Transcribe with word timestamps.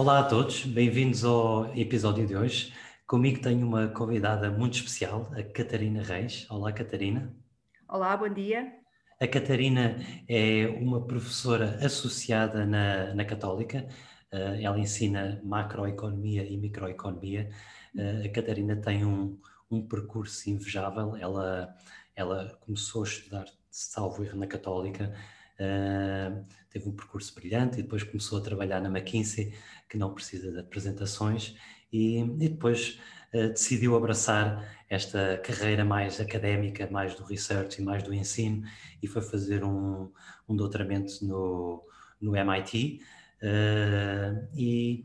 Olá 0.00 0.20
a 0.20 0.24
todos, 0.24 0.64
bem-vindos 0.64 1.26
ao 1.26 1.76
episódio 1.76 2.26
de 2.26 2.34
hoje. 2.34 2.72
Comigo 3.06 3.42
tenho 3.42 3.66
uma 3.66 3.86
convidada 3.86 4.50
muito 4.50 4.72
especial, 4.76 5.30
a 5.36 5.42
Catarina 5.42 6.02
Reis. 6.02 6.46
Olá, 6.48 6.72
Catarina. 6.72 7.36
Olá, 7.86 8.16
bom 8.16 8.30
dia. 8.30 8.72
A 9.20 9.28
Catarina 9.28 9.98
é 10.26 10.68
uma 10.80 11.06
professora 11.06 11.78
associada 11.84 12.64
na, 12.64 13.12
na 13.12 13.26
Católica. 13.26 13.86
Uh, 14.32 14.56
ela 14.62 14.78
ensina 14.78 15.38
macroeconomia 15.44 16.44
e 16.44 16.56
microeconomia. 16.56 17.50
Uh, 17.94 18.24
a 18.24 18.28
Catarina 18.30 18.76
tem 18.76 19.04
um, 19.04 19.38
um 19.70 19.86
percurso 19.86 20.48
invejável. 20.48 21.14
Ela, 21.14 21.76
ela 22.16 22.58
começou 22.62 23.02
a 23.02 23.06
estudar, 23.06 23.44
salvo 23.70 24.24
erro, 24.24 24.38
na 24.38 24.46
Católica. 24.46 25.12
Uh, 25.60 26.42
teve 26.70 26.88
um 26.88 26.92
percurso 26.92 27.34
brilhante 27.34 27.78
e 27.78 27.82
depois 27.82 28.02
começou 28.02 28.38
a 28.38 28.40
trabalhar 28.40 28.80
na 28.80 28.88
McKinsey, 28.88 29.52
que 29.90 29.98
não 29.98 30.14
precisa 30.14 30.52
de 30.52 30.60
apresentações, 30.60 31.56
e, 31.92 32.20
e 32.20 32.48
depois 32.48 33.00
uh, 33.34 33.48
decidiu 33.48 33.96
abraçar 33.96 34.64
esta 34.88 35.36
carreira 35.38 35.84
mais 35.84 36.20
académica, 36.20 36.88
mais 36.90 37.14
do 37.16 37.24
research 37.24 37.82
e 37.82 37.84
mais 37.84 38.02
do 38.04 38.14
ensino, 38.14 38.62
e 39.02 39.08
foi 39.08 39.20
fazer 39.20 39.64
um, 39.64 40.10
um 40.48 40.56
doutoramento 40.56 41.24
no, 41.26 41.84
no 42.20 42.36
MIT, 42.36 43.00
uh, 43.42 43.46
eh, 43.46 44.48
e, 44.54 45.04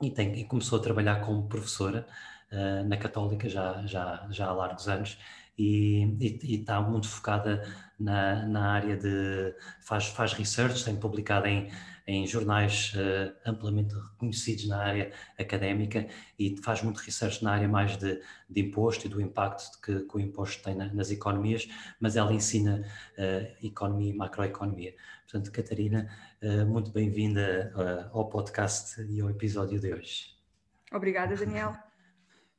e, 0.00 0.10
tem, 0.10 0.38
e, 0.38 0.44
começou 0.44 0.78
a 0.78 0.82
trabalhar 0.82 1.20
como 1.20 1.48
professora 1.48 2.06
uh, 2.52 2.86
na 2.88 2.96
Católica 2.96 3.48
já, 3.48 3.84
já, 3.86 4.26
já 4.30 4.46
há 4.46 4.52
largos 4.52 4.88
anos, 4.88 5.18
e, 5.58 6.16
está 6.42 6.80
muito 6.80 7.08
focada 7.08 7.62
na, 7.98 8.46
na 8.46 8.72
área 8.72 8.96
de. 8.96 9.54
faz, 9.80 10.06
faz 10.08 10.32
research, 10.34 10.84
tem 10.84 10.94
publicado 10.96 11.46
em, 11.46 11.70
em 12.06 12.26
jornais 12.26 12.92
uh, 12.94 13.34
amplamente 13.44 13.94
reconhecidos 13.94 14.68
na 14.68 14.78
área 14.78 15.12
académica 15.38 16.06
e 16.38 16.56
faz 16.62 16.82
muito 16.82 16.98
research 16.98 17.42
na 17.42 17.52
área 17.52 17.68
mais 17.68 17.96
de, 17.96 18.20
de 18.48 18.60
imposto 18.60 19.06
e 19.06 19.10
do 19.10 19.20
impacto 19.20 19.80
que, 19.80 20.00
que 20.00 20.16
o 20.16 20.20
imposto 20.20 20.62
tem 20.62 20.76
na, 20.76 20.92
nas 20.94 21.10
economias, 21.10 21.68
mas 21.98 22.16
ela 22.16 22.32
ensina 22.32 22.84
uh, 23.18 23.66
economia 23.66 24.10
e 24.10 24.16
macroeconomia. 24.16 24.94
Portanto, 25.22 25.50
Catarina, 25.50 26.08
uh, 26.42 26.64
muito 26.66 26.92
bem-vinda 26.92 27.72
ao 28.12 28.28
podcast 28.28 29.02
e 29.02 29.20
ao 29.20 29.28
episódio 29.28 29.80
de 29.80 29.92
hoje. 29.92 30.36
Obrigada, 30.92 31.34
Daniel. 31.34 31.76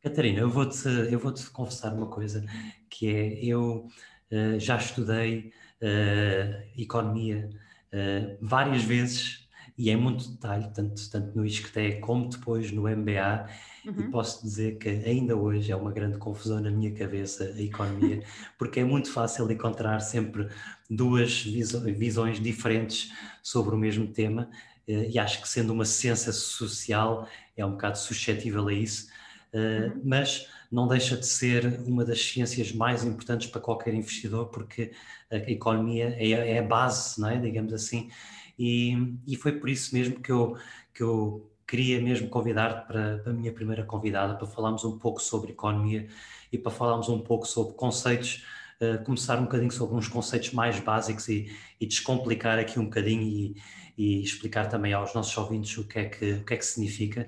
Catarina, 0.04 0.40
eu 0.40 0.50
vou-te 0.50 0.88
eu 1.12 1.20
vou 1.20 1.32
-te 1.32 1.50
confessar 1.50 1.94
uma 1.94 2.08
coisa, 2.08 2.46
que 2.90 3.08
é, 3.08 3.46
eu 3.46 3.88
uh, 4.32 4.60
já 4.60 4.78
estudei 4.78 5.52
uh, 5.82 6.80
economia 6.82 7.50
uh, 7.98 8.38
várias 8.42 8.84
vezes 8.84 9.48
e 9.78 9.92
em 9.92 9.96
muito 9.96 10.28
detalhe, 10.32 10.68
tanto, 10.74 11.10
tanto 11.12 11.38
no 11.38 11.46
ISCTE 11.46 12.00
como 12.02 12.28
depois 12.28 12.72
no 12.72 12.84
MBA, 12.84 13.48
uhum. 13.86 14.00
e 14.00 14.04
posso 14.10 14.42
dizer 14.44 14.80
que 14.80 14.90
ainda 14.90 15.36
hoje 15.36 15.72
é 15.72 15.76
uma 15.76 15.92
grande 15.92 16.18
confusão 16.18 16.60
na 16.60 16.72
minha 16.72 16.92
cabeça 16.96 17.44
a 17.44 17.62
economia, 17.62 18.24
porque 18.58 18.80
é 18.80 18.84
muito 18.84 19.12
fácil 19.12 19.50
encontrar 19.52 20.00
sempre 20.00 20.48
duas 20.90 21.44
visões 21.44 22.42
diferentes 22.42 23.14
sobre 23.44 23.76
o 23.76 23.78
mesmo 23.78 24.08
tema, 24.08 24.50
e 24.88 25.20
acho 25.20 25.42
que 25.42 25.50
sendo 25.50 25.74
uma 25.74 25.86
ciência 25.86 26.32
social 26.32 27.28
é 27.56 27.64
um 27.64 27.72
bocado 27.72 28.00
suscetível 28.00 28.68
a 28.68 28.74
isso, 28.74 29.10
uhum. 29.54 30.02
mas 30.04 30.48
não 30.72 30.88
deixa 30.88 31.18
de 31.18 31.26
ser 31.26 31.80
uma 31.86 32.04
das 32.04 32.22
ciências 32.22 32.72
mais 32.72 33.04
importantes 33.04 33.48
para 33.48 33.62
qualquer 33.62 33.94
investidor, 33.94 34.48
porque 34.48 34.92
a 35.32 35.38
economia 35.38 36.16
é, 36.18 36.32
é 36.32 36.60
a 36.60 36.64
base, 36.64 37.20
não 37.20 37.30
é? 37.30 37.38
digamos 37.38 37.74
assim, 37.74 38.10
e, 38.58 39.16
e 39.26 39.36
foi 39.36 39.54
por 39.54 39.70
isso 39.70 39.94
mesmo 39.94 40.20
que 40.20 40.32
eu, 40.32 40.58
que 40.94 41.04
eu 41.04 41.50
queria 41.68 42.02
mesmo 42.02 42.30
convidar 42.30 42.88
para, 42.88 43.20
para 43.20 43.32
a 43.32 43.36
minha 43.36 43.52
primeira 43.52 43.84
convidada 43.84 44.36
para 44.36 44.48
falarmos 44.48 44.86
um 44.86 44.98
pouco 44.98 45.22
sobre 45.22 45.52
economia 45.52 46.08
e 46.52 46.58
para 46.58 46.72
falarmos 46.72 47.10
um 47.10 47.20
pouco 47.20 47.46
sobre 47.46 47.74
conceitos, 47.74 48.46
uh, 48.82 49.04
começar 49.04 49.38
um 49.38 49.44
bocadinho 49.44 49.72
sobre 49.72 49.96
uns 49.96 50.08
conceitos 50.08 50.54
mais 50.54 50.80
básicos 50.80 51.28
e, 51.28 51.52
e 51.80 51.86
descomplicar 51.86 52.58
aqui 52.58 52.80
um 52.80 52.86
bocadinho 52.86 53.22
e, 53.22 53.56
e, 53.98 54.24
explicar 54.24 54.68
também 54.70 54.94
aos 54.94 55.14
nossos 55.14 55.38
ouvintes 55.38 55.78
o 55.78 55.86
que 55.86 56.00
é 56.00 56.06
que, 56.06 56.34
o 56.34 56.46
que, 56.46 56.54
é 56.54 56.58
que 56.58 56.66
significa, 56.66 57.28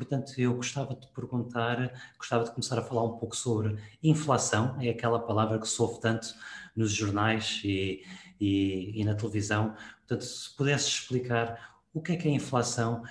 Portanto, 0.00 0.32
eu 0.38 0.54
gostava 0.54 0.94
de 0.94 1.06
perguntar, 1.08 1.92
gostava 2.16 2.44
de 2.44 2.52
começar 2.52 2.78
a 2.78 2.82
falar 2.82 3.04
um 3.04 3.18
pouco 3.18 3.36
sobre 3.36 3.76
inflação, 4.02 4.80
é 4.80 4.88
aquela 4.88 5.18
palavra 5.18 5.58
que 5.58 5.68
sofre 5.68 6.00
tanto 6.00 6.34
nos 6.74 6.90
jornais 6.90 7.60
e, 7.62 8.02
e, 8.40 8.98
e 8.98 9.04
na 9.04 9.14
televisão. 9.14 9.74
Portanto, 9.98 10.24
se 10.24 10.56
pudesse 10.56 10.88
explicar 10.88 11.76
o 11.92 12.00
que 12.00 12.12
é 12.12 12.16
que 12.16 12.28
é 12.28 12.30
inflação 12.30 13.02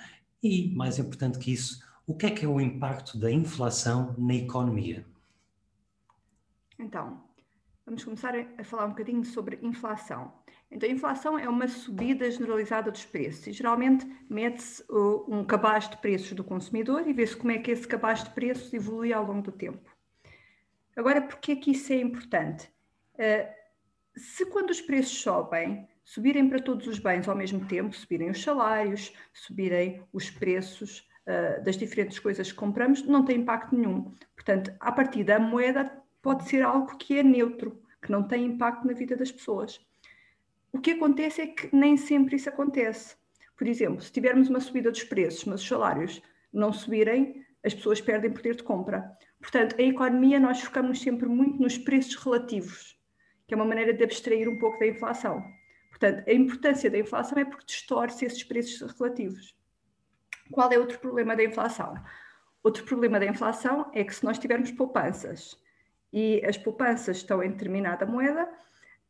e, 0.42 0.74
mais 0.74 0.98
importante 0.98 1.38
que 1.38 1.52
isso, 1.52 1.80
o 2.04 2.16
que 2.16 2.26
é 2.26 2.30
que 2.32 2.44
é 2.44 2.48
o 2.48 2.60
impacto 2.60 3.16
da 3.16 3.30
inflação 3.30 4.12
na 4.18 4.34
economia? 4.34 5.06
Então, 6.76 7.22
vamos 7.90 8.04
começar 8.04 8.32
a 8.56 8.62
falar 8.62 8.86
um 8.86 8.90
bocadinho 8.90 9.24
sobre 9.24 9.58
inflação. 9.60 10.32
Então, 10.70 10.88
a 10.88 10.92
inflação 10.92 11.36
é 11.36 11.48
uma 11.48 11.66
subida 11.66 12.30
generalizada 12.30 12.88
dos 12.88 13.04
preços 13.04 13.48
e 13.48 13.52
geralmente 13.52 14.06
mete-se 14.28 14.84
uh, 14.88 15.24
um 15.26 15.44
cabaz 15.44 15.90
de 15.90 15.96
preços 15.96 16.32
do 16.32 16.44
consumidor 16.44 17.08
e 17.08 17.12
vê-se 17.12 17.36
como 17.36 17.50
é 17.50 17.58
que 17.58 17.72
esse 17.72 17.88
cabaz 17.88 18.22
de 18.22 18.30
preços 18.30 18.72
evolui 18.72 19.12
ao 19.12 19.26
longo 19.26 19.42
do 19.42 19.50
tempo. 19.50 19.90
Agora, 20.94 21.20
por 21.20 21.38
que 21.38 21.56
que 21.56 21.72
isso 21.72 21.92
é 21.92 21.96
importante? 21.96 22.70
Uh, 23.14 23.52
se 24.16 24.46
quando 24.46 24.70
os 24.70 24.80
preços 24.80 25.20
sobem, 25.20 25.88
subirem 26.04 26.48
para 26.48 26.60
todos 26.60 26.86
os 26.86 27.00
bens 27.00 27.28
ao 27.28 27.34
mesmo 27.34 27.66
tempo, 27.66 27.96
subirem 27.96 28.30
os 28.30 28.40
salários, 28.40 29.12
subirem 29.32 30.00
os 30.12 30.30
preços 30.30 31.08
uh, 31.26 31.64
das 31.64 31.76
diferentes 31.76 32.20
coisas 32.20 32.52
que 32.52 32.56
compramos, 32.56 33.02
não 33.02 33.24
tem 33.24 33.38
impacto 33.38 33.74
nenhum. 33.74 34.12
Portanto, 34.36 34.72
a 34.78 34.92
partir 34.92 35.24
da 35.24 35.40
moeda 35.40 36.00
pode 36.22 36.48
ser 36.48 36.62
algo 36.62 36.96
que 36.96 37.18
é 37.18 37.22
neutro, 37.22 37.79
que 38.02 38.10
não 38.10 38.22
tem 38.22 38.44
impacto 38.46 38.86
na 38.86 38.92
vida 38.92 39.16
das 39.16 39.30
pessoas. 39.30 39.80
O 40.72 40.80
que 40.80 40.92
acontece 40.92 41.42
é 41.42 41.46
que 41.46 41.74
nem 41.74 41.96
sempre 41.96 42.36
isso 42.36 42.48
acontece. 42.48 43.16
Por 43.56 43.66
exemplo, 43.66 44.00
se 44.00 44.12
tivermos 44.12 44.48
uma 44.48 44.60
subida 44.60 44.90
dos 44.90 45.04
preços, 45.04 45.44
mas 45.44 45.60
os 45.60 45.68
salários 45.68 46.22
não 46.52 46.72
subirem, 46.72 47.44
as 47.64 47.74
pessoas 47.74 48.00
perdem 48.00 48.32
poder 48.32 48.56
de 48.56 48.62
compra. 48.62 49.16
Portanto, 49.40 49.76
a 49.78 49.82
economia 49.82 50.40
nós 50.40 50.60
focamos 50.60 51.00
sempre 51.00 51.28
muito 51.28 51.60
nos 51.60 51.76
preços 51.76 52.14
relativos, 52.16 52.98
que 53.46 53.54
é 53.54 53.56
uma 53.56 53.66
maneira 53.66 53.92
de 53.92 54.02
abstrair 54.02 54.48
um 54.48 54.58
pouco 54.58 54.78
da 54.78 54.86
inflação. 54.86 55.44
Portanto, 55.90 56.26
a 56.26 56.32
importância 56.32 56.90
da 56.90 56.98
inflação 56.98 57.38
é 57.38 57.44
porque 57.44 57.66
distorce 57.66 58.24
esses 58.24 58.42
preços 58.42 58.80
relativos. 58.98 59.54
Qual 60.50 60.70
é 60.72 60.78
outro 60.78 60.98
problema 60.98 61.36
da 61.36 61.44
inflação? 61.44 61.94
Outro 62.62 62.84
problema 62.84 63.18
da 63.20 63.26
inflação 63.26 63.90
é 63.92 64.04
que 64.04 64.14
se 64.14 64.24
nós 64.24 64.38
tivermos 64.38 64.70
poupanças 64.70 65.56
e 66.12 66.44
as 66.44 66.56
poupanças 66.56 67.18
estão 67.18 67.42
em 67.42 67.50
determinada 67.50 68.04
moeda, 68.06 68.48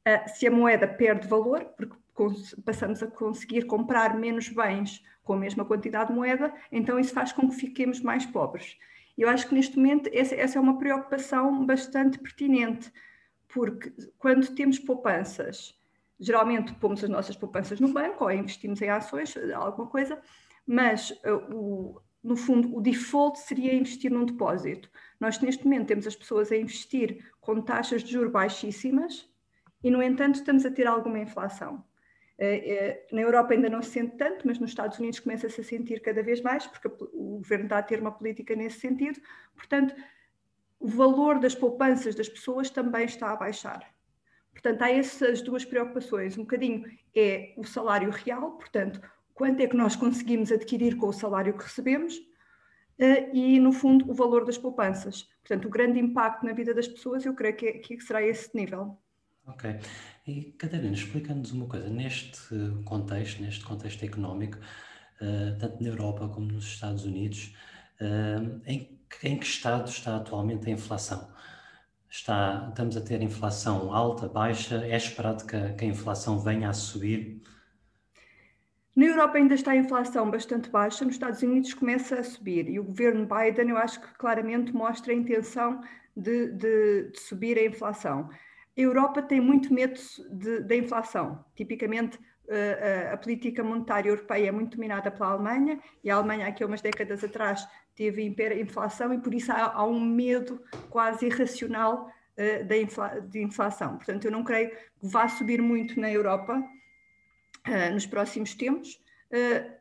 Uh, 0.01 0.29
se 0.35 0.47
a 0.47 0.51
moeda 0.51 0.89
perde 0.89 1.29
valor, 1.29 1.63
porque 1.77 1.95
passamos 2.65 3.03
a 3.03 3.07
conseguir 3.07 3.67
comprar 3.67 4.17
menos 4.17 4.49
bens 4.49 5.05
com 5.23 5.35
a 5.35 5.37
mesma 5.37 5.65
quantidade 5.65 6.09
de 6.09 6.17
moeda, 6.17 6.53
então 6.73 6.99
isso 6.99 7.13
faz 7.13 7.33
com 7.33 7.49
que 7.49 7.55
fiquemos 7.55 8.01
mais 8.01 8.25
pobres. 8.25 8.79
Eu 9.17 9.29
acho 9.29 9.47
que 9.47 9.55
neste 9.55 9.77
momento 9.77 10.09
essa, 10.13 10.35
é 10.35 10.61
uma 10.61 10.79
preocupação 10.79 11.67
bastante 11.67 12.19
pertinente, 12.19 12.91
porque 13.49 13.93
quando 14.19 14.55
temos 14.55 14.79
poupanças, 14.79 15.79
geralmente 16.19 16.73
pomos 16.75 17.05
as 17.05 17.11
nossas 17.11 17.37
poupanças 17.37 17.79
no 17.79 17.89
banco 17.89 18.25
ou 18.25 18.31
investimos 18.31 18.81
em 18.81 18.89
ações, 18.89 19.37
alguma 19.55 19.89
coisa, 19.89 20.19
mas 20.67 21.11
uh, 21.11 21.55
o, 21.55 22.01
no 22.23 22.37
fundo 22.37 22.75
o 22.75 22.81
default 22.81 23.39
seria 23.39 23.75
investir 23.75 24.11
num 24.11 24.25
depósito. 24.25 24.91
Nós 25.21 25.39
neste 25.41 25.65
momento 25.65 25.89
temos 25.89 26.07
as 26.07 26.17
pessoas 26.17 26.51
a 26.51 26.57
investir 26.57 27.31
com 27.41 27.61
taxas 27.61 28.03
de 28.03 28.11
juros 28.11 28.33
baixíssimas, 28.33 29.29
e, 29.83 29.91
no 29.91 30.03
entanto, 30.03 30.37
estamos 30.37 30.65
a 30.67 30.71
ter 30.71 30.87
alguma 30.87 31.19
inflação. 31.19 31.85
Eh, 32.39 32.73
eh, 32.75 33.07
na 33.13 33.21
Europa 33.21 33.53
ainda 33.53 33.69
não 33.69 33.83
se 33.83 33.91
sente 33.91 34.17
tanto, 34.17 34.47
mas 34.47 34.59
nos 34.59 34.71
Estados 34.71 34.99
Unidos 34.99 35.21
começa-se 35.21 35.61
a 35.61 35.65
sentir 35.65 36.01
cada 36.01 36.23
vez 36.23 36.41
mais, 36.41 36.67
porque 36.67 36.89
o 36.89 37.39
governo 37.39 37.65
está 37.65 37.79
a 37.79 37.83
ter 37.83 38.01
uma 38.01 38.13
política 38.13 38.55
nesse 38.55 38.81
sentido. 38.81 39.21
Portanto, 39.55 39.95
o 40.79 40.89
valor 40.89 41.39
das 41.39 41.55
poupanças 41.55 42.15
das 42.15 42.29
pessoas 42.29 42.71
também 42.71 43.05
está 43.05 43.31
a 43.31 43.37
baixar. 43.37 43.95
Portanto, 44.53 44.83
há 44.83 44.91
essas 44.91 45.43
duas 45.43 45.65
preocupações. 45.65 46.37
Um 46.37 46.43
bocadinho 46.43 46.85
é 47.15 47.55
o 47.57 47.65
salário 47.65 48.11
real, 48.11 48.53
portanto, 48.53 49.01
quanto 49.35 49.61
é 49.61 49.67
que 49.67 49.77
nós 49.77 49.95
conseguimos 49.97 50.51
adquirir 50.51 50.97
com 50.97 51.09
o 51.09 51.13
salário 51.13 51.57
que 51.57 51.65
recebemos. 51.65 52.19
Uh, 53.01 53.35
e, 53.35 53.59
no 53.59 53.73
fundo, 53.73 54.11
o 54.11 54.15
valor 54.15 54.45
das 54.45 54.59
poupanças. 54.59 55.29
Portanto, 55.43 55.67
o 55.67 55.71
grande 55.71 55.99
impacto 55.99 56.45
na 56.45 56.53
vida 56.53 56.75
das 56.75 56.87
pessoas, 56.87 57.25
eu 57.25 57.35
creio 57.35 57.57
que, 57.57 57.67
é, 57.67 57.73
que 57.79 58.01
será 58.01 58.23
esse 58.23 58.55
nível. 58.55 58.99
Ok. 59.47 59.79
E, 60.27 60.53
Catarina, 60.53 60.93
explica-nos 60.93 61.53
uma 61.53 61.67
coisa. 61.67 61.89
Neste 61.89 62.39
contexto, 62.85 63.43
neste 63.43 63.65
contexto 63.65 64.05
económico, 64.05 64.59
uh, 64.59 65.59
tanto 65.59 65.83
na 65.83 65.89
Europa 65.89 66.29
como 66.29 66.53
nos 66.53 66.67
Estados 66.67 67.05
Unidos, 67.05 67.57
uh, 68.01 68.61
em, 68.67 69.01
em 69.25 69.39
que 69.39 69.47
estado 69.47 69.89
está 69.89 70.17
atualmente 70.17 70.69
a 70.69 70.73
inflação? 70.73 71.33
Está, 72.09 72.67
estamos 72.69 72.97
a 72.97 73.01
ter 73.01 73.23
inflação 73.23 73.95
alta, 73.95 74.29
baixa? 74.29 74.85
É 74.85 74.97
esperado 74.97 75.47
que 75.47 75.73
que 75.75 75.85
a 75.85 75.89
inflação 75.89 76.39
venha 76.39 76.69
a 76.69 76.73
subir? 76.73 77.41
Na 79.01 79.07
Europa 79.07 79.39
ainda 79.39 79.55
está 79.55 79.71
a 79.71 79.77
inflação 79.77 80.31
bastante 80.31 80.69
baixa, 80.69 81.07
nos 81.07 81.15
Estados 81.15 81.43
Unidos 81.43 81.73
começa 81.73 82.21
a 82.21 82.23
subir 82.23 82.69
e 82.69 82.79
o 82.79 82.85
governo 82.85 83.27
Biden, 83.27 83.71
eu 83.71 83.79
acho 83.79 83.99
que 83.99 84.13
claramente 84.19 84.75
mostra 84.75 85.15
a 85.15 85.17
intenção 85.17 85.81
de, 86.15 86.49
de, 86.49 87.05
de 87.11 87.19
subir 87.19 87.57
a 87.59 87.65
inflação. 87.65 88.29
A 88.29 88.79
Europa 88.79 89.23
tem 89.23 89.41
muito 89.41 89.73
medo 89.73 89.99
da 90.67 90.77
inflação. 90.77 91.43
Tipicamente, 91.57 92.19
uh, 92.19 93.15
a 93.15 93.17
política 93.17 93.65
monetária 93.65 94.11
europeia 94.11 94.49
é 94.49 94.53
muito 94.53 94.77
dominada 94.77 95.11
pela 95.11 95.31
Alemanha 95.31 95.81
e 96.05 96.11
a 96.11 96.17
Alemanha, 96.17 96.49
aqui 96.49 96.63
há 96.63 96.67
umas 96.67 96.83
décadas 96.83 97.25
atrás, 97.25 97.67
teve 97.95 98.23
inflação 98.61 99.15
e 99.15 99.19
por 99.19 99.33
isso 99.33 99.51
há, 99.51 99.83
um 99.83 99.99
medo 99.99 100.61
quase 100.91 101.25
irracional 101.25 102.13
uh, 102.37 102.75
infla, 102.75 103.19
de 103.19 103.43
inflação. 103.43 103.97
Portanto, 103.97 104.27
eu 104.27 104.31
não 104.31 104.45
creio 104.45 104.69
que 104.69 104.77
vá 105.01 105.27
subir 105.27 105.63
muito 105.63 105.99
na 105.99 106.13
Europa 106.13 106.63
uh, 107.67 107.93
nos 107.93 108.07
próximos 108.07 108.55
tempos, 108.55 109.01
uh, 109.33 109.73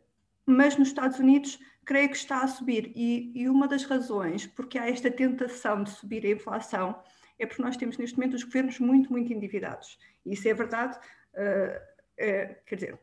mas 0.45 0.77
nos 0.77 0.89
Estados 0.89 1.19
Unidos 1.19 1.59
creio 1.85 2.09
que 2.09 2.17
está 2.17 2.43
a 2.43 2.47
subir. 2.47 2.91
E, 2.95 3.31
e, 3.35 3.49
uma 3.49 3.67
das 3.67 3.83
razões 3.83 4.45
porque 4.47 4.77
há 4.77 4.89
esta 4.89 5.09
tentação 5.09 5.83
de 5.83 5.89
subir 5.91 6.25
a 6.25 6.29
inflação 6.29 7.01
é 7.37 7.45
porque 7.45 7.61
nós 7.61 7.77
temos 7.77 7.97
neste 7.97 8.17
momento 8.17 8.35
os 8.35 8.43
governos 8.43 8.79
muito, 8.79 9.11
muito 9.11 9.31
endividados. 9.31 9.97
E 10.25 10.33
isso 10.33 10.47
é 10.47 10.53
verdade, 10.53 10.97
uh, 10.97 11.89
quer 12.65 12.75
dizer, 12.75 12.99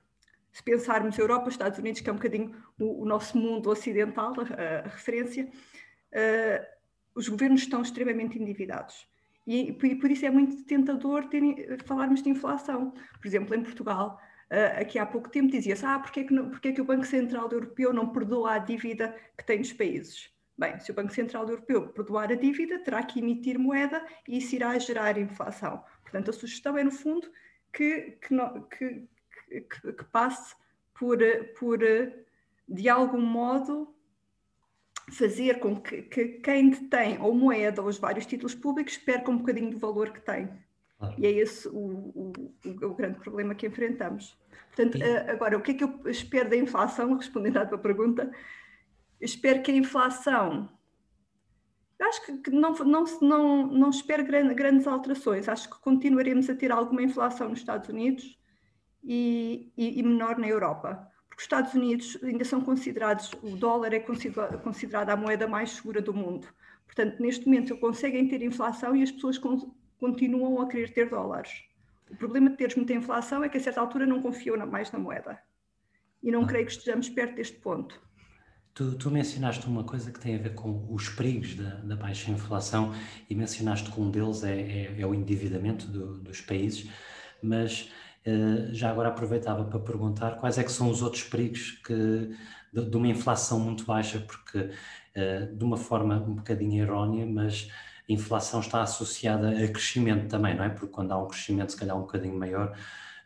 se 0.52 0.62
pensarmos 0.62 1.19
Europa, 1.19 1.49
Estados 1.49 1.78
Unidos, 1.78 2.00
que 2.00 2.08
é 2.08 2.12
um 2.12 2.17
bocadinho 2.17 2.55
o, 2.78 3.02
o 3.02 3.05
nosso 3.06 3.37
mundo 3.38 3.69
ocidental, 3.70 4.34
a, 4.38 4.87
a 4.87 4.88
referência, 4.88 5.50
os 7.14 7.28
governos 7.28 7.62
estão 7.62 7.82
extremamente 7.82 8.38
endividados. 8.38 9.06
E, 9.46 9.70
e 9.70 9.94
por 9.94 10.11
isso 10.11 10.26
é 10.26 10.31
muito 10.31 10.64
tentador 10.64 11.26
ter, 11.28 11.43
falarmos 11.84 12.23
de 12.23 12.28
inflação. 12.28 12.93
Por 13.20 13.26
exemplo, 13.26 13.55
em 13.55 13.62
Portugal, 13.62 14.20
Uh, 14.50 14.81
aqui 14.81 14.98
há 14.98 15.04
pouco 15.04 15.28
tempo 15.28 15.50
dizia-se, 15.50 15.84
ah, 15.84 15.98
porque 15.98 16.20
é, 16.20 16.25
que 16.25 16.32
não, 16.32 16.50
porque 16.50 16.69
é 16.69 16.72
que 16.72 16.81
o 16.81 16.84
Banco 16.84 17.04
Central 17.04 17.50
Europeu 17.50 17.93
não 17.93 18.12
perdoa 18.12 18.54
a 18.54 18.58
dívida 18.58 19.16
que 19.37 19.44
tem 19.44 19.58
nos 19.58 19.72
países? 19.72 20.31
Bem, 20.56 20.78
se 20.78 20.90
o 20.90 20.94
Banco 20.94 21.12
Central 21.12 21.48
Europeu 21.48 21.88
perdoar 21.88 22.31
a 22.31 22.34
dívida, 22.34 22.78
terá 22.78 23.02
que 23.02 23.19
emitir 23.19 23.58
moeda 23.58 24.06
e 24.26 24.38
isso 24.38 24.54
irá 24.54 24.78
gerar 24.78 25.19
inflação. 25.19 25.84
Portanto, 26.02 26.31
a 26.31 26.32
sugestão 26.32 26.78
é, 26.78 26.84
no 26.84 26.90
fundo, 26.90 27.31
que, 27.72 28.12
que, 28.22 28.32
não, 28.32 28.62
que, 28.62 29.06
que, 29.50 29.93
que 29.93 30.04
passe 30.04 30.54
por, 30.94 31.19
por, 31.58 31.81
de 32.66 32.88
algum 32.88 33.20
modo, 33.20 33.94
fazer 35.10 35.60
com 35.60 35.81
que, 35.81 36.02
que, 36.02 36.28
quem 36.40 36.70
detém 36.70 37.20
ou 37.20 37.34
moeda 37.34 37.82
ou 37.82 37.88
os 37.88 37.99
vários 37.99 38.26
títulos 38.26 38.54
públicos 38.54 38.96
perca 38.96 39.31
um 39.31 39.38
bocadinho 39.38 39.70
do 39.70 39.78
valor 39.78 40.10
que 40.10 40.20
tem. 40.20 40.49
E 41.19 41.26
é 41.26 41.31
esse 41.31 41.69
o, 41.69 41.75
o, 41.75 42.32
o, 42.64 42.94
grande 42.94 43.19
problema 43.19 43.54
que 43.54 43.66
enfrentamos. 43.66 44.37
Portanto, 44.75 44.96
eh, 45.02 45.31
agora, 45.31 45.58
o 45.58 45.60
que 45.60 45.72
é 45.72 45.75
que 45.75 45.84
eu 45.84 46.00
espero 46.06 46.48
da 46.48 46.56
inflação? 46.56 47.12
Respondendo 47.16 47.58
à 47.58 47.66
tua 47.66 47.78
pergunta, 47.78 48.31
espero 49.20 49.62
que 49.62 49.70
a 49.70 49.76
inflação. 49.76 50.70
Eu 51.98 52.08
acho 52.08 52.43
que 52.43 52.50
não, 52.50 52.72
não, 52.72 53.04
não, 53.20 53.66
não 53.66 53.90
espero 53.90 54.25
grandes 54.25 54.87
alterações. 54.87 55.48
Acho 55.48 55.69
que 55.69 55.81
continuaremos 55.81 56.48
a 56.48 56.54
ter 56.54 56.72
alguma 56.72 57.02
inflação 57.02 57.49
nos 57.49 57.58
Estados 57.58 57.88
Unidos 57.88 58.38
e, 59.02 59.72
e, 59.76 59.99
e 59.99 60.02
menor 60.02 60.38
na 60.38 60.49
Europa. 60.49 61.10
Porque 61.28 61.40
os 61.40 61.44
Estados 61.44 61.75
Unidos 61.75 62.19
ainda 62.22 62.44
são 62.44 62.62
considerados, 62.62 63.31
o 63.42 63.56
dólar 63.56 63.92
é 63.92 64.00
considerado, 64.00 64.62
considerado 64.62 65.10
a 65.10 65.16
moeda 65.16 65.46
mais 65.46 65.72
segura 65.72 66.00
do 66.00 66.12
mundo. 66.12 66.49
Portanto, 66.87 67.20
neste 67.20 67.44
momento, 67.46 67.76
conseguem 67.76 68.28
ter 68.28 68.42
inflação 68.42 68.96
e 68.96 69.02
as 69.02 69.10
pessoas 69.10 69.38
continuam 69.98 70.60
a 70.60 70.69
querer 70.69 70.93
ter 70.93 71.08
dólares. 71.08 71.64
O 72.10 72.16
problema 72.16 72.50
de 72.50 72.56
teres 72.56 72.76
muita 72.76 72.93
inflação 72.93 73.43
é 73.43 73.48
que 73.48 73.58
a 73.58 73.60
certa 73.60 73.81
altura 73.81 74.06
não 74.06 74.22
confiam 74.22 74.56
mais 74.66 74.90
na 74.93 74.98
moeda. 74.98 75.38
E 76.22 76.31
não 76.31 76.43
ah. 76.43 76.46
creio 76.46 76.66
que 76.66 76.72
estejamos 76.72 77.08
perto 77.08 77.37
deste 77.37 77.58
ponto. 77.58 78.00
Tu, 78.75 78.93
tu, 78.98 79.10
mencionaste 79.10 79.66
uma 79.66 79.84
coisa 79.84 80.12
que 80.12 80.20
tem 80.20 80.34
a 80.34 80.38
ver 80.38 80.54
com 80.54 80.87
os 80.90 81.08
perigos 81.08 81.54
da, 81.54 81.76
da 81.76 81.96
baixa 81.96 82.31
inflação 82.31 82.93
e 83.28 83.34
mencionaste 83.34 83.90
que 83.90 83.98
um 83.98 84.10
deles 84.10 84.44
é, 84.44 84.60
é, 84.60 85.00
é 85.00 85.06
o 85.06 85.14
endividamento 85.14 85.87
do, 85.87 86.19
dos 86.19 86.42
países, 86.42 86.87
mas 87.42 87.90
uh, 88.26 88.75
já 88.75 88.90
agora 88.90 89.08
aproveitava 89.08 89.64
para 89.64 89.81
perguntar 89.81 90.32
quais 90.32 90.58
é 90.58 90.62
que 90.62 90.70
são 90.70 90.90
os 90.90 91.00
outros 91.00 91.22
perigos 91.22 91.70
que, 91.87 92.37
de, 92.70 92.90
de 92.90 92.96
uma 92.99 93.08
inflação 93.08 93.58
muito 93.58 93.87
baixa, 93.87 94.20
porque 94.20 94.58
uh, 94.58 95.56
de 95.56 95.64
uma 95.64 95.78
forma 95.78 96.16
um 96.16 96.34
bocadinho 96.34 96.82
errónea, 96.82 97.25
mas 97.25 97.70
a 98.08 98.12
inflação 98.12 98.60
está 98.60 98.82
associada 98.82 99.50
a 99.50 99.68
crescimento 99.68 100.28
também, 100.28 100.54
não 100.54 100.64
é? 100.64 100.68
Porque 100.68 100.86
quando 100.86 101.12
há 101.12 101.18
um 101.18 101.26
crescimento, 101.26 101.72
se 101.72 101.78
calhar 101.78 101.96
um 101.96 102.02
bocadinho 102.02 102.38
maior, 102.38 102.76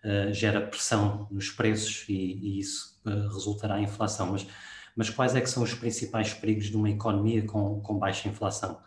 uh, 0.05 0.33
gera 0.33 0.61
pressão 0.61 1.29
nos 1.31 1.51
preços 1.51 2.07
e, 2.09 2.15
e 2.15 2.59
isso 2.59 2.99
uh, 3.05 3.29
resultará 3.35 3.79
em 3.79 3.85
inflação. 3.85 4.33
Mas, 4.33 4.47
mas 4.97 5.11
quais 5.11 5.37
é 5.37 5.41
que 5.41 5.51
são 5.51 5.63
os 5.63 5.75
principais 5.75 6.33
perigos 6.33 6.67
de 6.67 6.77
uma 6.77 6.89
economia 6.89 7.45
com, 7.45 7.81
com 7.81 7.99
baixa 7.99 8.29
inflação? 8.29 8.81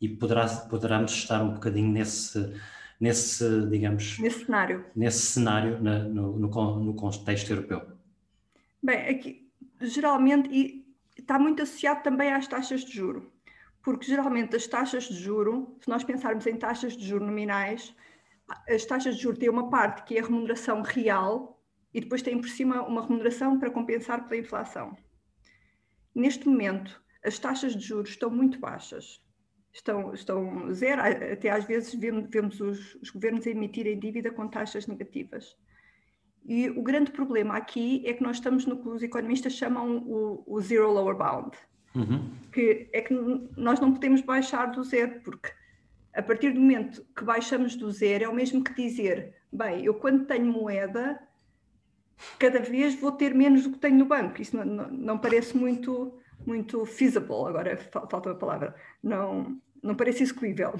E 0.00 0.08
poderá, 0.08 0.46
poderemos 0.46 1.12
estar 1.12 1.42
um 1.42 1.52
bocadinho 1.52 1.92
nesse, 1.92 2.54
nesse 2.98 3.66
digamos... 3.68 4.18
Nesse 4.18 4.46
cenário. 4.46 4.86
Nesse 4.94 5.20
cenário 5.20 5.82
na, 5.82 5.98
no, 5.98 6.38
no, 6.38 6.80
no 6.80 6.94
contexto 6.94 7.50
europeu. 7.50 7.82
Bem, 8.82 9.08
aqui, 9.08 9.50
geralmente, 9.82 10.48
e 10.50 10.86
está 11.18 11.38
muito 11.38 11.62
associado 11.62 12.02
também 12.02 12.32
às 12.32 12.46
taxas 12.46 12.82
de 12.82 12.92
juro 12.92 13.35
porque 13.86 14.04
geralmente 14.04 14.56
as 14.56 14.66
taxas 14.66 15.04
de 15.04 15.14
juro, 15.14 15.76
se 15.80 15.88
nós 15.88 16.02
pensarmos 16.02 16.44
em 16.44 16.56
taxas 16.56 16.96
de 16.96 17.06
juro 17.06 17.24
nominais, 17.24 17.94
as 18.68 18.84
taxas 18.84 19.14
de 19.14 19.22
juro 19.22 19.38
têm 19.38 19.48
uma 19.48 19.70
parte 19.70 20.02
que 20.02 20.18
é 20.18 20.20
a 20.20 20.24
remuneração 20.24 20.82
real 20.82 21.62
e 21.94 22.00
depois 22.00 22.20
têm 22.20 22.36
por 22.40 22.48
cima 22.48 22.82
uma 22.82 23.02
remuneração 23.02 23.60
para 23.60 23.70
compensar 23.70 24.26
pela 24.26 24.40
inflação. 24.40 24.96
Neste 26.12 26.48
momento, 26.48 27.00
as 27.24 27.38
taxas 27.38 27.76
de 27.76 27.86
juros 27.86 28.10
estão 28.10 28.28
muito 28.28 28.58
baixas. 28.58 29.22
Estão, 29.72 30.12
estão 30.12 30.74
zero, 30.74 31.02
até 31.32 31.50
às 31.50 31.64
vezes 31.64 31.94
vemos, 31.94 32.28
vemos 32.28 32.60
os, 32.60 32.96
os 32.96 33.10
governos 33.10 33.46
emitirem 33.46 34.00
dívida 34.00 34.32
com 34.32 34.48
taxas 34.48 34.88
negativas. 34.88 35.56
E 36.44 36.70
o 36.70 36.82
grande 36.82 37.12
problema 37.12 37.56
aqui 37.56 38.02
é 38.04 38.12
que 38.14 38.22
nós 38.24 38.38
estamos 38.38 38.66
no 38.66 38.82
que 38.82 38.88
os 38.88 39.04
economistas 39.04 39.52
chamam 39.52 39.98
o, 39.98 40.42
o 40.44 40.60
zero 40.60 40.92
lower 40.92 41.16
bound 41.16 41.56
Uhum. 41.96 42.30
Que 42.52 42.88
é 42.92 43.00
que 43.00 43.14
nós 43.56 43.80
não 43.80 43.92
podemos 43.92 44.20
baixar 44.20 44.66
do 44.66 44.84
zero, 44.84 45.20
porque 45.24 45.50
a 46.14 46.22
partir 46.22 46.52
do 46.52 46.60
momento 46.60 47.04
que 47.14 47.24
baixamos 47.24 47.74
do 47.76 47.90
zero 47.90 48.24
é 48.24 48.28
o 48.28 48.34
mesmo 48.34 48.62
que 48.62 48.74
dizer, 48.74 49.34
bem, 49.52 49.84
eu 49.84 49.94
quando 49.94 50.26
tenho 50.26 50.46
moeda, 50.46 51.18
cada 52.38 52.60
vez 52.60 52.94
vou 52.94 53.12
ter 53.12 53.34
menos 53.34 53.64
do 53.64 53.72
que 53.72 53.78
tenho 53.78 53.98
no 53.98 54.06
banco. 54.06 54.40
Isso 54.40 54.56
não, 54.56 54.64
não, 54.64 54.90
não 54.90 55.18
parece 55.18 55.56
muito, 55.56 56.18
muito 56.46 56.84
feasible, 56.86 57.46
agora 57.46 57.76
falta 57.76 58.30
a 58.30 58.34
palavra, 58.34 58.74
não, 59.02 59.58
não 59.82 59.94
parece 59.94 60.22
execuível. 60.22 60.74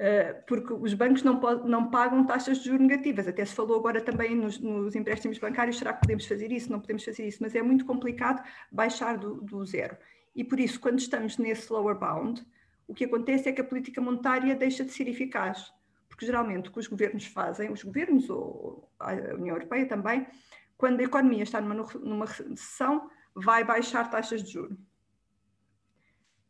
Eh, 0.00 0.32
porque 0.46 0.72
os 0.72 0.94
bancos 0.94 1.24
não, 1.24 1.40
não, 1.64 1.90
pagam 1.90 2.24
taxas 2.24 2.58
de 2.58 2.66
juros 2.66 2.86
negativas. 2.86 3.26
Até 3.26 3.44
se 3.44 3.52
falou 3.52 3.80
agora 3.80 4.00
também 4.00 4.32
nos, 4.32 4.56
nos, 4.60 4.94
empréstimos 4.94 5.38
bancários, 5.38 5.76
será 5.76 5.92
que 5.92 6.02
podemos 6.02 6.24
fazer 6.24 6.52
isso? 6.52 6.70
Não 6.70 6.78
podemos 6.78 7.04
fazer 7.04 7.26
isso, 7.26 7.38
mas 7.40 7.52
é 7.56 7.62
muito 7.62 7.84
complicado 7.84 8.40
baixar 8.70 9.18
do, 9.18 9.40
do 9.40 9.64
zero. 9.64 9.96
E 10.36 10.44
por 10.44 10.60
isso, 10.60 10.78
quando 10.78 11.00
estamos 11.00 11.36
nesse 11.36 11.72
lower 11.72 11.98
bound, 11.98 12.46
o 12.86 12.94
que 12.94 13.06
acontece 13.06 13.48
é 13.48 13.52
que 13.52 13.60
a 13.60 13.64
política 13.64 14.00
monetária 14.00 14.54
deixa 14.54 14.84
de 14.84 14.92
ser 14.92 15.08
eficaz. 15.08 15.72
Porque 16.08 16.24
geralmente 16.24 16.68
o 16.68 16.72
que 16.72 16.78
os 16.78 16.86
governos 16.86 17.26
fazem, 17.26 17.72
os 17.72 17.82
governos 17.82 18.30
ou 18.30 18.88
a 19.00 19.12
União 19.34 19.56
Europeia 19.56 19.84
também, 19.84 20.28
quando 20.76 21.00
a 21.00 21.02
economia 21.02 21.42
está 21.42 21.60
numa, 21.60 21.74
numa 21.74 22.24
recessão, 22.24 23.10
vai 23.34 23.64
baixar 23.64 24.08
taxas 24.08 24.44
de 24.44 24.52
juros 24.52 24.78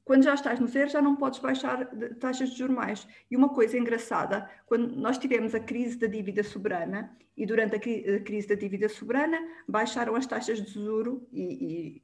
quando 0.09 0.23
já 0.23 0.33
estás 0.33 0.59
no 0.59 0.67
zero, 0.67 0.89
já 0.89 1.03
não 1.03 1.17
podes 1.17 1.39
baixar 1.39 1.85
taxas 2.19 2.49
de 2.49 2.57
juros 2.57 2.75
mais. 2.75 3.07
E 3.31 3.37
uma 3.37 3.51
coisa 3.51 3.77
engraçada, 3.77 4.51
quando 4.65 4.97
nós 4.97 5.19
tivemos 5.19 5.55
a 5.55 5.61
crise 5.61 5.99
da 5.99 6.07
dívida 6.07 6.43
soberana, 6.43 7.15
e 7.37 7.45
durante 7.45 7.77
a, 7.77 7.79
crise 7.79 8.49
da 8.49 8.55
dívida 8.55 8.89
soberana, 8.89 9.39
baixaram 9.69 10.17
as 10.17 10.27
taxas 10.27 10.63
de 10.63 10.73
juros, 10.73 11.21
e, 11.31 12.03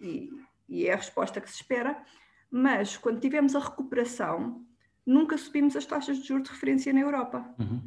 e, 0.00 0.06
e, 0.06 0.30
e 0.68 0.86
é 0.86 0.92
a 0.92 0.96
resposta 0.96 1.40
que 1.40 1.50
se 1.50 1.56
espera, 1.56 2.00
mas 2.48 2.96
quando 2.96 3.18
tivemos 3.18 3.56
a 3.56 3.58
recuperação, 3.58 4.64
nunca 5.04 5.36
subimos 5.36 5.74
as 5.74 5.84
taxas 5.84 6.18
de 6.18 6.28
juros 6.28 6.44
de 6.44 6.50
referência 6.50 6.92
na 6.92 7.00
Europa. 7.00 7.44
Uhum. 7.58 7.82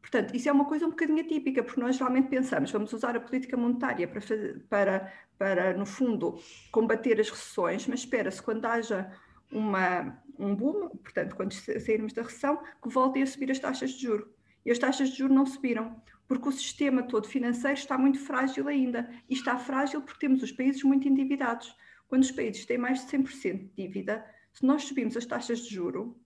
Portanto, 0.00 0.34
isso 0.34 0.48
é 0.48 0.52
uma 0.52 0.64
coisa 0.64 0.86
um 0.86 0.90
bocadinho 0.90 1.20
atípica, 1.20 1.62
porque 1.62 1.80
nós 1.80 1.96
geralmente 1.96 2.28
pensamos, 2.28 2.70
vamos 2.70 2.92
usar 2.92 3.16
a 3.16 3.20
política 3.20 3.56
monetária 3.56 4.08
para, 4.08 4.20
fazer, 4.20 4.64
para, 4.68 5.12
para 5.36 5.74
no 5.74 5.84
fundo, 5.84 6.38
combater 6.70 7.20
as 7.20 7.28
recessões, 7.28 7.86
mas 7.86 8.00
espera-se 8.00 8.42
quando 8.42 8.64
haja 8.64 9.12
uma, 9.50 10.22
um 10.38 10.54
boom, 10.54 10.88
portanto, 10.88 11.36
quando 11.36 11.52
sairmos 11.52 12.12
da 12.12 12.22
recessão, 12.22 12.62
que 12.82 12.88
voltem 12.88 13.22
a 13.22 13.26
subir 13.26 13.50
as 13.50 13.58
taxas 13.58 13.90
de 13.90 14.02
juro. 14.02 14.32
E 14.64 14.70
as 14.70 14.78
taxas 14.78 15.10
de 15.10 15.18
juro 15.18 15.32
não 15.32 15.46
subiram, 15.46 16.00
porque 16.26 16.48
o 16.48 16.52
sistema 16.52 17.02
todo 17.02 17.26
financeiro 17.26 17.78
está 17.78 17.96
muito 17.96 18.18
frágil 18.18 18.68
ainda. 18.68 19.10
E 19.28 19.34
está 19.34 19.56
frágil 19.56 20.02
porque 20.02 20.20
temos 20.20 20.42
os 20.42 20.52
países 20.52 20.82
muito 20.82 21.08
endividados. 21.08 21.74
Quando 22.06 22.22
os 22.22 22.30
países 22.30 22.66
têm 22.66 22.78
mais 22.78 23.04
de 23.04 23.16
100% 23.16 23.58
de 23.58 23.70
dívida, 23.74 24.24
se 24.52 24.64
nós 24.64 24.84
subimos 24.84 25.16
as 25.16 25.24
taxas 25.24 25.60
de 25.60 25.74
juro, 25.74 26.20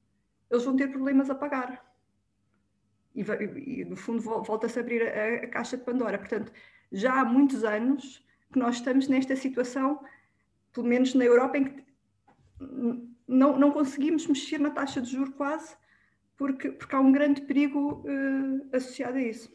eles 0.51 0.65
vão 0.65 0.77
ter 0.77 0.89
problemas 0.89 1.31
a 1.31 1.35
pagar 1.35 1.92
e, 3.15 3.81
e 3.81 3.85
no 3.85 3.97
fundo 3.97 4.23
volta-se 4.23 4.79
a 4.79 4.83
abrir 4.83 5.03
a, 5.03 5.45
a, 5.45 5.47
caixa 5.49 5.77
de 5.77 5.85
Pandora. 5.85 6.19
Portanto, 6.19 6.53
já 6.91 7.21
há 7.21 7.25
muitos 7.25 7.65
anos 7.65 8.25
que 8.53 8.59
nós 8.59 8.77
estamos 8.77 9.09
nesta 9.09 9.37
situação, 9.37 10.01
pelo 10.73 10.87
menos 10.87 11.15
na 11.15 11.25
Europa, 11.25 11.59
em 11.59 11.65
que 11.65 11.85
não, 13.27 13.59
não 13.59 13.71
conseguimos 13.71 14.27
mexer 14.27 14.59
na 14.59 14.71
taxa 14.71 15.01
de 15.01 15.11
juros 15.11 15.35
quase, 15.35 15.77
porque, 16.37 16.71
porque 16.71 16.95
há 16.95 17.01
um 17.01 17.13
grande 17.13 17.43
perigo 17.43 18.05
uh, 18.07 18.77
associado 18.77 19.19
a 19.19 19.23
isso. 19.23 19.51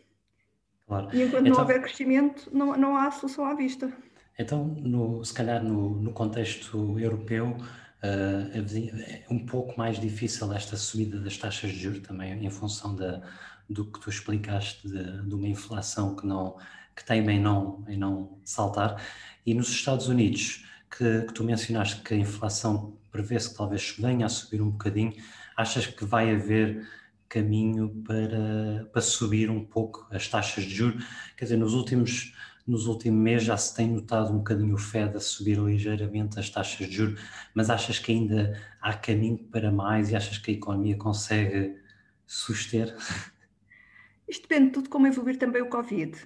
Claro. 0.87 1.09
E 1.13 1.21
enquanto 1.21 1.41
então, 1.41 1.53
não 1.53 1.59
houver 1.59 1.81
crescimento, 1.81 2.49
não, 2.53 2.77
não 2.77 2.97
há 2.97 3.11
solução 3.11 3.45
à 3.45 3.53
vista. 3.53 3.91
Então, 4.39 4.65
no, 4.65 5.23
se 5.25 5.33
calhar 5.33 5.63
no, 5.63 6.01
no 6.01 6.13
contexto 6.13 6.97
europeu, 6.99 7.57
é 8.01 9.25
um 9.29 9.45
pouco 9.45 9.77
mais 9.77 9.99
difícil 9.99 10.51
esta 10.53 10.77
subida 10.77 11.19
das 11.19 11.37
taxas 11.37 11.71
de 11.71 11.79
juros 11.79 12.01
também 12.01 12.45
em 12.45 12.49
função 12.49 12.95
da, 12.95 13.21
do 13.69 13.85
que 13.85 13.99
tu 13.99 14.09
explicaste 14.09 14.87
de, 14.87 15.23
de, 15.23 15.35
uma 15.35 15.47
inflação 15.47 16.15
que 16.15 16.25
não 16.25 16.57
que 16.95 17.05
teima 17.05 17.31
em 17.31 17.39
não, 17.39 17.85
em 17.87 17.95
não 17.95 18.39
saltar. 18.43 18.99
E 19.45 19.53
nos 19.53 19.69
Estados 19.69 20.07
Unidos 20.07 20.65
que, 20.89 21.21
que 21.23 21.33
tu 21.33 21.43
mencionaste 21.43 22.01
que 22.01 22.13
a 22.13 22.17
inflação 22.17 22.97
prevê-se 23.11 23.51
que 23.51 23.55
talvez 23.55 23.95
venha 23.99 24.25
a 24.25 24.29
subir 24.29 24.61
um 24.61 24.71
bocadinho 24.71 25.13
achas 25.55 25.85
que 25.85 26.05
vai 26.05 26.33
haver 26.33 26.87
caminho 27.29 27.89
para, 28.03 28.87
para 28.91 29.01
subir 29.01 29.49
um 29.49 29.63
pouco 29.63 30.07
as 30.11 30.27
taxas 30.27 30.63
de 30.63 30.73
juros? 30.73 31.05
Quer 31.35 31.45
dizer 31.45 31.57
nos 31.57 31.73
últimos 31.73 32.33
nos 32.67 32.86
últimos 32.86 33.19
meses 33.19 33.45
já 33.45 33.55
se 33.55 33.74
tem 33.74 33.88
notado 33.88 34.33
um 34.33 34.39
bocadinho 34.39 34.75
o 34.75 34.77
Fed 34.77 35.15
a 35.15 35.19
subir 35.19 35.57
ligeiramente 35.57 36.38
as 36.38 36.50
taxas 36.50 36.88
de 36.88 36.93
juros, 36.93 37.21
mas 37.53 37.69
achas 37.69 37.97
que 37.97 38.12
ainda 38.12 38.62
há 38.81 38.93
caminho 38.93 39.38
para 39.38 39.71
mais 39.71 40.12
e 40.12 40.15
achas 40.15 40.38
que 40.38 40.51
a 40.51 40.53
economia 40.53 40.97
consegue 40.97 41.77
suster? 42.25 42.93
Isto 44.27 44.41
depende 44.41 44.65
de 44.65 44.71
tudo 44.74 44.89
como 44.89 45.07
evoluir 45.07 45.38
também 45.38 45.62
o 45.62 45.69
Covid, 45.69 46.17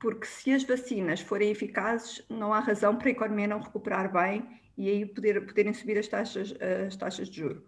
porque 0.00 0.26
se 0.26 0.52
as 0.52 0.64
vacinas 0.64 1.20
forem 1.20 1.50
eficazes, 1.50 2.24
não 2.28 2.52
há 2.52 2.58
razão 2.58 2.96
para 2.96 3.08
a 3.08 3.12
economia 3.12 3.46
não 3.46 3.60
recuperar 3.60 4.12
bem 4.12 4.60
e 4.76 4.88
aí 4.88 5.06
poder, 5.06 5.46
poderem 5.46 5.72
subir 5.72 5.96
as 5.98 6.08
taxas, 6.08 6.52
as 6.86 6.96
taxas 6.96 7.28
de 7.28 7.36
juros. 7.36 7.62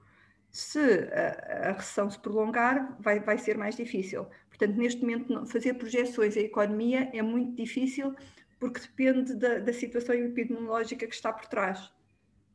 Se 0.52 0.78
a, 0.78 1.71
a 1.71 1.73
recessão 1.73 2.09
se 2.09 2.18
prolongar, 2.18 2.97
vai, 3.00 3.18
vai 3.18 3.38
ser 3.38 3.56
mais 3.56 3.75
difícil. 3.75 4.26
Portanto, 4.49 4.76
neste 4.76 5.00
momento, 5.00 5.47
fazer 5.47 5.75
projeções 5.75 6.37
à 6.37 6.40
economia 6.40 7.11
é 7.12 7.23
muito 7.23 7.56
difícil 7.56 8.14
porque 8.61 8.78
depende 8.78 9.35
da, 9.35 9.59
da 9.59 9.73
situação 9.73 10.14
epidemiológica 10.14 11.04
que 11.04 11.14
está 11.14 11.32
por 11.32 11.47
trás. 11.47 11.90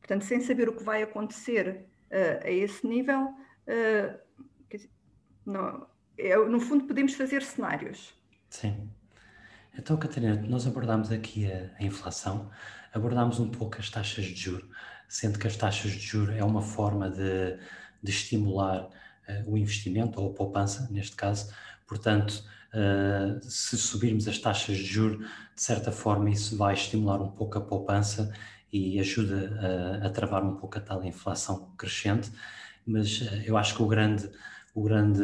Portanto, 0.00 0.24
sem 0.24 0.40
saber 0.40 0.66
o 0.66 0.72
que 0.74 0.82
vai 0.82 1.02
acontecer 1.02 1.84
uh, 2.10 2.46
a 2.46 2.50
esse 2.50 2.86
nível, 2.86 3.26
uh, 3.26 4.18
dizer, 4.70 4.88
não, 5.44 5.86
é, 6.16 6.34
no 6.36 6.60
fundo, 6.60 6.84
podemos 6.84 7.12
fazer 7.12 7.42
cenários. 7.42 8.14
Sim. 8.48 8.88
Então, 9.78 9.98
Catarina, 9.98 10.34
nós 10.48 10.66
abordámos 10.66 11.12
aqui 11.12 11.50
a, 11.52 11.70
a 11.78 11.84
inflação, 11.84 12.50
abordámos 12.94 13.38
um 13.38 13.50
pouco 13.50 13.76
as 13.78 13.90
taxas 13.90 14.24
de 14.24 14.34
juro, 14.34 14.66
sendo 15.08 15.38
que 15.38 15.46
as 15.46 15.56
taxas 15.56 15.92
de 15.92 16.00
juro 16.00 16.32
é 16.32 16.42
uma 16.42 16.62
forma 16.62 17.10
de, 17.10 17.58
de 18.02 18.10
estimular 18.10 18.84
uh, 18.84 19.50
o 19.50 19.56
investimento, 19.56 20.20
ou 20.20 20.30
a 20.30 20.34
poupança, 20.34 20.88
neste 20.90 21.16
caso. 21.16 21.52
Portanto, 21.86 22.44
uh, 22.72 23.40
se 23.42 23.76
subirmos 23.76 24.28
as 24.28 24.38
taxas 24.38 24.76
de 24.76 24.84
juro, 24.84 25.18
de 25.18 25.62
certa 25.62 25.90
forma, 25.90 26.30
isso 26.30 26.56
vai 26.56 26.74
estimular 26.74 27.20
um 27.20 27.30
pouco 27.30 27.58
a 27.58 27.60
poupança 27.60 28.32
e 28.72 29.00
ajuda 29.00 30.00
a, 30.02 30.06
a 30.06 30.10
travar 30.10 30.44
um 30.44 30.56
pouco 30.56 30.78
a 30.78 30.80
tal 30.80 31.04
inflação 31.04 31.72
crescente. 31.76 32.30
Mas 32.86 33.20
uh, 33.20 33.42
eu 33.44 33.56
acho 33.56 33.74
que 33.74 33.82
o 33.82 33.86
grande, 33.86 34.30
o 34.74 34.82
grande, 34.82 35.22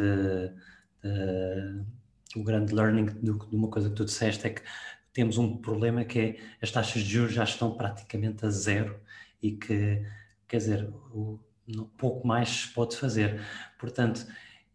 o 2.35 2.43
grande 2.43 2.73
learning 2.73 3.05
de 3.21 3.31
uma 3.55 3.69
coisa 3.69 3.89
que 3.89 3.95
tu 3.95 4.05
disseste 4.05 4.47
é 4.47 4.49
que 4.49 4.61
temos 5.15 5.37
um 5.37 5.55
problema 5.57 6.03
que 6.03 6.19
é 6.19 6.37
as 6.61 6.69
taxas 6.69 7.01
de 7.01 7.09
juros 7.09 7.33
já 7.33 7.45
estão 7.45 7.73
praticamente 7.73 8.45
a 8.45 8.49
zero 8.49 8.99
e 9.41 9.51
que, 9.51 10.05
quer 10.45 10.57
dizer, 10.57 10.89
o, 11.13 11.39
pouco 11.97 12.27
mais 12.27 12.65
pode 12.65 12.95
fazer. 12.97 13.41
Portanto, 13.79 14.25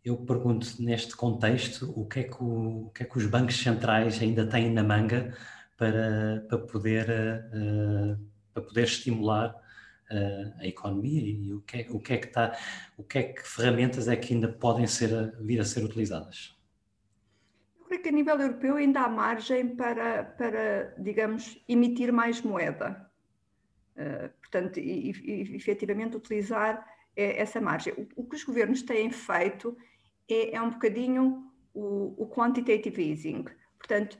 eu 0.04 0.16
pergunto 0.16 0.82
neste 0.82 1.14
contexto 1.14 1.92
o 1.94 2.06
que 2.06 2.20
é 2.20 2.22
que, 2.24 2.42
o, 2.42 2.86
o 2.86 2.90
que, 2.90 3.02
é 3.02 3.06
que 3.06 3.18
os 3.18 3.26
bancos 3.26 3.56
centrais 3.56 4.20
ainda 4.20 4.46
têm 4.46 4.70
na 4.70 4.82
manga 4.82 5.36
para, 5.76 6.44
para, 6.48 6.58
poder, 6.58 7.08
uh, 7.08 8.18
para 8.52 8.62
poder 8.62 8.84
estimular 8.84 9.50
uh, 9.50 10.54
a 10.58 10.66
economia 10.66 11.22
e 11.22 11.52
o 11.52 11.60
que, 11.62 11.78
é, 11.78 11.86
o 11.90 12.00
que 12.00 12.12
é 12.14 12.16
que 12.16 12.26
está, 12.26 12.58
o 12.96 13.04
que 13.04 13.18
é 13.18 13.22
que 13.24 13.46
ferramentas 13.46 14.08
é 14.08 14.16
que 14.16 14.34
ainda 14.34 14.48
podem 14.48 14.86
ser, 14.86 15.34
vir 15.40 15.60
a 15.60 15.64
ser 15.64 15.84
utilizadas? 15.84 16.56
Eu 17.78 17.86
creio 17.86 18.02
que 18.02 18.08
a 18.08 18.12
nível 18.12 18.40
europeu 18.40 18.76
ainda 18.76 19.00
há 19.00 19.08
margem 19.08 19.76
para, 19.76 20.24
para 20.24 20.94
digamos, 20.98 21.62
emitir 21.68 22.12
mais 22.12 22.40
moeda. 22.40 23.09
Uh, 24.00 24.30
portanto, 24.38 24.80
e, 24.80 25.10
e, 25.10 25.56
efetivamente 25.56 26.16
utilizar 26.16 26.86
essa 27.14 27.60
margem. 27.60 27.92
O, 27.94 28.22
o, 28.22 28.24
que 28.24 28.36
os 28.36 28.44
governos 28.44 28.82
têm 28.82 29.10
feito 29.10 29.76
é, 30.28 30.56
é 30.56 30.62
um 30.62 30.70
bocadinho 30.70 31.50
o, 31.74 32.14
o, 32.22 32.30
quantitative 32.30 33.10
easing. 33.10 33.44
Portanto, 33.76 34.18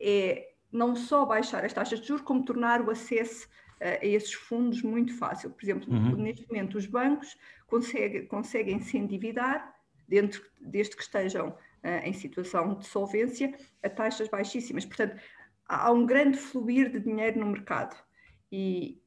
é 0.00 0.50
não 0.72 0.96
só 0.96 1.24
baixar 1.24 1.64
as 1.64 1.72
taxas 1.72 2.00
de 2.00 2.08
juros, 2.08 2.24
como 2.24 2.44
tornar 2.44 2.80
o 2.80 2.90
acesso 2.90 3.46
uh, 3.80 4.02
a 4.02 4.06
esses 4.06 4.32
fundos 4.32 4.82
muito 4.82 5.16
fácil. 5.16 5.50
Por 5.50 5.62
exemplo, 5.62 5.92
uhum. 5.92 6.16
neste 6.16 6.46
momento 6.48 6.76
os 6.78 6.86
bancos 6.86 7.36
conseguem, 7.66 8.26
conseguem 8.26 8.80
se 8.80 8.96
endividar, 8.96 9.74
dentro, 10.08 10.42
desde 10.60 10.96
que 10.96 11.02
estejam 11.02 11.48
uh, 11.48 11.88
em 12.04 12.12
situação 12.12 12.74
de 12.74 12.86
solvência, 12.86 13.54
a 13.82 13.88
taxas 13.88 14.28
baixíssimas. 14.28 14.84
Portanto, 14.84 15.20
há 15.66 15.90
um 15.92 16.06
grande 16.06 16.38
fluir 16.38 16.90
de 16.90 17.00
dinheiro 17.00 17.40
no 17.40 17.46
mercado. 17.46 17.96
E, 18.50 19.00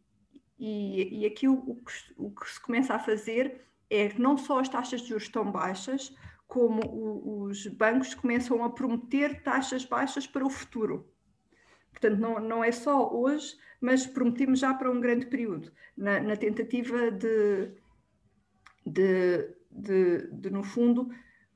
e, 0.65 1.19
e 1.19 1.25
aqui 1.25 1.45
o, 1.45 1.55
o, 1.55 1.75
que, 1.75 1.91
o, 2.17 2.31
que, 2.31 2.49
se 2.49 2.61
começa 2.61 2.95
a 2.95 2.99
fazer 2.99 3.65
é 3.89 4.07
que 4.07 4.21
não 4.21 4.37
só 4.37 4.59
as 4.59 4.69
taxas 4.69 5.01
de 5.01 5.09
juros 5.09 5.23
estão 5.23 5.51
baixas, 5.51 6.15
como 6.47 6.81
o, 6.85 7.43
os 7.43 7.67
bancos 7.67 8.13
começam 8.13 8.63
a 8.63 8.69
prometer 8.69 9.43
taxas 9.43 9.83
baixas 9.83 10.25
para 10.25 10.45
o 10.45 10.49
futuro. 10.49 11.05
Portanto, 11.91 12.17
não, 12.17 12.39
não 12.39 12.63
é 12.63 12.71
só 12.71 13.13
hoje, 13.13 13.57
mas 13.81 14.07
prometemos 14.07 14.59
já 14.59 14.73
para 14.73 14.89
um 14.89 15.01
grande 15.01 15.25
período, 15.25 15.69
na, 15.97 16.21
na 16.21 16.37
tentativa 16.37 17.11
de, 17.11 17.73
de, 18.85 19.53
de, 19.69 20.31
de, 20.31 20.49
no 20.49 20.63
fundo, 20.63 21.09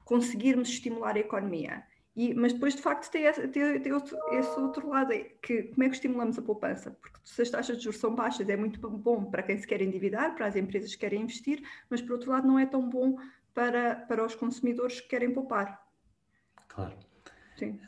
conseguirmos 0.04 0.68
estimular 0.68 1.16
a 1.16 1.20
economia. 1.20 1.87
E, 2.18 2.34
mas 2.34 2.52
depois, 2.52 2.74
de 2.76 2.82
facto, 2.82 3.12
tem, 3.12 3.26
esse, 3.26 3.48
tem, 3.50 3.80
tem 3.80 3.94
outro, 3.94 4.18
esse 4.32 4.60
outro 4.60 4.90
lado, 4.90 5.14
é 5.14 5.20
que 5.40 5.66
como 5.66 5.84
é 5.84 5.88
que 5.88 5.94
estimulamos 5.94 6.36
a 6.40 6.42
poupança? 6.42 6.90
Porque 6.90 7.20
se 7.24 7.44
as 7.44 7.50
taxas 7.52 7.78
de 7.78 7.84
juros 7.84 8.00
são 8.00 8.16
baixas, 8.16 8.50
é 8.50 8.58
muito 8.58 8.80
bom 8.90 9.26
para 9.26 9.44
quem 9.44 9.56
se 9.56 9.68
quer 9.68 9.84
endividar, 9.84 10.34
para 10.34 10.48
as 10.48 10.56
empresas 10.56 10.96
que 10.96 10.98
querem 10.98 11.22
investir, 11.22 11.62
mas 11.92 12.02
por 12.02 12.14
outro 12.14 12.32
lado 12.32 12.48
não 12.48 12.58
é 12.58 12.66
tão 12.66 12.90
bom 12.90 13.20
para, 13.54 13.98
para 13.98 14.26
os 14.26 14.34
consumidores 14.34 15.00
que 15.00 15.10
querem 15.10 15.32
poupar. 15.32 15.80
Claro. 16.68 16.98
Sim. 17.56 17.80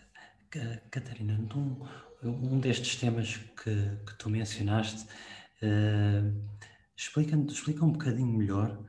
Catarina, 0.91 1.33
um, 1.55 1.87
um 2.23 2.59
destes 2.59 2.97
temas 2.97 3.35
que, 3.35 3.97
que 4.05 4.15
tu 4.19 4.29
mencionaste, 4.29 5.07
uh, 5.63 6.39
explica, 6.95 7.35
explica 7.35 7.83
um 7.83 7.93
bocadinho 7.93 8.37
melhor 8.37 8.79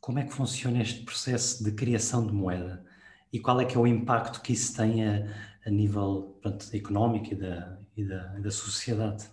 como 0.00 0.20
é 0.20 0.24
que 0.24 0.32
funciona 0.32 0.80
este 0.80 1.04
processo 1.04 1.64
de 1.64 1.72
criação 1.72 2.24
de 2.24 2.32
moeda 2.32 2.86
e 3.32 3.40
qual 3.40 3.60
é 3.60 3.64
que 3.64 3.76
é 3.76 3.80
o 3.80 3.86
impacto 3.86 4.40
que 4.40 4.52
isso 4.52 4.76
tem 4.76 5.06
a, 5.06 5.26
a 5.66 5.70
nível 5.70 6.38
pronto, 6.40 6.64
económico 6.72 7.32
e 7.32 7.34
da, 7.34 7.78
e 7.96 8.04
da, 8.04 8.34
e 8.38 8.40
da 8.40 8.50
sociedade. 8.50 9.28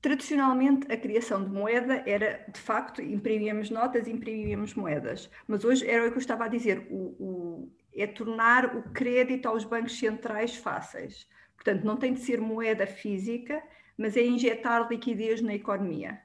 Tradicionalmente, 0.00 0.90
a 0.90 0.96
criação 0.96 1.44
de 1.44 1.50
moeda 1.50 2.02
era, 2.06 2.44
de 2.52 2.58
facto, 2.58 3.00
imprimíamos 3.00 3.70
notas, 3.70 4.08
imprimíamos 4.08 4.74
moedas. 4.74 5.30
Mas 5.46 5.64
hoje 5.64 5.88
era 5.88 6.08
o 6.08 6.10
que 6.10 6.16
eu 6.16 6.20
estava 6.20 6.46
a 6.46 6.48
dizer, 6.48 6.88
o, 6.90 7.14
o, 7.20 7.72
é 7.94 8.06
tornar 8.06 8.74
o 8.76 8.82
crédito 8.90 9.46
aos 9.46 9.64
bancos 9.64 9.96
centrais 9.96 10.56
fáceis. 10.56 11.28
Portanto, 11.54 11.84
não 11.84 11.96
tem 11.96 12.14
de 12.14 12.20
ser 12.20 12.40
moeda 12.40 12.84
física, 12.84 13.62
mas 13.96 14.16
é 14.16 14.24
injetar 14.24 14.88
liquidez 14.90 15.40
na 15.40 15.54
economia. 15.54 16.20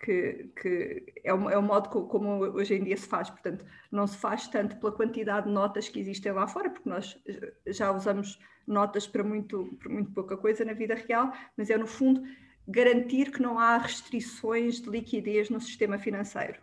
Que, 0.00 0.50
que, 0.60 1.12
é, 1.24 1.34
o, 1.34 1.50
é 1.50 1.58
o 1.58 1.62
modo 1.62 1.88
como 1.88 2.44
hoje 2.44 2.74
em 2.74 2.84
dia 2.84 2.96
se 2.96 3.06
faz. 3.06 3.28
Portanto, 3.30 3.64
não 3.90 4.06
se 4.06 4.16
faz 4.16 4.46
tanto 4.46 4.76
pela 4.76 4.92
quantidade 4.92 5.46
de 5.46 5.52
notas 5.52 5.88
que 5.88 5.98
existem 5.98 6.30
lá 6.30 6.46
fora, 6.46 6.70
porque 6.70 6.88
nós 6.88 7.20
já 7.66 7.90
usamos 7.90 8.38
notas 8.66 9.06
para 9.06 9.24
muito, 9.24 9.76
para 9.80 9.92
muito 9.92 10.12
pouca 10.12 10.36
coisa 10.36 10.64
na 10.64 10.72
vida 10.72 10.94
real, 10.94 11.32
mas 11.56 11.68
é, 11.68 11.76
no 11.76 11.86
fundo, 11.86 12.22
garantir 12.68 13.32
que 13.32 13.42
não 13.42 13.58
há 13.58 13.78
restrições 13.78 14.80
de 14.80 14.90
liquidez 14.90 15.50
no 15.50 15.60
sistema 15.60 15.98
financeiro. 15.98 16.60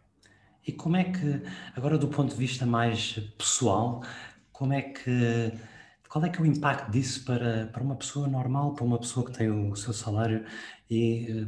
E 0.66 0.72
como 0.72 0.96
é 0.96 1.04
que, 1.04 1.42
agora 1.76 1.98
do 1.98 2.08
ponto 2.08 2.32
de 2.32 2.38
vista 2.38 2.66
mais 2.66 3.20
pessoal, 3.38 4.04
como 4.52 4.74
é 4.74 4.82
que 4.82 5.52
qual 6.16 6.24
é 6.24 6.30
que 6.30 6.40
é 6.40 6.42
o 6.42 6.46
impacto 6.46 6.90
disso 6.92 7.26
para, 7.26 7.68
para 7.68 7.84
uma 7.84 7.96
pessoa 7.96 8.26
normal, 8.26 8.74
para 8.74 8.86
uma 8.86 8.98
pessoa 8.98 9.26
que 9.26 9.38
tem 9.38 9.50
o 9.50 9.76
seu 9.76 9.92
salário 9.92 10.46
e 10.90 11.28
eh, 11.30 11.48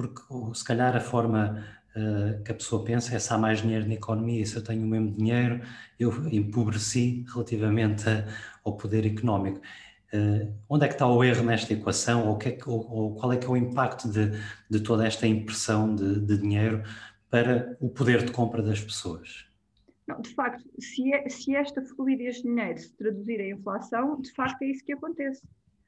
porque 0.00 0.22
se 0.54 0.64
calhar 0.64 0.96
a 0.96 1.00
forma 1.00 1.62
uh, 1.94 2.42
que 2.42 2.50
a 2.50 2.54
pessoa 2.54 2.82
pensa 2.82 3.14
é 3.14 3.18
se 3.18 3.30
há 3.32 3.36
mais 3.36 3.60
dinheiro 3.60 3.86
na 3.86 3.94
economia, 3.94 4.44
se 4.46 4.56
eu 4.56 4.64
tenho 4.64 4.82
o 4.82 4.86
mesmo 4.86 5.12
dinheiro, 5.12 5.60
eu 5.98 6.10
empobreci 6.32 7.26
relativamente 7.30 8.08
a, 8.08 8.26
ao 8.64 8.78
poder 8.78 9.04
económico. 9.04 9.60
Uh, 10.12 10.52
onde 10.68 10.86
é 10.86 10.88
que 10.88 10.94
está 10.94 11.06
o 11.06 11.22
erro 11.22 11.44
nesta 11.44 11.72
equação 11.72 12.26
ou, 12.26 12.38
é 12.42 12.50
que, 12.50 12.68
ou, 12.68 12.90
ou 12.90 13.14
qual 13.14 13.32
é 13.32 13.36
que 13.36 13.46
é 13.46 13.48
o 13.50 13.56
impacto 13.56 14.08
de, 14.08 14.32
de 14.70 14.80
toda 14.80 15.06
esta 15.06 15.26
impressão 15.26 15.94
de, 15.94 16.18
de 16.18 16.38
dinheiro 16.38 16.82
para 17.28 17.76
o 17.78 17.90
poder 17.90 18.24
de 18.24 18.32
compra 18.32 18.62
das 18.62 18.80
pessoas? 18.80 19.44
Não, 20.08 20.20
de 20.20 20.34
facto, 20.34 20.64
se, 20.80 21.12
é, 21.12 21.28
se 21.28 21.54
esta 21.54 21.82
fluidez 21.82 22.36
de 22.36 22.42
dinheiro 22.42 22.78
se 22.78 22.92
traduzir 22.94 23.38
em 23.38 23.52
inflação, 23.52 24.20
de 24.20 24.32
facto 24.32 24.62
é 24.62 24.66
isso 24.66 24.82
que 24.82 24.94
acontece. 24.94 25.42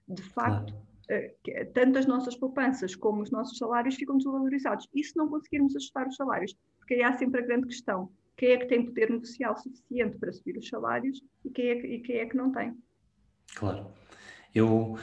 De 0.07 0.23
facto, 0.23 0.73
claro. 0.73 0.91
Uh, 1.12 1.73
tanto 1.73 1.99
as 1.99 2.07
nossas 2.07 2.37
poupanças 2.37 2.95
como 2.95 3.23
os 3.23 3.31
nossos 3.31 3.59
salários 3.59 3.95
ficam 3.95 4.16
desvalorizados. 4.16 4.88
E 4.95 5.04
se 5.04 5.16
não 5.16 5.28
conseguirmos 5.28 5.76
ajustar 5.76 6.07
os 6.09 6.16
salários? 6.16 6.54
Porque 6.78 6.95
aí 6.95 7.02
há 7.02 7.12
sempre 7.16 7.40
a 7.40 7.45
grande 7.45 7.66
questão: 7.66 8.11
quem 8.37 8.50
é 8.50 8.57
que 8.59 8.66
tem 8.66 8.85
poder 8.85 9.11
negocial 9.11 9.57
suficiente 9.57 10.19
para 10.19 10.33
subir 10.33 10.57
os 10.57 10.69
salários 10.69 11.23
e 11.45 11.50
quem 11.50 11.69
é 11.69 11.81
que, 11.81 11.87
e 11.87 12.00
quem 12.00 12.16
é 12.16 12.26
que 12.26 12.37
não 12.37 12.50
tem? 12.52 12.76
Claro. 13.54 13.87
Eu, 14.54 14.99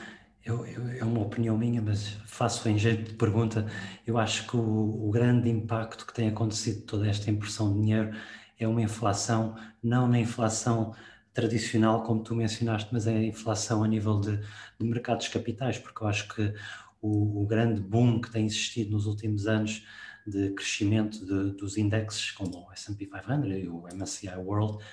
eu, 0.46 0.66
eu, 0.66 0.90
é 1.00 1.04
uma 1.04 1.22
opinião 1.22 1.58
minha, 1.58 1.82
mas 1.82 2.10
faço 2.26 2.68
em 2.70 2.78
jeito 2.78 3.12
de 3.12 3.18
pergunta. 3.18 3.66
Eu 4.06 4.18
acho 4.18 4.48
que 4.48 4.58
o, 4.58 5.08
o 5.08 5.12
grande 5.12 5.50
impacto 5.50 6.06
que 6.06 6.14
tem 6.14 6.30
acontecido 6.30 6.86
toda 6.86 7.08
esta 7.08 7.30
impressão 7.30 7.74
de 7.74 7.80
dinheiro 7.82 8.12
é 8.60 8.68
uma 8.68 8.82
inflação, 8.82 9.56
não 9.82 10.08
na 10.08 10.20
inflação 10.20 10.94
tradicional, 11.34 12.04
como 12.04 12.24
tu 12.24 12.36
mencionaste, 12.36 12.90
mas 12.92 13.08
é 13.08 13.16
a 13.16 13.24
inflação 13.24 13.84
a 13.84 13.88
nível 13.88 14.20
de, 14.20 14.38
de 14.38 14.86
mercados 14.86 15.28
capitais, 15.28 15.78
porque 15.78 16.04
eu 16.04 16.08
acho 16.08 16.28
que 16.34 16.54
o, 17.02 17.44
o, 17.44 17.48
grande 17.48 17.80
boom 17.80 18.20
que 18.20 18.32
tem 18.32 18.46
existido 18.46 18.92
nos 18.92 19.06
últimos 19.06 19.48
anos 19.48 19.86
de 20.28 20.52
crescimento 20.52 21.26
de, 21.26 21.58
dos 21.58 21.78
índices, 21.78 22.32
como 22.32 22.68
o 22.68 22.72
S&P 22.74 23.06
500 23.06 23.52
e 23.52 23.68
o 23.68 23.84
MSCI 23.94 24.36
World, 24.38 24.84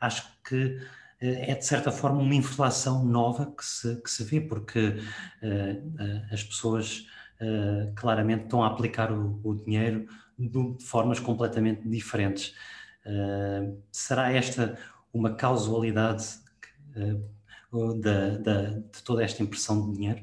acho 0.00 0.30
que 0.46 0.78
eh, 1.20 1.52
é 1.52 1.54
de 1.54 1.64
certa 1.64 1.90
forma 1.90 2.20
uma 2.20 2.34
inflação 2.34 3.04
nova 3.04 3.46
que 3.46 3.64
se, 3.64 3.96
que 4.02 4.10
se 4.10 4.24
vê, 4.24 4.40
porque 4.40 4.88
uh, 4.88 6.32
as 6.32 6.42
pessoas 6.42 7.06
uh, 7.40 7.92
claramente 7.94 8.44
estão 8.44 8.62
a 8.62 8.68
aplicar 8.68 9.12
o, 9.12 9.40
o 9.42 9.54
dinheiro 9.54 10.06
de 10.38 10.84
formas 10.84 11.18
completamente 11.18 11.88
diferentes. 11.88 12.54
Uh, 13.06 13.80
será 13.92 14.32
esta 14.32 14.78
uma 15.14 15.34
causalidade 15.34 16.26
uh, 17.72 17.94
da, 18.00 18.36
da, 18.38 18.62
de 18.70 19.02
toda 19.02 19.22
esta 19.22 19.42
impressão 19.42 19.90
de 19.90 19.96
dinheiro? 19.96 20.22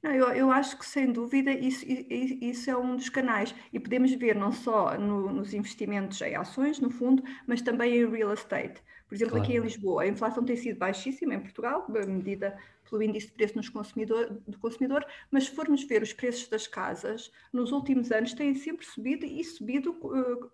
Não, 0.00 0.12
eu, 0.12 0.28
eu 0.28 0.50
acho 0.50 0.78
que 0.78 0.86
sem 0.86 1.10
dúvida 1.10 1.50
isso, 1.50 1.84
isso 1.84 2.70
é 2.70 2.76
um 2.76 2.94
dos 2.94 3.08
canais 3.08 3.52
e 3.72 3.80
podemos 3.80 4.12
ver 4.12 4.36
não 4.36 4.52
só 4.52 4.96
no, 4.96 5.32
nos 5.32 5.52
investimentos 5.52 6.20
em 6.20 6.36
ações, 6.36 6.78
no 6.78 6.88
fundo, 6.88 7.22
mas 7.46 7.60
também 7.60 7.96
em 7.96 8.08
real 8.08 8.32
estate. 8.32 8.80
Por 9.08 9.14
exemplo, 9.14 9.32
claro. 9.32 9.44
aqui 9.44 9.56
em 9.56 9.60
Lisboa, 9.60 10.02
a 10.02 10.06
inflação 10.06 10.44
tem 10.44 10.54
sido 10.54 10.78
baixíssima 10.78 11.34
em 11.34 11.40
Portugal, 11.40 11.84
medida 11.88 12.56
pelo 12.88 13.02
índice 13.02 13.26
de 13.26 13.32
preço 13.32 13.56
nos 13.56 13.68
consumidor, 13.68 14.40
do 14.46 14.58
consumidor, 14.58 15.04
mas 15.30 15.44
se 15.44 15.50
formos 15.50 15.82
ver 15.82 16.02
os 16.02 16.12
preços 16.12 16.48
das 16.48 16.66
casas, 16.66 17.32
nos 17.52 17.72
últimos 17.72 18.12
anos 18.12 18.34
têm 18.34 18.54
sempre 18.54 18.86
subido 18.86 19.24
e 19.24 19.42
subido 19.42 19.90
uh, 19.90 20.50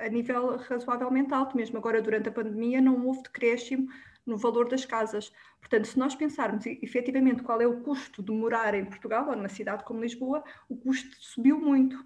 a 0.00 0.08
nível 0.08 0.56
razoavelmente 0.56 1.32
alto, 1.32 1.56
mesmo 1.56 1.78
agora 1.78 2.02
durante 2.02 2.28
a 2.28 2.32
pandemia 2.32 2.80
não 2.80 3.06
houve 3.06 3.22
decréscimo 3.22 3.88
no 4.26 4.36
valor 4.36 4.68
das 4.68 4.84
casas. 4.84 5.32
Portanto, 5.60 5.86
se 5.86 5.98
nós 5.98 6.14
pensarmos 6.14 6.66
efetivamente 6.66 7.42
qual 7.42 7.60
é 7.60 7.66
o 7.66 7.80
custo 7.80 8.22
de 8.22 8.32
morar 8.32 8.74
em 8.74 8.84
Portugal 8.84 9.28
ou 9.28 9.36
numa 9.36 9.48
cidade 9.48 9.84
como 9.84 10.00
Lisboa, 10.00 10.42
o 10.68 10.76
custo 10.76 11.16
subiu 11.20 11.60
muito. 11.60 12.04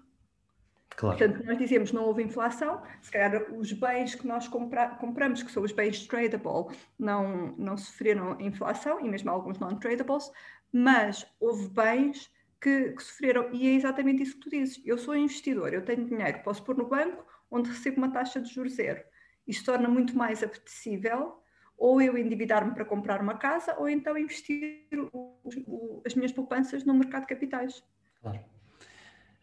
Claro. 0.95 1.17
Portanto, 1.17 1.45
nós 1.45 1.57
dizemos 1.57 1.91
não 1.91 2.03
houve 2.05 2.21
inflação, 2.21 2.81
se 3.01 3.09
calhar 3.11 3.51
os 3.53 3.71
bens 3.71 4.13
que 4.13 4.27
nós 4.27 4.47
compra 4.47 4.89
compramos, 4.89 5.41
que 5.41 5.51
são 5.51 5.63
os 5.63 5.71
bens 5.71 6.05
tradable, 6.05 6.75
não, 6.99 7.55
não 7.57 7.77
sofreram 7.77 8.39
inflação, 8.39 8.99
e 8.99 9.09
mesmo 9.09 9.29
alguns 9.31 9.57
non-tradables, 9.57 10.31
mas 10.71 11.25
houve 11.39 11.69
bens 11.69 12.29
que, 12.59 12.91
que, 12.91 13.03
sofreram, 13.03 13.49
e 13.51 13.67
é 13.67 13.73
exatamente 13.73 14.21
isso 14.21 14.35
que 14.35 14.41
tu 14.41 14.49
dizes. 14.49 14.81
Eu 14.85 14.97
sou 14.97 15.15
investidor, 15.15 15.73
eu 15.73 15.83
tenho 15.83 16.05
dinheiro, 16.05 16.39
posso 16.43 16.63
pôr 16.63 16.77
no 16.77 16.85
banco, 16.85 17.25
onde 17.51 17.69
recebo 17.69 17.97
uma 17.97 18.11
taxa 18.11 18.39
de 18.39 18.51
juros 18.51 18.73
zero. 18.73 19.03
Isto 19.45 19.65
torna 19.65 19.89
muito 19.89 20.15
mais 20.17 20.41
apetecível 20.41 21.41
ou 21.77 22.01
eu 22.01 22.17
endividar-me 22.17 22.73
para 22.73 22.85
comprar 22.85 23.21
uma 23.21 23.35
casa 23.35 23.75
ou 23.77 23.89
então 23.89 24.17
investir 24.17 24.85
o, 25.13 25.35
o, 25.43 26.01
as 26.05 26.13
minhas 26.13 26.31
poupanças 26.31 26.85
no 26.85 26.93
mercado 26.93 27.23
de 27.23 27.27
capitais. 27.27 27.83
Claro. 28.21 28.39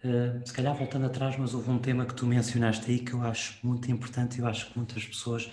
Uh, 0.05 0.47
se 0.47 0.53
calhar 0.53 0.73
voltando 0.77 1.07
atrás, 1.07 1.37
mas 1.37 1.53
houve 1.53 1.69
um 1.71 1.79
tema 1.79 2.07
que 2.07 2.15
tu 2.15 2.25
mencionaste 2.25 2.89
aí 2.89 3.01
que 3.01 3.13
eu 3.13 3.23
acho 3.23 3.59
muito 3.67 3.91
importante 3.91 4.39
e 4.39 4.41
eu 4.41 4.47
acho 4.47 4.71
que 4.71 4.79
muitas 4.79 5.05
pessoas 5.05 5.53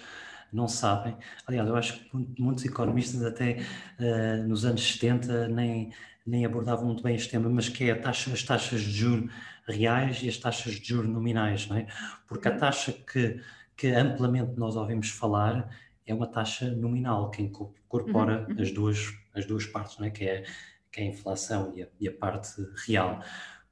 não 0.54 0.68
sabem. 0.68 1.18
Aliás, 1.48 1.68
eu 1.68 1.76
acho 1.76 2.00
que 2.00 2.42
muitos 2.42 2.64
economistas 2.64 3.24
até 3.24 3.58
uh, 4.00 4.48
nos 4.48 4.64
anos 4.64 4.94
70 4.94 5.48
nem, 5.48 5.92
nem 6.26 6.46
abordavam 6.46 6.86
muito 6.86 7.02
bem 7.02 7.16
este 7.16 7.32
tema, 7.32 7.50
mas 7.50 7.68
que 7.68 7.90
é 7.90 7.96
taxa, 7.96 8.32
as 8.32 8.44
taxas 8.44 8.82
de 8.82 8.92
juros 8.92 9.32
reais 9.68 10.22
e 10.22 10.30
as 10.30 10.38
taxas 10.38 10.76
de 10.76 10.88
juros 10.88 11.10
nominais, 11.10 11.68
não 11.68 11.78
é? 11.78 11.88
Porque 12.28 12.48
a 12.48 12.52
uhum. 12.52 12.58
taxa 12.58 12.94
que, 12.94 13.42
que 13.76 13.88
amplamente 13.88 14.58
nós 14.58 14.76
ouvimos 14.76 15.10
falar 15.10 15.70
é 16.06 16.14
uma 16.14 16.28
taxa 16.28 16.70
nominal, 16.72 17.32
que 17.32 17.42
incorpora 17.42 18.46
uhum. 18.48 18.62
as, 18.62 18.72
duas, 18.72 19.14
as 19.34 19.46
duas 19.46 19.66
partes, 19.66 19.98
não 19.98 20.06
é? 20.06 20.10
Que 20.10 20.26
é, 20.26 20.44
que 20.92 21.02
é 21.02 21.04
a 21.04 21.08
inflação 21.08 21.74
e 21.76 21.84
a, 21.84 21.88
e 22.00 22.08
a 22.08 22.14
parte 22.14 22.54
real. 22.86 23.22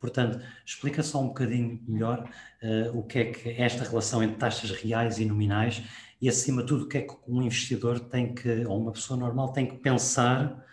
Portanto, 0.04 0.44
explica 0.66 1.02
só 1.02 1.22
um 1.22 1.28
bocadinho 1.28 1.82
melhor 1.88 2.30
uh, 2.62 2.98
o 2.98 3.04
que 3.04 3.20
é 3.20 3.26
que 3.32 3.50
esta 3.52 3.86
relação 3.86 4.22
entre 4.22 4.36
taxas 4.36 4.70
reais 4.72 5.18
e 5.18 5.26
nominais 5.26 5.82
e, 6.20 6.28
acima 6.28 6.62
de 6.62 6.68
tudo, 6.68 6.84
o 6.84 6.88
que 6.90 6.98
é 6.98 7.02
que 7.04 7.16
um 7.26 7.42
investidor 7.42 8.02
tem 8.02 8.36
que, 8.36 8.66
ou 8.66 8.82
uma 8.82 8.92
pessoa 8.92 9.18
normal 9.18 9.54
tem 9.54 9.66
que 9.66 9.78
pensar 9.78 10.66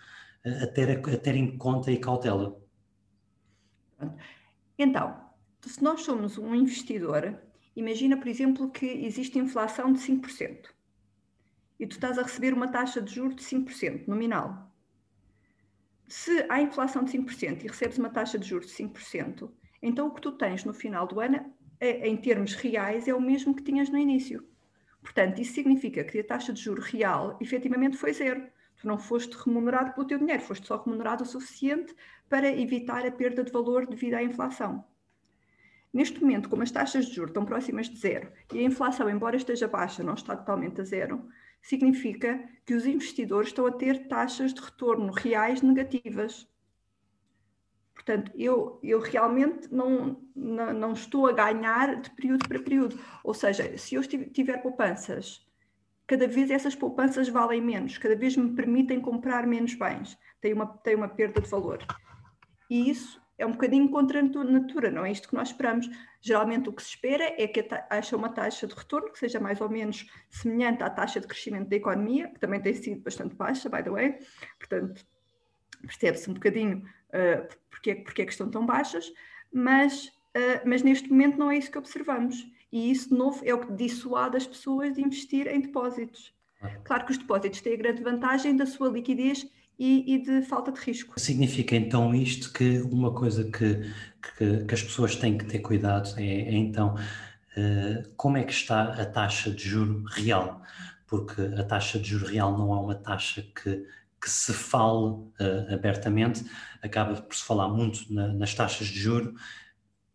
uh, 0.45 0.65
a, 0.65 0.67
ter, 0.67 0.99
a 0.99 1.17
ter 1.17 1.37
em 1.37 1.57
conta 1.57 1.93
e 1.93 1.99
cautela. 1.99 2.57
Então, 4.83 5.15
se 5.61 5.85
nós 5.85 6.01
somos 6.01 6.39
um 6.39 6.55
investidor, 6.55 7.39
imagina, 7.77 8.17
por 8.17 8.29
exemplo, 8.29 8.71
que 8.71 8.87
existe 8.87 9.39
inflação 9.39 9.93
de 9.93 9.99
5% 9.99 10.71
e 11.79 11.87
tu 11.87 11.93
estás 11.93 12.19
a 12.19 12.23
receber 12.23 12.55
uma 12.55 12.67
taxa 12.67 13.03
de 13.03 13.15
juros 13.15 13.37
de 13.37 13.43
5% 13.43 14.09
nominal. 14.09 14.75
Se 16.09 16.47
há 16.49 16.63
inflação 16.63 17.05
de 17.05 17.13
5% 17.13 17.63
e 17.63 17.69
recebes 17.69 17.99
uma 17.99 18.09
taxa 18.09 18.39
de 18.39 18.49
juros 18.49 18.69
de 18.69 18.73
5%, 18.73 19.51
então 19.83 20.07
o 20.07 20.15
que 20.15 20.23
tu 20.23 20.33
tens 20.33 20.65
no 20.65 20.73
final 20.73 21.07
do 21.07 21.21
ano, 21.21 21.55
é, 21.79 22.09
em 22.09 22.17
termos 22.17 22.55
reais, 22.55 23.07
é 23.07 23.15
o 23.15 23.21
mesmo 23.21 23.55
que 23.55 23.63
tinhas 23.63 23.91
no 23.91 23.99
início. 23.99 24.43
Portanto, 25.03 25.43
isso 25.43 25.53
significa 25.53 26.03
que 26.05 26.21
a 26.21 26.25
taxa 26.25 26.55
de 26.55 26.61
juro 26.63 26.81
real 26.81 27.37
efetivamente 27.39 27.99
foi 27.99 28.15
zero. 28.15 28.51
Tu 28.81 28.87
não 28.87 28.99
foste 28.99 29.33
remunerado 29.35 29.93
pelo 29.93 30.07
teu 30.07 30.19
dinheiro, 30.19 30.43
foste 30.43 30.67
só 30.67 30.83
remunerado 30.83 31.23
o 31.23 31.27
suficiente 31.27 31.95
para 32.29 32.49
evitar 32.51 33.07
a 33.07 33.13
perda 33.13 33.45
de 33.45 33.53
valor 33.53 33.87
devido 33.87 34.15
à 34.15 34.23
inflação. 34.23 34.85
Neste 35.93 36.21
momento, 36.21 36.49
como 36.49 36.63
as 36.63 36.71
taxas 36.71 37.07
de 37.07 37.15
juros 37.15 37.31
estão 37.31 37.45
próximas 37.45 37.89
de 37.89 37.99
zero 37.99 38.33
e 38.53 38.59
a 38.59 38.63
inflação, 38.63 39.11
embora 39.11 39.37
esteja 39.37 39.69
baixa, 39.69 40.03
não 40.03 40.15
está 40.15 40.37
totalmente 40.37 40.81
a 40.81 40.85
zero, 40.85 41.29
significa 41.61 42.43
que 42.65 42.75
os 42.75 42.87
investidores 42.87 43.49
estão 43.49 43.67
a 43.67 43.73
ter 43.73 44.07
taxas 44.07 44.55
de 44.55 44.61
retorno 44.61 45.13
reais 45.13 45.61
negativas. 45.61 46.49
Portanto, 47.93 48.33
eu, 48.35 48.79
eu 48.83 48.99
realmente 49.01 49.69
não, 49.71 50.23
não, 50.35 50.73
não 50.73 50.93
estou 50.93 51.27
a 51.27 51.33
ganhar 51.33 52.01
de 52.01 52.11
período 52.13 52.49
para 52.49 52.63
período. 52.63 52.99
Ou 53.23 53.35
seja, 53.35 53.77
se 53.77 53.95
eu 53.95 54.03
tiver 54.03 54.63
poupanças, 54.63 55.47
cada 56.11 56.27
vez 56.27 56.51
essas 56.51 56.75
poupanças 56.75 57.29
valem 57.29 57.63
menos, 57.63 57.97
cada 57.97 58.17
vez 58.17 58.37
me 58.37 58.53
permitem 58.57 59.01
comprar 59.01 59.47
menos 59.47 59.75
bens, 59.75 60.19
tem 60.41 60.53
uma, 60.53 60.67
tem 60.67 60.97
uma 60.97 61.09
perda 61.09 61.41
de 61.41 61.49
valor. 61.49 61.79
E 62.69 62.91
isso 62.91 63.23
é 63.39 63.47
um 63.47 63.53
bocadinho 63.53 63.89
contra 63.89 64.19
a 64.19 64.45
natura, 64.45 64.91
não 64.91 65.05
é 65.05 65.13
isto 65.13 65.29
que 65.29 65.37
nós 65.37 65.51
esperamos. 65.51 65.89
Geralmente 66.21 66.69
o 66.69 66.73
que 66.73 66.83
se 66.83 66.89
espera 66.89 67.33
é 67.39 67.47
que 67.47 67.65
haja 67.89 68.17
uma 68.17 68.29
taxa 68.29 68.67
de 68.67 68.75
retorno 68.75 69.13
que 69.13 69.21
seja 69.21 69.39
mais 69.39 69.61
ou 69.61 69.69
menos 69.69 70.11
semelhante 70.29 70.83
à 70.83 70.91
taxa 70.91 71.21
de 71.21 71.29
crescimento 71.29 71.69
da 71.69 71.77
economia, 71.77 72.27
que 72.27 72.41
também 72.41 72.61
tem 72.61 72.75
sido 72.75 73.01
bastante 73.03 73.37
baixa, 73.37 73.69
by 73.69 73.81
the 73.81 73.91
way. 73.91 74.19
Portanto, 74.59 75.07
percebe-se 75.81 76.29
um 76.29 76.35
bocadinho 76.35 76.79
uh, 77.11 77.57
porque, 77.71 77.95
porque 77.95 78.23
é 78.23 78.25
que 78.25 78.33
estão 78.33 78.51
tão 78.51 78.67
baixas, 78.67 79.13
mas 79.53 80.07
uh, 80.37 80.67
mas 80.67 80.83
neste 80.83 81.09
momento 81.09 81.39
não 81.39 81.53
é 81.53 81.57
isso 81.57 81.71
que 81.71 81.79
observamos. 81.79 82.45
E 82.73 82.91
isso, 82.91 83.09
de 83.09 83.17
novo, 83.17 83.43
é 83.45 83.53
o 83.53 83.59
que 83.59 83.73
dissuade 83.73 84.37
as 84.37 84.47
pessoas 84.47 84.95
de 84.95 85.03
investir 85.03 85.47
em 85.47 85.61
depósitos. 85.61 86.33
Claro 86.85 87.07
que 87.07 87.13
os 87.13 87.19
depósitos 87.19 87.61
têm 87.61 87.75
a 87.75 87.77
grande 87.77 88.03
vantagem 88.03 88.57
da 88.57 88.67
sua 88.67 88.89
liquidez 88.89 89.47
e, 89.79 90.15
e, 90.15 90.23
de 90.23 90.43
falta 90.43 90.71
de 90.71 90.79
risco. 90.79 91.19
Significa 91.19 91.75
então 91.75 92.15
isto 92.15 92.53
que 92.53 92.81
uma 92.83 93.15
coisa 93.15 93.45
que, 93.45 93.91
que, 94.37 94.65
que 94.65 94.75
as 94.75 94.83
pessoas 94.83 95.17
têm 95.17 95.39
que 95.39 95.47
ter 95.47 95.61
cuidado 95.61 96.13
é, 96.19 96.23
é 96.23 96.55
então 96.55 96.95
uh, 96.95 98.11
como 98.15 98.37
é 98.37 98.45
que 98.45 98.53
está 98.53 98.93
a 98.93 99.07
taxa 99.07 99.51
de 99.51 99.67
juro 99.67 100.05
real? 100.11 100.61
Porque 101.07 101.41
a 101.59 101.65
taxa 101.65 101.99
de 101.99 102.11
juro 102.11 102.27
real 102.27 102.57
não 102.59 102.75
é 102.75 102.79
uma 102.79 102.95
taxa 102.95 103.43
que, 103.43 103.87
que 104.21 104.29
se 104.29 104.53
fale 104.53 105.15
uh, 105.15 105.73
abertamente, 105.73 106.45
acaba 106.83 107.15
por 107.15 107.35
se 107.35 107.43
falar 107.43 107.69
muito 107.69 108.13
na, 108.13 108.29
nas 108.29 108.55
taxas 108.55 108.89
de 108.89 108.99
juro 108.99 109.35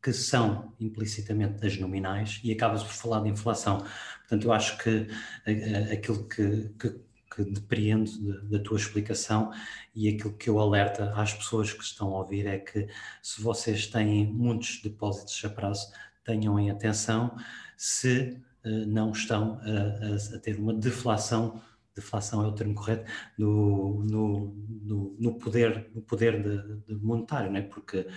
que 0.05 0.13
são 0.13 0.71
implicitamente 0.79 1.65
as 1.65 1.79
nominais 1.79 2.39
e 2.43 2.51
acaba-se 2.51 2.85
por 2.85 2.93
falar 2.93 3.23
de 3.23 3.29
inflação. 3.29 3.79
Portanto, 4.19 4.43
eu 4.45 4.53
acho 4.53 4.77
que 4.77 4.89
uh, 4.89 5.93
aquilo 5.93 6.27
que, 6.27 6.69
que 6.79 7.05
que 7.35 7.43
depreendo 7.43 8.09
da 8.43 8.59
tua 8.59 8.77
explicação 8.77 9.51
e 9.93 10.07
aquilo 10.07 10.31
que 10.33 10.49
eu 10.49 10.57
alerta 10.57 11.11
às 11.15 11.33
pessoas 11.33 11.73
que 11.73 11.83
estão 11.83 12.15
a 12.15 12.19
ouvir 12.19 12.45
é 12.47 12.57
que 12.59 12.87
se 13.21 13.41
vocês 13.41 13.87
têm 13.87 14.25
muitos 14.25 14.79
depósitos 14.81 15.43
a 15.43 15.49
prazo, 15.49 15.91
tenham 16.23 16.57
em 16.57 16.71
atenção 16.71 17.35
se 17.75 18.39
uh, 18.63 18.85
não 18.87 19.11
estão 19.11 19.59
a, 19.63 20.33
a, 20.33 20.35
a, 20.37 20.39
ter 20.39 20.57
uma 20.57 20.73
deflação, 20.73 21.61
deflação 21.93 22.41
é 22.41 22.47
o 22.47 22.53
termo 22.53 22.73
correto, 22.73 23.11
no, 23.37 24.05
no, 24.05 24.55
no, 24.83 25.15
no 25.19 25.33
poder, 25.33 25.89
no 25.93 26.01
poder 26.03 26.41
de, 26.41 26.77
de 26.87 26.95
monetário, 27.03 27.51
né? 27.51 27.63
porque, 27.63 28.07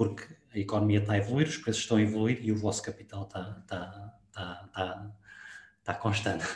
porque 0.00 0.24
a 0.54 0.58
economia 0.58 0.98
está 0.98 1.12
a 1.12 1.18
evoluir, 1.18 1.46
os 1.46 1.58
preços 1.58 1.82
estão 1.82 1.98
a 1.98 2.00
evoluir 2.00 2.38
e 2.40 2.50
o 2.50 2.56
vosso 2.56 2.82
capital 2.82 3.24
está, 3.24 3.58
está, 3.60 4.14
está, 4.28 4.64
está, 4.64 5.10
está 5.78 5.94
constante. 5.94 6.46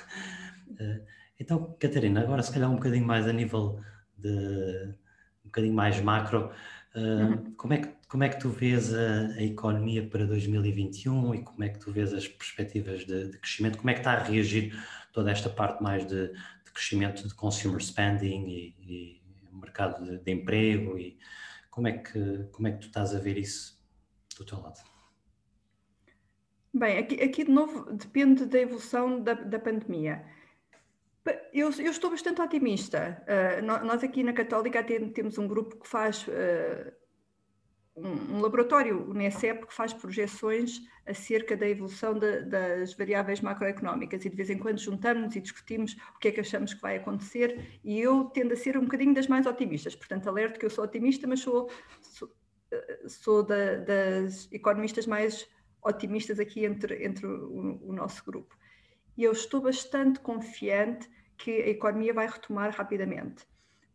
Uh, 0.70 1.04
então, 1.38 1.76
Catarina, 1.78 2.22
agora 2.22 2.42
se 2.42 2.50
calhar 2.50 2.70
um 2.70 2.76
bocadinho 2.76 3.06
mais 3.06 3.28
a 3.28 3.34
nível 3.34 3.78
de 4.16 4.94
um 5.44 5.48
bocadinho 5.48 5.74
mais 5.74 6.00
macro, 6.00 6.52
uh, 6.94 6.98
uhum. 6.98 7.54
como, 7.54 7.74
é 7.74 7.78
que, 7.82 7.88
como 8.08 8.24
é 8.24 8.30
que 8.30 8.40
tu 8.40 8.48
vês 8.48 8.94
a, 8.94 9.26
a, 9.36 9.42
economia 9.42 10.08
para 10.08 10.24
2021 10.24 11.34
e 11.34 11.42
como 11.42 11.64
é 11.64 11.68
que 11.68 11.78
tu 11.78 11.92
vês 11.92 12.14
as 12.14 12.26
perspectivas 12.26 13.04
de, 13.04 13.28
de 13.28 13.36
crescimento? 13.36 13.76
Como 13.76 13.90
é 13.90 13.92
que 13.92 14.00
está 14.00 14.12
a 14.12 14.22
reagir 14.22 14.74
toda 15.12 15.30
esta 15.30 15.50
parte 15.50 15.82
mais 15.82 16.06
de, 16.06 16.28
de 16.28 16.72
crescimento 16.72 17.28
de 17.28 17.34
consumer 17.34 17.82
spending 17.82 18.46
e, 18.48 18.74
e 18.80 19.22
mercado 19.52 20.02
de, 20.02 20.16
de, 20.16 20.32
emprego 20.32 20.96
e 20.96 21.18
como 21.74 21.88
é, 21.88 21.98
que, 21.98 22.44
como 22.52 22.68
é 22.68 22.72
que 22.72 22.78
tu 22.78 22.86
estás 22.86 23.12
a 23.12 23.18
ver 23.18 23.36
isso 23.36 23.76
do 24.38 24.46
teu 24.46 24.60
lado? 24.60 24.80
Bem, 26.72 26.98
aqui, 26.98 27.20
aqui 27.20 27.44
de 27.44 27.50
novo 27.50 27.92
depende 27.92 28.46
da 28.46 28.60
evolução 28.60 29.20
da, 29.20 29.34
da 29.34 29.58
pandemia. 29.58 30.24
Eu, 31.52 31.70
eu, 31.72 31.90
estou 31.90 32.10
bastante 32.10 32.40
otimista. 32.40 33.24
Uh, 33.26 33.64
nós 33.64 34.04
aqui 34.04 34.22
na 34.22 34.32
Católica 34.32 34.84
temos 34.84 35.36
um 35.36 35.48
grupo 35.48 35.80
que 35.80 35.88
faz 35.88 36.28
uh, 36.28 36.92
um, 37.96 38.40
laboratório, 38.40 39.08
o 39.08 39.14
NECEP, 39.14 39.66
que 39.66 39.74
faz 39.74 39.92
projeções 39.92 40.80
acerca 41.06 41.56
da 41.56 41.68
evolução 41.68 42.18
de, 42.18 42.42
das 42.42 42.94
variáveis 42.94 43.40
macroeconómicas 43.40 44.24
e 44.24 44.30
de 44.30 44.36
vez 44.36 44.50
em 44.50 44.58
quando 44.58 44.78
juntamos 44.78 45.36
e 45.36 45.40
discutimos 45.40 45.96
o 46.14 46.18
que 46.18 46.28
é 46.28 46.32
que 46.32 46.40
achamos 46.40 46.74
que 46.74 46.80
vai 46.80 46.96
acontecer 46.96 47.78
e 47.84 48.00
eu 48.00 48.24
tendo 48.26 48.52
a 48.52 48.56
ser 48.56 48.76
um 48.76 48.82
bocadinho 48.82 49.14
das 49.14 49.28
mais 49.28 49.46
otimistas. 49.46 49.94
Portanto, 49.94 50.28
alerto 50.28 50.58
que 50.58 50.66
eu 50.66 50.70
sou 50.70 50.84
otimista, 50.84 51.26
mas 51.26 51.40
sou, 51.40 51.70
sou, 52.00 52.34
ah, 52.72 53.08
sou 53.08 53.42
da, 53.42 53.76
das 53.76 54.48
economistas 54.50 55.06
mais 55.06 55.48
otimistas 55.82 56.40
aqui 56.40 56.64
entre, 56.64 57.04
entre 57.04 57.26
o, 57.26 57.80
o 57.82 57.92
nosso 57.92 58.24
grupo 58.24 58.56
e 59.16 59.24
eu 59.24 59.32
estou 59.32 59.60
bastante 59.60 60.20
confiante 60.20 61.08
que 61.36 61.62
a 61.62 61.68
economia 61.68 62.12
vai 62.12 62.26
retomar 62.26 62.70
rapidamente. 62.70 63.46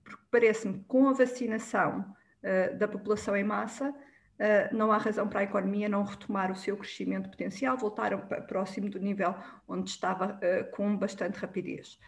Porque 0.04 0.24
parece-me 0.32 0.80
que 0.80 0.86
com 0.86 1.10
a 1.10 1.14
vacinação 1.14 2.16
uh, 2.43 2.78
da 2.78 2.88
população 2.88 3.36
em 3.36 3.43
massa, 3.43 3.89
uh, 3.89 4.75
não 4.75 4.91
há 4.91 4.97
razão 4.97 5.28
para 5.28 5.41
a 5.41 5.43
economia 5.43 5.89
não 5.89 6.04
retomar 6.04 6.52
o 6.52 6.56
seu 6.56 6.75
crescimento 6.78 7.30
potencial, 7.30 7.78
voltar 7.78 8.17
próximo 8.47 8.89
do 8.89 8.99
nível 8.99 9.36
onde 9.67 9.89
estava 9.89 10.38
uh, 10.38 10.71
com 10.71 10.95
bastante 10.97 11.38
rapidez. 11.38 11.99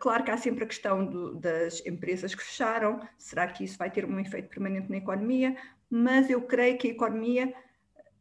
claro 0.00 0.22
que 0.22 0.30
há 0.30 0.36
sempre 0.36 0.64
a 0.64 0.66
questão 0.66 1.06
do, 1.06 1.34
das 1.34 1.84
empresas 1.86 2.34
que 2.34 2.42
fecharam, 2.42 3.00
será 3.16 3.46
que 3.46 3.64
isso 3.64 3.78
vai 3.78 3.90
ter 3.90 4.04
um 4.04 4.20
efeito 4.20 4.50
permanente 4.50 4.90
na 4.90 4.98
economia? 4.98 5.56
Mas 5.88 6.28
eu 6.28 6.42
creio 6.42 6.76
que 6.76 6.88
a 6.88 6.90
economia 6.90 7.54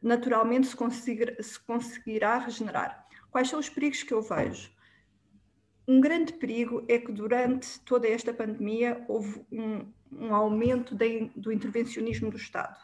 naturalmente 0.02 0.68
se, 0.68 0.76
conseguir, 0.76 1.36
se 1.44 1.60
conseguirá 1.60 2.38
regenerar. 2.38 3.06
Quais 3.32 3.50
são 3.50 3.60
os 3.60 3.68
perigos 3.68 4.04
que 4.04 4.14
eu 4.14 4.22
vejo? 4.22 4.72
Um 5.88 6.00
grande 6.02 6.34
perigo 6.34 6.84
é 6.88 6.98
que 6.98 7.12
durante 7.12 7.80
toda 7.82 8.08
esta 8.08 8.34
pandemia 8.34 9.04
houve 9.08 9.46
um, 9.52 9.92
um 10.12 10.34
aumento 10.34 10.96
de, 10.96 11.32
do 11.36 11.52
intervencionismo 11.52 12.30
do 12.30 12.38
Estado. 12.38 12.78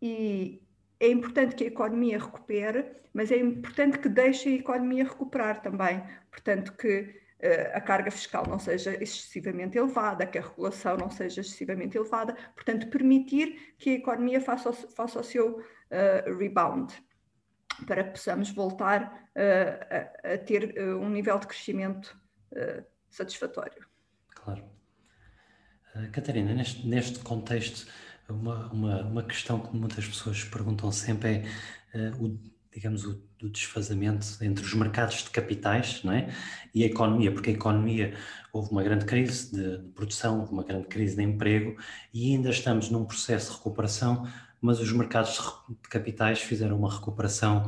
E 0.00 0.62
é 0.98 1.08
importante 1.08 1.54
que 1.54 1.64
a 1.64 1.68
economia 1.68 2.18
recupere, 2.18 2.86
mas 3.12 3.30
é 3.30 3.38
importante 3.38 3.98
que 3.98 4.08
deixe 4.08 4.48
a 4.48 4.52
economia 4.52 5.04
recuperar 5.04 5.60
também. 5.62 6.02
Portanto, 6.30 6.72
que 6.76 7.00
uh, 7.00 7.76
a 7.76 7.80
carga 7.80 8.10
fiscal 8.10 8.46
não 8.46 8.58
seja 8.58 8.92
excessivamente 9.02 9.76
elevada, 9.76 10.26
que 10.26 10.38
a 10.38 10.42
regulação 10.42 10.96
não 10.96 11.10
seja 11.10 11.40
excessivamente 11.40 11.96
elevada. 11.96 12.34
Portanto, 12.54 12.88
permitir 12.88 13.74
que 13.78 13.90
a 13.90 13.94
economia 13.94 14.40
faça 14.40 14.70
o, 14.70 14.72
faça 14.72 15.20
o 15.20 15.24
seu 15.24 15.58
uh, 15.58 16.38
rebound 16.38 16.94
para 17.86 18.04
que 18.04 18.10
possamos 18.10 18.50
voltar 18.50 19.30
uh, 19.34 20.24
a, 20.24 20.34
a, 20.34 20.38
ter 20.38 20.74
uh, 20.78 20.98
um 20.98 21.08
nível 21.08 21.38
de 21.38 21.46
crescimento 21.46 22.18
satisfatório. 23.08 23.89
Claro. 25.92 26.10
Catarina, 26.10 26.54
neste, 26.54 26.86
neste 26.86 27.18
contexto, 27.20 27.86
uma, 28.28 28.66
uma, 28.72 29.02
uma, 29.02 29.22
questão 29.22 29.58
que 29.58 29.76
muitas 29.76 30.06
pessoas 30.06 30.44
perguntam 30.44 30.92
sempre 30.92 31.44
é 31.92 32.10
o, 32.20 32.38
digamos, 32.72 33.04
o, 33.04 33.20
o, 33.42 33.48
desfazamento 33.48 34.26
entre 34.40 34.64
os 34.64 34.72
mercados 34.74 35.24
de 35.24 35.30
capitais 35.30 36.04
não 36.04 36.12
é? 36.12 36.32
e 36.72 36.84
a 36.84 36.86
economia, 36.86 37.32
porque 37.32 37.50
a 37.50 37.52
economia 37.52 38.14
houve 38.52 38.70
uma 38.70 38.84
grande 38.84 39.04
crise 39.04 39.52
de, 39.52 39.78
de 39.78 39.88
produção, 39.88 40.40
houve 40.40 40.52
uma 40.52 40.62
grande 40.62 40.86
crise 40.86 41.16
de 41.16 41.22
emprego 41.24 41.76
e 42.14 42.32
ainda 42.32 42.50
estamos 42.50 42.88
num 42.88 43.04
processo 43.04 43.50
de 43.50 43.56
recuperação 43.58 44.28
mas 44.60 44.78
os 44.80 44.92
mercados 44.92 45.40
de 45.68 45.88
capitais 45.88 46.40
fizeram 46.40 46.76
uma 46.76 46.92
recuperação 46.92 47.66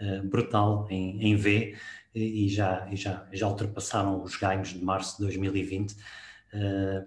uh, 0.00 0.22
brutal 0.28 0.86
em, 0.90 1.22
em 1.22 1.36
V 1.36 1.76
e 2.14 2.48
já, 2.48 2.86
e 2.90 2.96
já, 2.96 3.26
já 3.32 3.48
ultrapassaram 3.48 4.22
os 4.22 4.36
ganhos 4.36 4.68
de 4.68 4.84
março 4.84 5.16
de 5.16 5.24
2020. 5.24 5.92
Uh, 5.92 7.06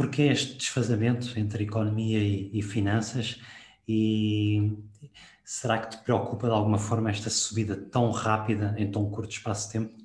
porque 0.00 0.22
este 0.22 0.56
desfazamento 0.56 1.38
entre 1.38 1.64
economia 1.64 2.18
e, 2.20 2.50
e 2.58 2.62
finanças 2.62 3.38
e 3.86 4.78
será 5.44 5.76
que 5.78 5.90
te 5.90 6.02
preocupa 6.02 6.46
de 6.46 6.54
alguma 6.54 6.78
forma 6.78 7.10
esta 7.10 7.28
subida 7.28 7.76
tão 7.76 8.10
rápida 8.10 8.74
em 8.78 8.90
tão 8.90 9.10
curto 9.10 9.32
espaço 9.32 9.66
de 9.66 9.72
tempo? 9.74 10.00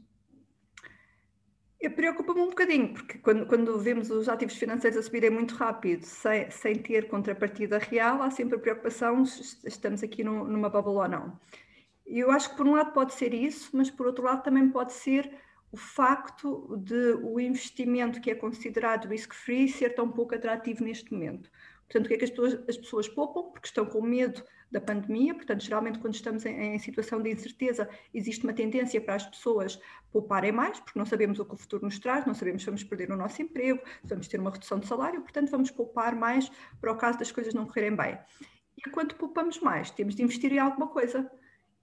Preocupa-me 1.96 2.42
um 2.42 2.50
bocadinho, 2.50 2.94
porque 2.94 3.20
quando, 3.20 3.46
quando 3.46 3.80
vemos 3.80 4.10
os 4.10 4.28
ativos 4.28 4.56
financeiros 4.56 5.00
a 5.00 5.04
subirem 5.04 5.30
muito 5.30 5.56
rápido, 5.56 6.04
sem, 6.04 6.52
sem 6.52 6.76
ter 6.76 7.08
contrapartida 7.08 7.78
real, 7.78 8.22
há 8.22 8.30
sempre 8.30 8.58
a 8.58 8.60
preocupação 8.60 9.24
se 9.26 9.66
estamos 9.66 10.04
aqui 10.04 10.26
no, 10.26 10.44
numa 10.44 10.70
bubble 10.70 10.96
ou 10.96 11.08
não. 11.08 11.40
Eu 12.06 12.32
acho 12.32 12.50
que 12.50 12.58
por 12.58 12.68
um 12.68 12.74
lado 12.74 12.92
pode 12.92 13.14
ser 13.14 13.34
isso, 13.34 13.70
mas 13.72 13.90
por 13.90 14.08
outro 14.08 14.26
lado 14.26 14.44
também 14.44 14.68
pode 14.70 14.92
ser 14.92 15.32
o 15.76 15.78
facto 15.78 16.78
de 16.78 17.18
o 17.22 17.38
investimento 17.38 18.22
que 18.22 18.32
é 18.32 18.36
considerado 18.36 19.10
risk-free 19.10 19.68
ser 19.68 19.90
tão 19.90 20.10
pouco 20.10 20.34
atrativo 20.34 20.86
neste 20.86 21.12
momento. 21.12 21.52
Portanto, 21.86 22.06
o 22.06 22.08
que 22.08 22.14
é 22.14 22.18
que 22.18 22.24
as 22.24 22.30
pessoas, 22.30 22.54
as 22.70 22.78
pessoas 22.78 23.10
poupam? 23.10 23.52
Porque 23.52 23.68
estão 23.68 23.86
com 23.86 24.02
medo 24.02 24.42
da 24.72 24.80
pandemia, 24.80 25.36
portanto, 25.36 25.62
geralmente 25.62 26.00
quando 26.00 26.14
estamos 26.14 26.46
em, 26.46 26.76
em, 26.76 26.80
situação 26.80 27.22
de 27.22 27.30
incerteza, 27.30 27.90
existe 28.14 28.46
uma 28.46 28.54
tendência 28.54 29.02
para 29.02 29.16
as 29.16 29.26
pessoas 29.26 29.78
pouparem 30.14 30.54
mais, 30.54 30.80
porque 30.80 30.98
não 30.98 31.06
sabemos 31.06 31.40
o 31.40 31.46
que 31.46 31.56
o 31.56 31.58
futuro 31.58 31.84
nos 31.84 32.00
traz, 32.00 32.26
não 32.26 32.34
sabemos 32.34 32.62
se 32.62 32.68
vamos 32.68 32.84
perder 32.86 33.12
o 33.12 33.18
nosso 33.18 33.42
emprego, 33.42 33.82
se 34.02 34.08
vamos 34.08 34.30
ter 34.30 34.40
uma 34.40 34.52
redução 34.52 34.80
de 34.80 34.88
salário, 34.88 35.22
portanto, 35.22 35.52
vamos 35.52 35.72
poupar 35.72 36.16
mais 36.16 36.50
para 36.80 36.94
o 36.94 36.96
caso 36.96 37.20
das 37.20 37.34
coisas 37.34 37.54
não 37.54 37.66
correrem 37.66 37.98
bem. 37.98 38.18
E 38.78 38.90
quando 38.90 39.14
poupamos 39.16 39.60
mais, 39.60 39.92
temos 39.92 40.16
de 40.16 40.24
investir 40.24 40.54
em 40.54 40.60
alguma 40.60 40.88
coisa. 40.88 41.30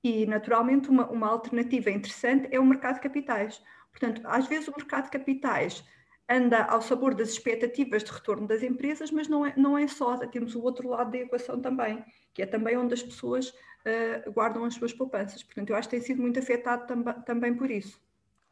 E, 0.04 0.26
naturalmente, 0.26 0.90
uma, 0.90 1.08
uma 1.08 1.28
alternativa 1.28 1.88
interessante 1.90 2.48
é 2.50 2.58
o 2.58 2.66
mercado 2.66 2.94
de 2.94 3.02
capitais. 3.02 3.62
Portanto, 3.92 4.22
às 4.24 4.48
vezes 4.48 4.66
o 4.66 4.72
mercado 4.72 5.04
de 5.04 5.10
capitais 5.10 5.84
anda 6.28 6.64
ao 6.64 6.80
sabor 6.80 7.14
das 7.14 7.28
expectativas 7.30 8.02
de 8.02 8.10
retorno 8.10 8.46
das 8.46 8.62
empresas, 8.62 9.10
mas 9.10 9.28
não 9.28 9.44
é, 9.46 9.54
não 9.56 9.76
é 9.76 9.86
só, 9.86 10.16
temos 10.26 10.54
o 10.54 10.62
outro 10.62 10.88
lado 10.88 11.10
da 11.10 11.18
equação 11.18 11.60
também, 11.60 12.02
que 12.32 12.42
é 12.42 12.46
também 12.46 12.76
onde 12.76 12.94
as 12.94 13.02
pessoas 13.02 13.50
uh, 13.50 14.32
guardam 14.32 14.64
as 14.64 14.74
suas 14.74 14.92
poupanças. 14.92 15.42
Portanto, 15.42 15.70
eu 15.70 15.76
acho 15.76 15.88
que 15.88 15.96
tem 15.96 16.04
sido 16.04 16.22
muito 16.22 16.38
afetado 16.38 16.86
tam 16.86 17.02
também 17.22 17.54
por 17.54 17.70
isso. 17.70 18.00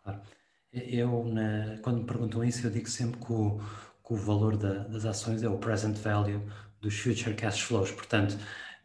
Claro. 0.03 0.21
Eu, 0.73 1.25
na, 1.25 1.79
quando 1.83 2.01
me 2.01 2.07
perguntam 2.07 2.45
isso, 2.45 2.67
eu 2.67 2.71
digo 2.71 2.89
sempre 2.89 3.19
que 3.19 3.33
o, 3.33 3.59
que 4.07 4.13
o 4.13 4.17
valor 4.17 4.57
da, 4.57 4.85
das 4.85 5.05
ações 5.05 5.43
é 5.43 5.49
o 5.49 5.59
present 5.59 5.97
value 5.97 6.43
dos 6.81 6.99
future 6.99 7.35
cash 7.35 7.63
flows. 7.63 7.91
Portanto, 7.91 8.37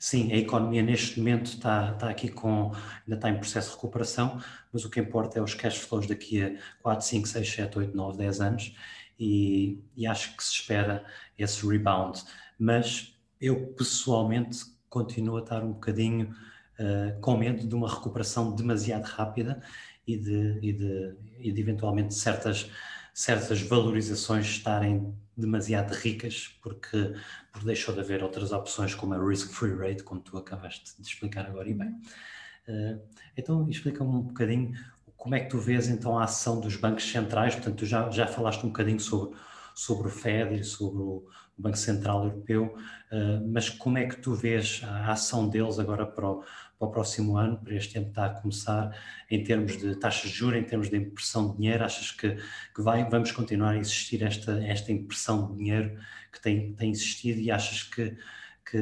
sim, 0.05 0.31
a 0.31 0.37
economia 0.37 0.83
neste 0.83 1.17
momento 1.17 1.47
está, 1.47 1.93
está 1.93 2.09
aqui 2.11 2.29
com, 2.29 2.71
ainda 2.71 3.15
está 3.15 3.27
em 3.27 3.39
processo 3.39 3.69
de 3.69 3.75
recuperação, 3.75 4.39
mas 4.71 4.85
o 4.85 4.89
que 4.89 4.99
importa 4.99 5.39
é 5.39 5.41
os 5.41 5.55
cash 5.55 5.77
flows 5.77 6.05
daqui 6.05 6.43
a 6.43 6.55
4, 6.83 7.03
5, 7.03 7.27
6, 7.27 7.51
7, 7.51 7.79
8, 7.79 7.97
9, 7.97 8.17
10 8.19 8.39
anos 8.39 8.75
e, 9.19 9.79
e 9.97 10.05
acho 10.05 10.37
que 10.37 10.43
se 10.43 10.51
espera 10.51 11.03
esse 11.35 11.65
rebound. 11.67 12.23
Mas 12.59 13.17
eu 13.41 13.73
pessoalmente 13.73 14.59
continuo 14.89 15.37
a 15.37 15.39
estar 15.39 15.63
um 15.63 15.73
bocadinho 15.73 16.35
uh, 16.79 17.19
com 17.19 17.35
medo 17.35 17.67
de 17.67 17.73
uma 17.73 17.89
recuperação 17.89 18.53
demasiado 18.53 19.05
rápida 19.05 19.59
e 20.05 20.17
de, 20.17 20.59
e 20.61 20.71
de, 20.71 21.15
e 21.39 21.51
de 21.51 21.61
eventualmente 21.61 22.13
certas, 22.13 22.69
certas 23.15 23.61
valorizações 23.61 24.45
estarem 24.45 25.15
demasiado 25.37 25.93
ricas 25.93 26.53
porque, 26.61 27.13
porque 27.49 27.65
deixou 27.65 27.95
de 27.95 28.01
haver 28.01 28.21
outras 28.21 28.51
opções 28.51 28.93
como 28.93 29.13
a 29.13 29.25
risk-free 29.25 29.73
rate, 29.73 30.03
como 30.03 30.19
tu 30.19 30.37
acabaste 30.37 31.01
de 31.01 31.07
explicar 31.07 31.45
agora 31.45 31.69
e 31.69 31.73
bem. 31.73 31.89
Uh, 32.67 33.01
então 33.37 33.69
explica-me 33.69 34.09
um 34.09 34.21
bocadinho 34.21 34.73
como 35.15 35.33
é 35.33 35.39
que 35.39 35.49
tu 35.49 35.57
vês 35.57 35.87
então 35.87 36.19
a 36.19 36.25
ação 36.25 36.59
dos 36.59 36.75
bancos 36.75 37.09
centrais, 37.09 37.55
portanto 37.55 37.77
tu 37.77 37.85
já, 37.85 38.09
já 38.09 38.27
falaste 38.27 38.65
um 38.65 38.67
bocadinho 38.67 38.99
sobre, 38.99 39.37
sobre 39.73 40.07
o 40.09 40.11
FED 40.11 40.59
e 40.59 40.63
sobre 40.65 41.01
o, 41.01 41.25
o 41.57 41.61
Banco 41.61 41.77
Central 41.77 42.25
Europeu, 42.25 42.75
uh, 43.11 43.47
mas 43.47 43.69
como 43.69 43.97
é 43.97 44.05
que 44.05 44.17
tu 44.17 44.33
vês 44.33 44.81
a 44.83 45.11
ação 45.11 45.47
deles 45.47 45.79
agora 45.79 46.05
para 46.05 46.29
o, 46.29 46.43
para 46.77 46.87
o 46.87 46.91
próximo 46.91 47.37
ano, 47.37 47.57
para 47.63 47.75
este 47.75 47.97
ano 47.97 48.07
que 48.07 48.11
está 48.11 48.25
a 48.25 48.41
começar, 48.41 48.97
em 49.31 49.43
termos 49.43 49.77
de 49.77 49.95
taxas 49.95 50.31
de 50.31 50.37
juros, 50.37 50.59
em 50.59 50.63
termos 50.63 50.89
de 50.89 50.97
impressão 50.97 51.51
de 51.51 51.57
dinheiro? 51.57 51.85
Achas 51.85 52.11
que, 52.11 52.35
que 52.75 52.81
vai, 52.81 53.09
vamos 53.09 53.31
continuar 53.31 53.71
a 53.71 53.77
existir 53.77 54.21
esta, 54.21 54.63
esta 54.65 54.91
impressão 54.91 55.51
de 55.51 55.57
dinheiro 55.57 55.97
que 56.31 56.41
tem, 56.41 56.73
tem 56.73 56.91
existido 56.91 57.39
e 57.39 57.49
achas 57.49 57.83
que, 57.83 58.17
que, 58.69 58.81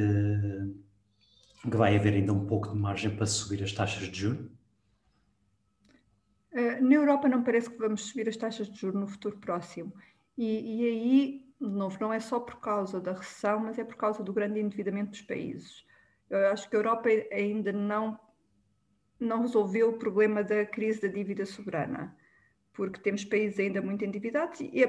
que 1.62 1.76
vai 1.76 1.96
haver 1.96 2.14
ainda 2.14 2.32
um 2.32 2.46
pouco 2.46 2.72
de 2.72 2.76
margem 2.76 3.14
para 3.14 3.26
subir 3.26 3.62
as 3.62 3.72
taxas 3.72 4.08
de 4.10 4.18
juros? 4.18 4.50
Uh, 6.52 6.84
na 6.84 6.94
Europa 6.94 7.28
não 7.28 7.42
parece 7.44 7.70
que 7.70 7.78
vamos 7.78 8.06
subir 8.06 8.28
as 8.28 8.36
taxas 8.36 8.68
de 8.68 8.76
juros 8.76 9.00
no 9.00 9.06
futuro 9.06 9.38
próximo. 9.38 9.92
E, 10.36 10.82
e 10.82 10.86
aí 10.86 11.43
de 11.68 11.76
novo, 11.76 11.96
não 12.00 12.12
é 12.12 12.20
só 12.20 12.40
por 12.40 12.60
causa 12.60 13.00
da 13.00 13.12
recessão, 13.12 13.60
mas 13.60 13.78
é 13.78 13.84
por 13.84 13.96
causa 13.96 14.22
do 14.22 14.32
grande 14.32 14.60
endividamento 14.60 15.10
dos 15.10 15.22
países. 15.22 15.84
Eu 16.28 16.48
acho 16.48 16.68
que 16.68 16.76
a 16.76 16.78
Europa 16.78 17.08
ainda 17.30 17.72
não, 17.72 18.18
não 19.20 19.42
resolveu 19.42 19.90
o 19.90 19.98
problema 19.98 20.42
da 20.42 20.64
crise 20.64 21.00
da 21.02 21.08
dívida 21.08 21.46
soberana, 21.46 22.16
porque 22.72 23.00
temos 23.00 23.24
países 23.24 23.58
ainda 23.58 23.80
muito 23.80 24.04
endividados 24.04 24.60
e, 24.60 24.84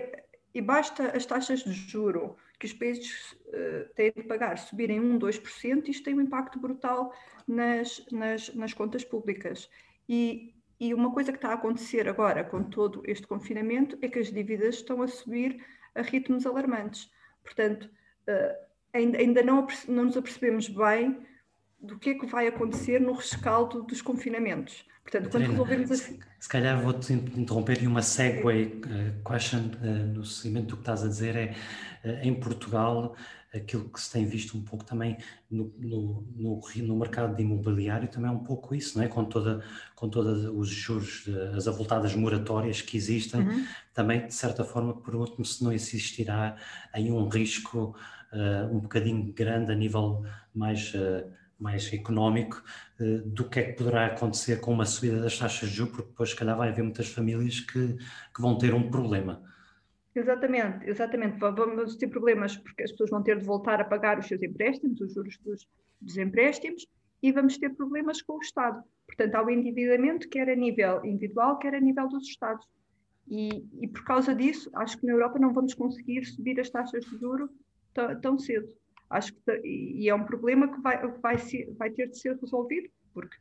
e 0.53 0.61
basta 0.61 1.15
as 1.15 1.25
taxas 1.25 1.63
de 1.63 1.71
juro 1.71 2.35
que 2.59 2.65
os 2.65 2.73
países 2.73 3.33
uh, 3.33 3.93
têm 3.95 4.13
de 4.15 4.23
pagar 4.23 4.57
subirem 4.57 4.99
1, 4.99 5.19
2%, 5.19 5.89
isto 5.89 6.03
tem 6.03 6.15
um 6.15 6.21
impacto 6.21 6.59
brutal 6.59 7.13
nas, 7.47 8.05
nas, 8.11 8.53
nas 8.55 8.73
contas 8.73 9.03
públicas. 9.03 9.69
E, 10.07 10.53
e 10.79 10.93
uma 10.93 11.13
coisa 11.13 11.31
que 11.31 11.37
está 11.37 11.49
a 11.49 11.55
acontecer 11.55 12.07
agora 12.07 12.43
com 12.43 12.63
todo 12.63 13.03
este 13.05 13.27
confinamento 13.27 13.97
é 14.01 14.07
que 14.07 14.19
as 14.19 14.31
dívidas 14.31 14.75
estão 14.75 15.01
a 15.01 15.07
subir 15.07 15.61
a 15.95 16.01
ritmos 16.01 16.45
alarmantes. 16.45 17.09
Portanto, 17.43 17.89
uh, 18.27 18.65
ainda, 18.93 19.41
não, 19.41 19.67
não 19.87 20.05
nos 20.05 20.17
apercebemos 20.17 20.67
bem 20.67 21.17
do 21.79 21.97
que 21.97 22.11
é 22.11 22.13
que 22.15 22.25
vai 22.25 22.47
acontecer 22.47 22.99
no 22.99 23.13
rescaldo 23.13 23.83
dos 23.83 24.01
confinamentos. 24.01 24.85
Portanto, 25.03 25.29
quando 25.29 25.51
resolvemos 25.51 25.91
assim. 25.91 26.19
Se 26.39 26.49
calhar 26.49 26.81
vou-te 26.81 27.13
interromper 27.13 27.81
e 27.81 27.85
uma 27.85 28.01
segue 28.01 28.41
uh, 28.41 29.23
question 29.23 29.71
uh, 29.81 30.13
no 30.13 30.25
seguimento 30.25 30.69
do 30.69 30.75
que 30.77 30.81
estás 30.81 31.03
a 31.03 31.07
dizer 31.07 31.35
é 31.35 31.55
uh, 32.03 32.25
em 32.25 32.33
Portugal 32.33 33.15
aquilo 33.55 33.89
que 33.89 33.99
se 33.99 34.11
tem 34.11 34.25
visto 34.25 34.57
um 34.57 34.61
pouco 34.61 34.83
também 34.83 35.17
no, 35.49 35.73
no, 35.77 36.27
no, 36.35 36.61
no, 36.75 36.95
mercado 36.97 37.35
de 37.35 37.41
imobiliário 37.41 38.07
também 38.07 38.29
é 38.29 38.33
um 38.33 38.43
pouco 38.43 38.75
isso, 38.75 38.97
não 38.97 39.05
é? 39.05 39.07
Com 39.07 39.25
toda 39.25 39.63
com 39.95 40.09
todos 40.09 40.45
os 40.45 40.69
juros, 40.69 41.25
as 41.55 41.67
avultadas 41.67 42.13
moratórias 42.15 42.81
que 42.81 42.97
existem, 42.97 43.41
uhum. 43.41 43.65
também 43.93 44.27
de 44.27 44.33
certa 44.33 44.63
forma 44.63 44.93
pergunto-me 44.93 45.45
se 45.45 45.63
não 45.63 45.71
existirá 45.71 46.57
aí 46.93 47.11
um 47.11 47.27
risco 47.27 47.95
uh, 48.33 48.75
um 48.75 48.79
bocadinho 48.79 49.31
grande 49.33 49.71
a 49.71 49.75
nível 49.75 50.25
mais 50.53 50.93
uh, 50.93 51.25
mais 51.57 51.91
económico 51.93 52.61
uh, 52.99 53.21
do 53.29 53.45
que 53.45 53.59
é 53.59 53.63
que 53.63 53.73
poderá 53.73 54.07
acontecer 54.07 54.59
com 54.59 54.73
uma 54.73 54.85
subida 54.85 55.21
das 55.21 55.37
taxas 55.37 55.69
de 55.69 55.75
juros, 55.75 55.95
porque 55.95 56.09
depois 56.09 56.29
se 56.29 56.35
calhar 56.35 56.57
vai 56.57 56.69
haver 56.69 56.83
muitas 56.83 57.07
famílias 57.07 57.61
que, 57.61 57.97
que 58.33 58.41
vão 58.41 58.57
ter 58.57 58.73
um 58.73 58.89
problema. 58.89 59.41
Exatamente, 60.15 60.89
exatamente. 60.89 61.37
Vamos 61.37 61.97
ter 61.97 62.07
problemas 62.07 62.55
porque 62.55 62.83
as 62.83 62.91
pessoas 62.91 63.09
vão 63.09 63.21
ter 63.21 63.37
de 63.37 63.45
voltar 63.45 63.81
a 63.81 63.83
pagar 63.83 64.17
os 64.17 64.27
seus 64.27 64.41
empréstimos, 64.41 65.01
os 65.01 65.13
juros 65.13 65.37
dos, 65.39 65.67
dos 65.99 66.17
empréstimos, 66.17 66.87
e 67.21 67.31
vamos 67.33 67.57
ter 67.57 67.75
problemas 67.75 68.21
com 68.21 68.37
o 68.37 68.41
Estado. 68.41 68.81
Portanto, 69.05 69.35
há 69.35 69.45
o 69.45 69.49
endividamento, 69.49 70.29
quer 70.29 70.49
a 70.49 70.55
nível 70.55 71.03
individual, 71.05 71.59
quer 71.59 71.75
a 71.75 71.81
nível 71.81 72.07
dos 72.07 72.27
Estados. 72.27 72.65
E, 73.27 73.65
e 73.81 73.87
por 73.89 74.05
causa 74.05 74.33
disso, 74.33 74.69
acho 74.75 74.97
que 74.97 75.05
na 75.05 75.13
Europa 75.13 75.37
não 75.37 75.51
vamos 75.51 75.73
conseguir 75.73 76.23
subir 76.25 76.59
as 76.59 76.69
taxas 76.69 77.03
de 77.03 77.17
juro 77.17 77.49
tão 78.21 78.37
cedo. 78.39 78.69
Acho 79.09 79.33
que, 79.33 79.61
e 79.63 80.07
é 80.07 80.15
um 80.15 80.23
problema 80.23 80.71
que 80.71 80.79
vai, 80.81 81.07
vai, 81.19 81.37
ser, 81.37 81.73
vai 81.77 81.89
ter 81.89 82.07
de 82.07 82.17
ser 82.17 82.37
resolvido, 82.37 82.89
porque 83.13 83.35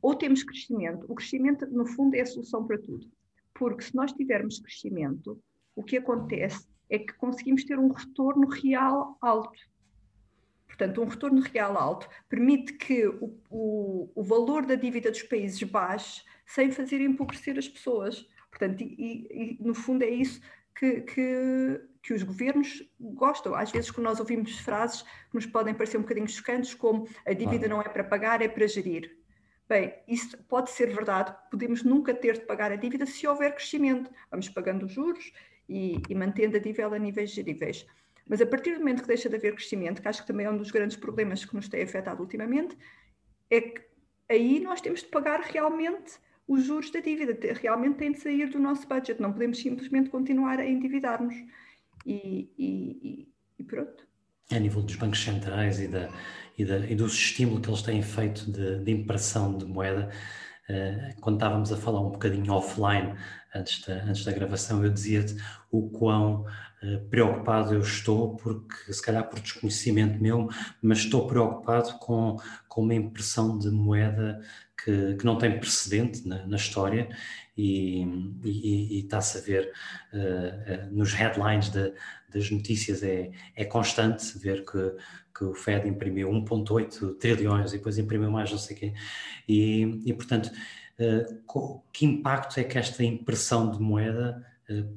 ou 0.00 0.14
temos 0.14 0.42
crescimento, 0.42 1.06
o 1.08 1.14
crescimento, 1.14 1.66
no 1.66 1.86
fundo, 1.86 2.14
é 2.14 2.20
a 2.20 2.26
solução 2.26 2.66
para 2.66 2.78
tudo. 2.78 3.06
Porque 3.54 3.82
se 3.82 3.94
nós 3.94 4.12
tivermos 4.12 4.58
crescimento, 4.58 5.40
o 5.74 5.82
que 5.82 5.96
acontece 5.96 6.66
é 6.88 6.98
que 6.98 7.12
conseguimos 7.14 7.64
ter 7.64 7.78
um 7.78 7.92
retorno 7.92 8.48
real 8.48 9.16
alto. 9.20 9.58
Portanto, 10.66 11.02
um 11.02 11.06
retorno 11.06 11.40
real 11.40 11.78
alto 11.78 12.08
permite 12.28 12.72
que 12.72 13.06
o, 13.06 13.38
o, 13.48 14.10
o 14.14 14.22
valor 14.22 14.66
da 14.66 14.74
dívida 14.74 15.10
dos 15.10 15.22
países 15.22 15.62
baixe 15.62 16.22
sem 16.46 16.70
fazer 16.70 17.00
empobrecer 17.00 17.56
as 17.58 17.68
pessoas. 17.68 18.26
Portanto, 18.50 18.82
e, 18.82 19.26
e, 19.30 19.58
no 19.60 19.74
fundo 19.74 20.02
é 20.02 20.10
isso 20.10 20.40
que, 20.76 21.02
que, 21.02 21.80
que, 22.02 22.12
os 22.12 22.22
governos 22.22 22.82
gostam. 23.00 23.54
Às 23.54 23.70
vezes, 23.70 23.90
quando 23.90 24.06
nós 24.06 24.18
ouvimos 24.18 24.58
frases 24.58 25.02
que 25.02 25.34
nos 25.34 25.46
podem 25.46 25.74
parecer 25.74 25.96
um 25.96 26.02
bocadinho 26.02 26.28
chocantes, 26.28 26.74
como 26.74 27.08
a 27.24 27.32
dívida 27.32 27.68
não 27.68 27.80
é 27.80 27.88
para 27.88 28.02
pagar, 28.02 28.42
é 28.42 28.48
para 28.48 28.66
gerir. 28.66 29.16
Bem, 29.68 29.94
isso 30.06 30.36
pode 30.44 30.70
ser 30.70 30.92
verdade, 30.92 31.34
podemos 31.50 31.82
nunca 31.82 32.12
ter 32.12 32.34
de 32.34 32.44
pagar 32.44 32.70
a 32.70 32.76
dívida 32.76 33.06
se 33.06 33.26
houver 33.26 33.54
crescimento. 33.54 34.10
Vamos 34.30 34.48
pagando 34.48 34.86
os 34.86 34.92
juros 34.92 35.32
e, 35.68 36.00
e 36.08 36.14
mantendo 36.14 36.56
a 36.56 36.60
dívida 36.60 36.86
a 36.86 36.98
níveis 36.98 37.30
geríveis. 37.30 37.86
Mas 38.28 38.40
a 38.40 38.46
partir 38.46 38.72
do 38.72 38.78
momento 38.78 39.02
que 39.02 39.08
deixa 39.08 39.28
de 39.28 39.36
haver 39.36 39.54
crescimento, 39.54 40.00
que 40.00 40.08
acho 40.08 40.22
que 40.22 40.26
também 40.26 40.46
é 40.46 40.50
um 40.50 40.56
dos 40.56 40.70
grandes 40.70 40.96
problemas 40.96 41.44
que 41.44 41.54
nos 41.54 41.68
tem 41.68 41.82
afetado 41.82 42.22
ultimamente, 42.22 42.76
é 43.50 43.60
que 43.60 43.82
aí 44.28 44.60
nós 44.60 44.80
temos 44.80 45.00
de 45.00 45.08
pagar 45.08 45.40
realmente 45.40 46.14
os 46.46 46.64
juros 46.64 46.90
da 46.90 47.00
dívida, 47.00 47.36
realmente 47.54 47.96
tem 47.96 48.12
de 48.12 48.20
sair 48.20 48.48
do 48.50 48.58
nosso 48.58 48.86
budget, 48.86 49.20
não 49.20 49.32
podemos 49.32 49.58
simplesmente 49.58 50.10
continuar 50.10 50.58
a 50.58 50.66
endividar-nos. 50.66 51.34
E, 52.06 52.50
e, 52.58 53.28
e, 53.58 53.64
pronto. 53.64 54.06
A 54.50 54.58
nível 54.58 54.82
dos 54.82 54.96
bancos 54.96 55.22
centrais 55.22 55.80
e, 55.80 55.88
da, 55.88 56.10
e, 56.58 56.64
da, 56.64 56.78
e 56.80 56.94
dos 56.94 57.14
estímulos 57.14 57.62
que 57.62 57.70
eles 57.70 57.82
têm 57.82 58.02
feito 58.02 58.50
de, 58.50 58.78
de 58.84 58.92
impressão 58.92 59.56
de 59.56 59.64
moeda, 59.64 60.10
quando 61.20 61.36
estávamos 61.36 61.72
a 61.72 61.76
falar 61.76 62.00
um 62.00 62.10
bocadinho 62.10 62.52
offline 62.52 63.14
antes 63.54 63.84
da, 63.86 63.94
antes 64.04 64.24
da 64.24 64.32
gravação, 64.32 64.82
eu 64.84 64.90
dizia-te 64.90 65.36
o 65.70 65.88
quão 65.90 66.44
uh, 66.82 67.00
preocupado 67.08 67.74
eu 67.74 67.80
estou, 67.80 68.36
porque 68.36 68.92
se 68.92 69.02
calhar 69.02 69.28
por 69.28 69.40
desconhecimento 69.40 70.20
meu, 70.20 70.48
mas 70.82 70.98
estou 70.98 71.26
preocupado 71.26 71.98
com, 71.98 72.36
com 72.68 72.82
uma 72.82 72.94
impressão 72.94 73.58
de 73.58 73.70
moeda 73.70 74.40
que, 74.82 75.14
que 75.14 75.24
não 75.24 75.38
tem 75.38 75.58
precedente 75.58 76.26
na, 76.26 76.46
na 76.46 76.56
história 76.56 77.08
e, 77.56 78.02
e, 78.42 78.96
e 78.96 79.00
está-se 79.00 79.38
a 79.38 79.40
ver 79.40 79.72
uh, 80.12 80.88
uh, 80.88 80.94
nos 80.94 81.12
headlines 81.12 81.70
de, 81.70 81.92
das 82.32 82.50
notícias, 82.50 83.02
é, 83.02 83.30
é 83.54 83.64
constante 83.64 84.36
ver 84.38 84.64
que, 84.64 84.92
que 85.36 85.44
o 85.44 85.54
Fed 85.54 85.88
imprimiu 85.88 86.30
1,8 86.30 87.18
trilhões 87.18 87.72
e 87.72 87.78
depois 87.78 87.98
imprimiu 87.98 88.30
mais 88.30 88.50
não 88.50 88.58
sei 88.58 88.76
o 88.76 88.78
quê. 88.78 88.94
E, 89.48 90.02
e 90.06 90.12
portanto, 90.12 90.50
uh, 90.98 91.82
que 91.92 92.06
impacto 92.06 92.58
é 92.58 92.64
que 92.64 92.78
esta 92.78 93.02
impressão 93.02 93.70
de 93.70 93.80
moeda 93.80 94.44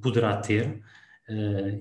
poderá 0.02 0.38
ter 0.38 0.82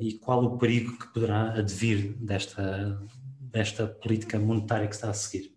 e 0.01 0.15
qual 0.15 0.45
o 0.45 0.59
perigo 0.59 0.99
que 0.99 1.07
poderá 1.13 1.53
advir 1.53 2.15
desta, 2.15 3.01
desta 3.39 3.87
política 3.87 4.41
monetária 4.41 4.89
que 4.89 4.95
está 4.95 5.09
a 5.09 5.15
seguir? 5.15 5.57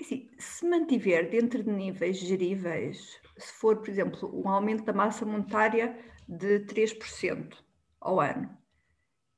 Assim, 0.00 0.30
se 0.38 0.66
mantiver 0.66 1.30
dentro 1.30 1.62
de 1.62 1.70
níveis 1.70 2.18
geríveis, 2.18 3.20
se 3.36 3.52
for, 3.54 3.76
por 3.76 3.88
exemplo, 3.88 4.30
um 4.32 4.48
aumento 4.48 4.84
da 4.84 4.92
massa 4.92 5.26
monetária 5.26 5.98
de 6.28 6.60
3% 6.60 7.56
ao 8.00 8.20
ano, 8.20 8.48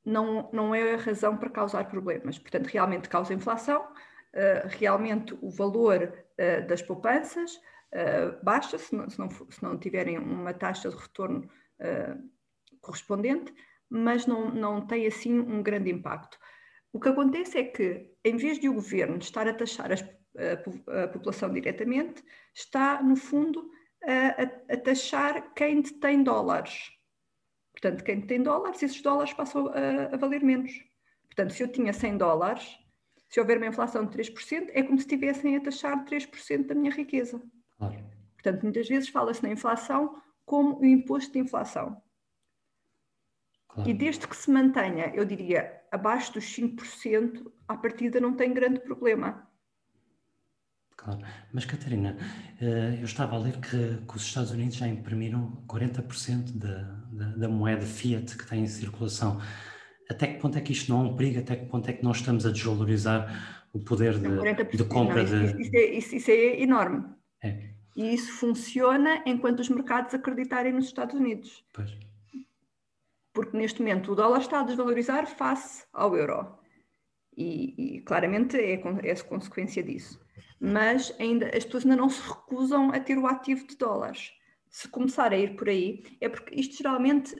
não, 0.05 0.49
não 0.51 0.75
é 0.75 0.93
a 0.93 0.97
razão 0.97 1.37
para 1.37 1.49
causar 1.49 1.89
problemas. 1.89 2.37
Portanto, 2.37 2.67
realmente 2.67 3.09
causa 3.09 3.33
inflação, 3.33 3.81
uh, 3.83 4.67
realmente 4.67 5.37
o 5.41 5.49
valor 5.49 6.13
uh, 6.13 6.67
das 6.67 6.81
poupanças 6.81 7.55
uh, 7.55 8.43
baixa, 8.43 8.77
se 8.77 8.95
não, 8.95 9.09
se, 9.09 9.19
não, 9.19 9.29
se 9.29 9.63
não, 9.63 9.77
tiverem 9.77 10.17
uma 10.17 10.53
taxa 10.53 10.89
de 10.89 10.95
retorno 10.95 11.49
correspondente, 12.79 13.53
mas 13.89 14.25
não, 14.25 14.49
não 14.49 14.87
tem 14.87 15.05
assim 15.05 15.37
um 15.37 15.61
grande 15.61 15.91
impacto. 15.91 16.37
O 16.93 16.99
que 16.99 17.09
acontece 17.09 17.57
é 17.57 17.63
que, 17.63 18.09
em 18.23 18.37
vez 18.37 18.57
de 18.57 18.69
o 18.69 18.75
governo 18.75 19.17
estar 19.17 19.45
a 19.47 19.53
taxar 19.53 19.91
as, 19.91 20.01
a, 20.01 21.03
a, 21.03 21.07
população 21.09 21.51
diretamente, 21.51 22.23
está, 22.53 23.01
no 23.03 23.17
fundo, 23.17 23.69
a, 24.05 24.73
a 24.73 24.77
taxar 24.77 25.53
quem 25.53 25.81
detém 25.81 26.23
dólares. 26.23 26.91
Portanto, 27.83 28.05
quem 28.05 28.21
tem 28.21 28.41
dólares, 28.41 28.81
esses 28.81 29.01
dólares 29.01 29.33
passam 29.33 29.67
a, 29.67 30.13
a, 30.13 30.17
valer 30.17 30.41
menos. 30.41 30.71
Portanto, 31.25 31.51
se 31.51 31.61
eu 31.61 31.67
tinha 31.67 31.91
100 31.91 32.17
dólares, 32.17 32.79
se 33.27 33.41
houver 33.41 33.57
uma 33.57 33.67
inflação 33.67 34.05
de 34.05 34.17
3%, 34.17 34.69
é 34.71 34.83
como 34.83 34.97
se 34.97 35.03
estivessem 35.03 35.57
a 35.57 35.61
taxar 35.61 36.05
3% 36.05 36.65
da 36.65 36.75
minha 36.75 36.91
riqueza. 36.91 37.43
Claro. 37.77 38.01
Portanto, 38.35 38.63
muitas 38.63 38.87
vezes 38.87 39.09
fala-se 39.09 39.43
na 39.43 39.49
inflação 39.49 40.15
como 40.45 40.79
o 40.79 40.85
imposto 40.85 41.33
de 41.33 41.39
inflação. 41.39 42.01
Claro. 43.67 43.89
E 43.89 43.93
desde 43.93 44.29
que 44.29 44.37
se 44.37 44.49
mantenha, 44.49 45.11
eu 45.13 45.25
diria, 45.25 45.81
abaixo 45.91 46.31
dos 46.31 46.45
5%, 46.55 47.51
à 47.67 47.75
partida 47.75 48.21
não 48.21 48.33
tem 48.33 48.53
grande 48.53 48.79
problema. 48.79 49.45
Claro. 51.03 51.19
Mas, 51.51 51.65
Catarina, 51.65 52.15
eh, 52.61 52.97
eu 52.99 53.03
estava 53.03 53.35
a 53.35 53.39
ler 53.39 53.59
que, 53.59 53.97
que 54.07 54.15
os 54.15 54.23
Estados 54.23 54.51
Unidos 54.51 54.75
já 54.75 54.87
imprimiram 54.87 55.61
40% 55.67 56.57
da, 56.57 56.81
da, 57.11 57.35
da, 57.35 57.49
moeda 57.49 57.85
fiat 57.85 58.37
que 58.37 58.47
tem 58.47 58.63
em 58.63 58.67
circulação. 58.67 59.41
Até 60.09 60.27
que 60.27 60.39
ponto 60.39 60.57
é 60.57 60.61
que 60.61 60.71
isto 60.71 60.89
não 60.89 61.01
é 61.01 61.09
um 61.09 61.15
perigo? 61.15 61.39
Até 61.39 61.57
que 61.57 61.65
ponto 61.65 61.89
é 61.89 61.93
que 61.93 62.03
nós 62.03 62.17
estamos 62.17 62.45
a 62.45 62.51
desvalorizar 62.51 63.67
o 63.73 63.79
poder 63.79 64.17
de, 64.17 64.77
de 64.77 64.83
compra 64.85 65.23
não, 65.23 65.43
isso, 65.43 65.55
de. 65.55 65.61
Isso 65.61 65.75
é, 65.75 65.85
isso, 65.85 66.15
isso 66.15 66.31
é 66.31 66.61
enorme. 66.61 67.03
É. 67.43 67.73
E 67.95 68.13
isso 68.13 68.31
funciona 68.33 69.23
enquanto 69.25 69.59
os 69.59 69.69
mercados 69.69 70.13
acreditarem 70.13 70.71
nos 70.71 70.85
Estados 70.85 71.15
Unidos. 71.15 71.65
Pois. 71.73 71.91
Porque 73.33 73.57
neste 73.57 73.81
momento 73.81 74.11
o 74.13 74.15
dólar 74.15 74.39
está 74.39 74.61
a 74.61 74.63
desvalorizar 74.63 75.27
face 75.27 75.85
ao 75.91 76.15
euro. 76.15 76.57
E, 77.35 77.97
e 77.97 78.01
claramente 78.01 78.55
é, 78.55 78.73
é 78.73 79.15
consequência 79.15 79.83
disso 79.83 80.23
mas 80.65 81.13
ainda, 81.19 81.47
as 81.47 81.65
pessoas 81.65 81.83
ainda 81.83 81.97
não 81.97 82.07
se 82.07 82.21
recusam 82.21 82.89
a 82.91 82.97
ter 82.97 83.17
o 83.17 83.27
ativo 83.27 83.67
de 83.67 83.75
dólares. 83.75 84.31
Se 84.69 84.87
começar 84.87 85.33
a 85.33 85.37
ir 85.37 85.57
por 85.57 85.67
aí, 85.67 86.05
é 86.21 86.29
porque 86.29 86.55
isto 86.55 86.77
geralmente 86.77 87.35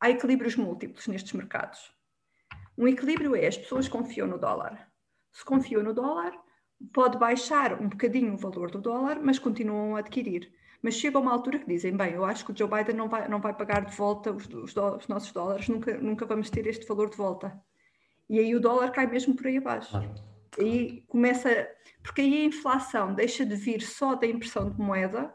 há 0.00 0.10
equilíbrios 0.10 0.56
múltiplos 0.56 1.06
nestes 1.06 1.34
mercados. 1.34 1.94
Um 2.76 2.88
equilíbrio 2.88 3.36
é 3.36 3.46
as 3.46 3.56
pessoas 3.56 3.86
confiam 3.86 4.26
no 4.26 4.40
dólar. 4.40 4.90
Se 5.30 5.44
confiam 5.44 5.84
no 5.84 5.94
dólar, 5.94 6.32
pode 6.92 7.16
baixar 7.16 7.80
um 7.80 7.88
bocadinho 7.88 8.34
o 8.34 8.36
valor 8.36 8.72
do 8.72 8.80
dólar, 8.80 9.20
mas 9.22 9.38
continuam 9.38 9.94
a 9.94 10.00
adquirir. 10.00 10.52
Mas 10.82 10.94
chega 10.94 11.16
uma 11.16 11.32
altura 11.32 11.60
que 11.60 11.66
dizem, 11.66 11.96
bem, 11.96 12.14
eu 12.14 12.24
acho 12.24 12.44
que 12.44 12.50
o 12.50 12.56
Joe 12.56 12.68
Biden 12.68 12.96
não 12.96 13.08
vai, 13.08 13.28
não 13.28 13.40
vai 13.40 13.54
pagar 13.54 13.84
de 13.84 13.94
volta 13.94 14.32
os, 14.32 14.48
os, 14.48 14.76
os 14.76 15.06
nossos 15.06 15.30
dólares, 15.30 15.68
nunca, 15.68 15.96
nunca 15.98 16.26
vamos 16.26 16.50
ter 16.50 16.66
este 16.66 16.84
valor 16.88 17.08
de 17.08 17.16
volta. 17.16 17.56
E 18.28 18.40
aí 18.40 18.52
o 18.52 18.60
dólar 18.60 18.90
cai 18.90 19.06
mesmo 19.06 19.36
por 19.36 19.46
aí 19.46 19.58
abaixo. 19.58 19.96
Aí 20.58 21.02
começa, 21.06 21.68
porque 22.02 22.20
aí 22.20 22.42
a 22.42 22.44
inflação 22.46 23.14
deixa 23.14 23.46
de 23.46 23.54
vir 23.54 23.80
só 23.80 24.14
da 24.14 24.26
impressão 24.26 24.70
de 24.70 24.80
moeda, 24.80 25.32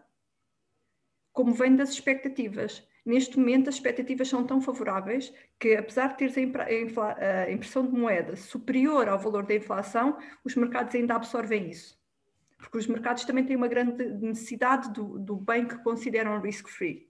como 1.31 1.53
vem 1.53 1.75
das 1.75 1.89
expectativas. 1.89 2.85
Neste 3.05 3.37
momento, 3.37 3.69
as 3.69 3.75
expectativas 3.75 4.29
são 4.29 4.45
tão 4.45 4.61
favoráveis 4.61 5.33
que, 5.59 5.75
apesar 5.75 6.07
de 6.07 6.17
teres 6.17 6.37
a, 6.37 7.51
impressão 7.51 7.85
de 7.85 7.91
moeda 7.91 8.35
superior 8.35 9.09
ao 9.09 9.19
valor 9.19 9.45
da 9.45 9.55
inflação, 9.55 10.17
os 10.43 10.55
mercados 10.55 10.95
ainda 10.95 11.15
absorvem 11.15 11.69
isso. 11.69 11.97
Porque 12.57 12.77
os 12.77 12.87
mercados 12.87 13.25
também 13.25 13.45
têm 13.45 13.57
uma 13.57 13.67
grande 13.67 14.05
necessidade 14.05 14.91
do, 14.93 15.19
do 15.19 15.35
bem 15.35 15.67
que 15.67 15.77
consideram 15.79 16.39
risk-free. 16.39 17.09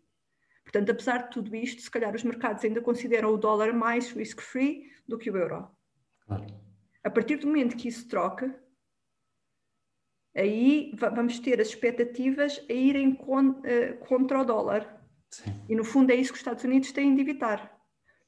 Portanto, 0.63 0.91
apesar 0.91 1.17
de 1.17 1.31
tudo 1.31 1.55
isto, 1.55 1.81
se 1.81 1.91
calhar 1.91 2.15
os 2.15 2.23
mercados 2.23 2.63
ainda 2.63 2.81
consideram 2.81 3.31
o 3.31 3.37
dólar 3.37 3.71
mais 3.73 4.11
risk-free 4.11 4.91
do 5.07 5.17
que 5.17 5.29
o 5.29 5.37
euro. 5.37 5.67
Claro. 6.25 6.62
A 7.03 7.09
partir 7.09 7.37
do 7.37 7.47
momento 7.47 7.75
que 7.75 7.87
isso 7.87 8.07
troca, 8.07 8.55
aí 10.35 10.93
vamos 10.97 11.39
ter 11.39 11.59
as 11.59 11.67
expectativas 11.67 12.61
a 12.69 12.73
irem 12.73 13.13
con, 13.13 13.49
uh, 13.49 13.97
contra 14.07 14.41
o 14.41 14.45
dólar. 14.45 15.01
Sim. 15.29 15.53
E 15.67 15.75
no 15.75 15.83
fundo 15.83 16.11
é 16.11 16.15
isso 16.15 16.31
que 16.31 16.35
os 16.35 16.41
Estados 16.41 16.63
Unidos 16.63 16.91
têm 16.91 17.15
de 17.15 17.21
evitar. 17.21 17.71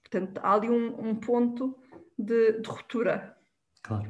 Portanto, 0.02 0.40
há 0.44 0.54
ali 0.54 0.70
um, 0.70 1.10
um 1.10 1.16
ponto 1.16 1.78
de, 2.18 2.60
de, 2.62 2.68
ruptura. 2.68 3.36
Claro. 3.82 4.10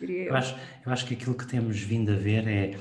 Eu. 0.00 0.08
Eu, 0.08 0.36
acho, 0.36 0.56
eu 0.84 0.92
acho 0.92 1.06
que 1.06 1.14
aquilo 1.14 1.36
que 1.36 1.46
temos 1.46 1.80
vindo 1.80 2.12
a 2.12 2.16
ver 2.16 2.46
é, 2.48 2.76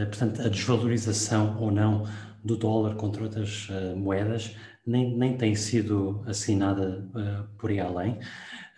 uh, 0.00 0.06
portanto, 0.06 0.40
a 0.40 0.48
desvalorização 0.48 1.60
ou 1.60 1.70
não 1.70 2.04
do 2.42 2.56
dólar 2.56 2.94
contra 2.96 3.22
outras 3.22 3.68
uh, 3.68 3.96
moedas 3.96 4.56
nem, 4.86 5.16
nem 5.16 5.36
tem 5.36 5.54
sido 5.54 6.24
assim 6.26 6.56
nada 6.56 7.06
por 7.58 7.70
aí 7.70 7.78
além. 7.78 8.18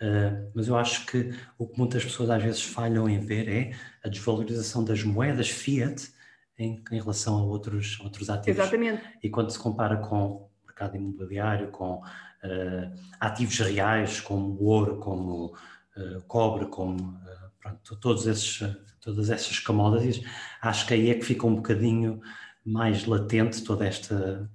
Uh, 0.03 0.51
mas 0.53 0.67
eu 0.67 0.75
acho 0.75 1.05
que 1.05 1.33
o 1.57 1.65
que 1.65 1.77
muitas 1.77 2.03
pessoas 2.03 2.29
às 2.29 2.43
vezes 2.43 2.61
falham 2.61 3.07
em 3.09 3.19
ver 3.19 3.47
é 3.47 3.71
a 4.03 4.09
desvalorização 4.09 4.83
das 4.83 5.01
moedas 5.01 5.49
fiat 5.49 6.11
em, 6.59 6.83
em 6.91 6.99
relação 6.99 7.37
a 7.37 7.43
outros, 7.43 7.99
outros 8.01 8.29
ativos. 8.29 8.59
Exatamente. 8.59 9.01
E 9.23 9.29
quando 9.29 9.49
se 9.49 9.57
compara 9.57 9.97
com 9.97 10.25
o 10.25 10.49
mercado 10.65 10.97
imobiliário, 10.97 11.71
com 11.71 11.95
uh, 11.95 12.91
ativos 13.19 13.57
reais 13.59 14.19
como 14.19 14.61
ouro, 14.61 14.97
como 14.97 15.55
uh, 15.95 16.21
cobre, 16.27 16.65
como 16.65 17.17
pronto, 17.61 17.95
todos 17.95 18.27
esses, 18.27 18.59
todas 18.99 19.29
essas 19.29 19.57
commodities, 19.59 20.21
acho 20.61 20.85
que 20.85 20.93
aí 20.93 21.11
é 21.11 21.15
que 21.15 21.23
fica 21.23 21.47
um 21.47 21.55
bocadinho 21.55 22.21
mais 22.65 23.05
latente 23.05 23.63
toda 23.63 23.85
esta 23.85 24.49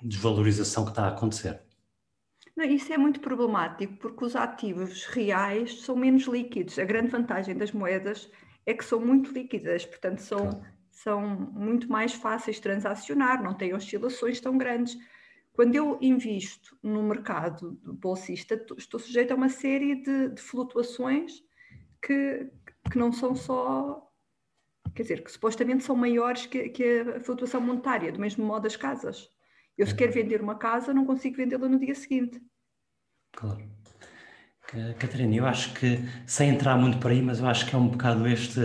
desvalorização 0.00 0.84
que 0.84 0.90
está 0.90 1.04
a 1.04 1.08
acontecer. 1.08 1.60
Não, 2.56 2.64
isso 2.64 2.92
é 2.92 2.98
muito 2.98 3.20
problemático 3.20 3.96
porque 3.96 4.24
os 4.24 4.36
ativos 4.36 5.04
reais 5.06 5.82
são 5.82 5.96
menos 5.96 6.24
líquidos. 6.24 6.78
A 6.78 6.84
grande 6.84 7.08
vantagem 7.08 7.56
das 7.56 7.72
moedas 7.72 8.30
é 8.66 8.74
que 8.74 8.84
são 8.84 9.00
muito 9.00 9.32
líquidas, 9.32 9.86
portanto, 9.86 10.20
são, 10.20 10.50
claro. 10.50 10.66
são 10.90 11.26
muito 11.52 11.90
mais 11.90 12.12
fáceis 12.12 12.56
de 12.56 12.62
transacionar, 12.62 13.42
não 13.42 13.54
têm 13.54 13.74
oscilações 13.74 14.40
tão 14.40 14.58
grandes. 14.58 14.96
Quando 15.52 15.74
eu 15.74 15.98
invisto 16.00 16.76
no 16.82 17.02
mercado 17.02 17.78
bolsista, 17.84 18.54
estou 18.76 19.00
sujeito 19.00 19.32
a 19.32 19.36
uma 19.36 19.48
série 19.48 19.96
de, 19.96 20.30
de 20.30 20.40
flutuações 20.40 21.42
que, 22.02 22.50
que 22.90 22.98
não 22.98 23.12
são 23.12 23.34
só 23.34 24.11
quer 24.94 25.02
dizer, 25.02 25.22
que 25.22 25.32
supostamente 25.32 25.84
são 25.84 25.96
maiores 25.96 26.46
que, 26.46 26.68
que, 26.68 27.00
a 27.00 27.20
flutuação 27.20 27.60
monetária, 27.60 28.12
do 28.12 28.20
mesmo 28.20 28.44
modo 28.44 28.66
as 28.66 28.76
casas. 28.76 29.28
Eu 29.76 29.86
se 29.86 29.94
quero 29.94 30.12
vender 30.12 30.40
uma 30.40 30.56
casa, 30.56 30.92
não 30.92 31.06
consigo 31.06 31.36
vendê-la 31.36 31.68
no 31.68 31.78
dia 31.78 31.94
seguinte. 31.94 32.40
Claro. 33.32 33.62
Catarina, 34.98 35.34
eu 35.34 35.46
acho 35.46 35.74
que, 35.74 35.98
sem 36.26 36.48
entrar 36.48 36.76
muito 36.76 36.98
por 36.98 37.10
aí, 37.10 37.20
mas 37.20 37.40
eu 37.40 37.46
acho 37.46 37.66
que 37.66 37.74
é 37.74 37.78
um 37.78 37.88
bocado 37.88 38.26
este 38.26 38.60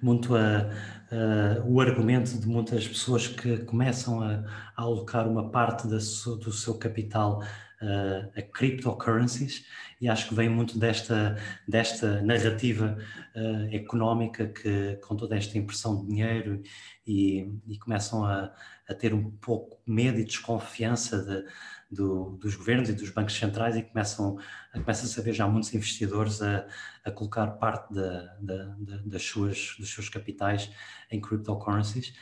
muito 0.00 0.34
a, 0.34 0.70
a, 1.10 1.62
o 1.66 1.80
argumento 1.80 2.38
de 2.38 2.46
muitas 2.48 2.88
pessoas 2.88 3.28
que 3.28 3.58
começam 3.64 4.22
a, 4.22 4.44
a 4.74 4.82
alocar 4.82 5.28
uma 5.28 5.50
parte 5.50 5.86
da, 5.86 5.96
do 5.96 6.52
seu 6.52 6.78
capital 6.78 7.42
uh, 7.82 8.30
a 8.36 8.42
cryptocurrencies 8.42 9.64
e 10.00 10.08
acho 10.08 10.28
que 10.28 10.34
vem 10.34 10.48
muito 10.48 10.78
desta, 10.78 11.36
desta 11.68 12.22
narrativa 12.22 12.96
uh, 13.34 13.74
económica 13.74 14.46
que 14.48 14.96
com 15.02 15.16
toda 15.16 15.36
esta 15.36 15.58
impressão 15.58 16.00
de 16.00 16.06
dinheiro 16.06 16.62
e, 17.06 17.52
e 17.66 17.78
começam 17.78 18.24
a, 18.24 18.52
a, 18.88 18.94
ter 18.94 19.12
um 19.12 19.30
pouco 19.30 19.78
medo 19.86 20.18
e 20.18 20.24
desconfiança 20.24 21.22
de, 21.22 21.44
do, 21.90 22.38
dos 22.40 22.54
governos 22.54 22.88
e 22.88 22.92
dos 22.92 23.10
bancos 23.10 23.34
centrais 23.34 23.76
e 23.76 23.82
começam, 23.82 24.38
começam 24.72 25.04
a 25.04 25.08
saber 25.08 25.32
já 25.32 25.46
muitos 25.46 25.74
investidores 25.74 26.40
a, 26.40 26.66
a 27.04 27.10
colocar 27.10 27.46
parte 27.58 27.92
da, 27.92 28.36
da, 28.40 28.64
da, 28.78 28.96
das 29.04 29.22
suas, 29.22 29.74
dos 29.78 29.92
seus 29.92 30.08
capitais 30.08 30.70
em 31.10 31.20
cryptocurrencies. 31.20 32.14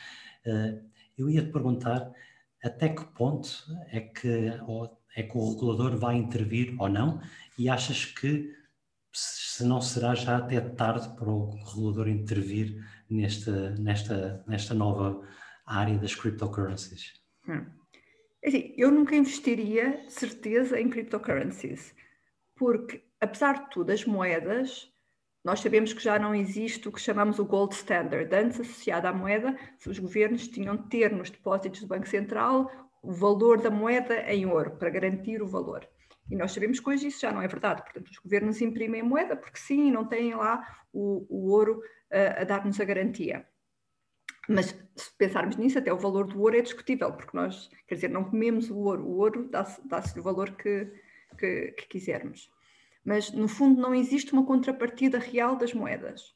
Uh, 0.45 0.83
eu 1.17 1.29
ia 1.29 1.43
te 1.43 1.51
perguntar 1.51 2.11
até 2.63 2.89
que 2.89 3.05
ponto 3.05 3.49
é 3.89 4.01
que, 4.01 4.51
é 5.15 5.23
que 5.23 5.37
o 5.37 5.49
regulador 5.49 5.97
vai 5.97 6.15
intervir 6.15 6.75
ou 6.79 6.89
não, 6.89 7.21
e 7.57 7.69
achas 7.69 8.05
que 8.05 8.53
se 9.11 9.63
não 9.63 9.81
será 9.81 10.15
já 10.15 10.37
até 10.37 10.61
tarde 10.61 11.09
para 11.15 11.29
o 11.29 11.49
regulador 11.65 12.07
intervir 12.07 12.83
nesta, 13.09 13.71
nesta, 13.71 14.43
nesta 14.47 14.73
nova 14.73 15.21
área 15.65 15.97
das 15.97 16.15
cryptocurrencies? 16.15 17.13
Hum. 17.47 17.65
É 18.41 18.47
assim, 18.47 18.73
eu 18.77 18.89
nunca 18.89 19.15
investiria, 19.15 20.05
certeza, 20.07 20.79
em 20.79 20.89
cryptocurrencies, 20.89 21.93
porque, 22.55 23.03
apesar 23.19 23.65
de 23.65 23.69
tudo, 23.71 23.91
as 23.91 24.05
moedas, 24.05 24.89
nós 25.43 25.59
sabemos 25.59 25.91
que 25.91 26.01
já 26.01 26.17
não 26.17 26.33
existe 26.33 26.87
o 26.87 26.91
que 26.91 27.01
chamamos 27.01 27.39
o 27.39 27.45
gold 27.45 27.73
standard. 27.73 28.33
Antes, 28.33 28.59
associado 28.59 29.07
à 29.07 29.13
moeda, 29.13 29.57
os 29.85 29.99
governos 29.99 30.47
tinham 30.47 30.75
de 30.75 30.87
ter 30.87 31.11
nos 31.11 31.29
depósitos 31.29 31.81
do 31.81 31.87
Banco 31.87 32.07
Central 32.07 32.88
o 33.01 33.11
valor 33.11 33.61
da 33.61 33.71
moeda 33.71 34.21
em 34.31 34.45
ouro, 34.45 34.71
para 34.71 34.89
garantir 34.89 35.41
o 35.41 35.47
valor. 35.47 35.87
E 36.29 36.35
nós 36.35 36.51
sabemos 36.51 36.79
que 36.79 36.89
hoje 36.89 37.07
isso 37.07 37.21
já 37.21 37.31
não 37.31 37.41
é 37.41 37.47
verdade. 37.47 37.81
Portanto, 37.81 38.07
os 38.07 38.17
governos 38.19 38.61
imprimem 38.61 39.01
moeda 39.01 39.35
porque 39.35 39.57
sim, 39.57 39.91
não 39.91 40.05
têm 40.05 40.35
lá 40.35 40.63
o, 40.93 41.25
o 41.29 41.51
ouro 41.51 41.79
uh, 41.79 42.41
a 42.41 42.43
dar-nos 42.43 42.79
a 42.79 42.85
garantia. 42.85 43.47
Mas 44.47 44.75
se 44.95 45.11
pensarmos 45.17 45.55
nisso, 45.57 45.77
até 45.77 45.93
o 45.93 45.97
valor 45.97 46.27
do 46.27 46.39
ouro 46.41 46.57
é 46.57 46.61
discutível, 46.61 47.13
porque 47.13 47.35
nós, 47.35 47.69
quer 47.87 47.95
dizer, 47.95 48.09
não 48.09 48.23
comemos 48.23 48.69
o 48.69 48.77
ouro, 48.77 49.05
o 49.05 49.17
ouro 49.17 49.47
dá-se 49.49 49.87
dá 49.87 50.01
o 50.17 50.23
valor 50.23 50.51
que, 50.51 50.91
que, 51.37 51.71
que 51.71 51.87
quisermos. 51.87 52.49
Mas, 53.03 53.31
no 53.31 53.47
fundo, 53.47 53.79
não 53.79 53.93
existe 53.93 54.33
uma 54.33 54.45
contrapartida 54.45 55.19
real 55.19 55.55
das 55.55 55.73
moedas. 55.73 56.35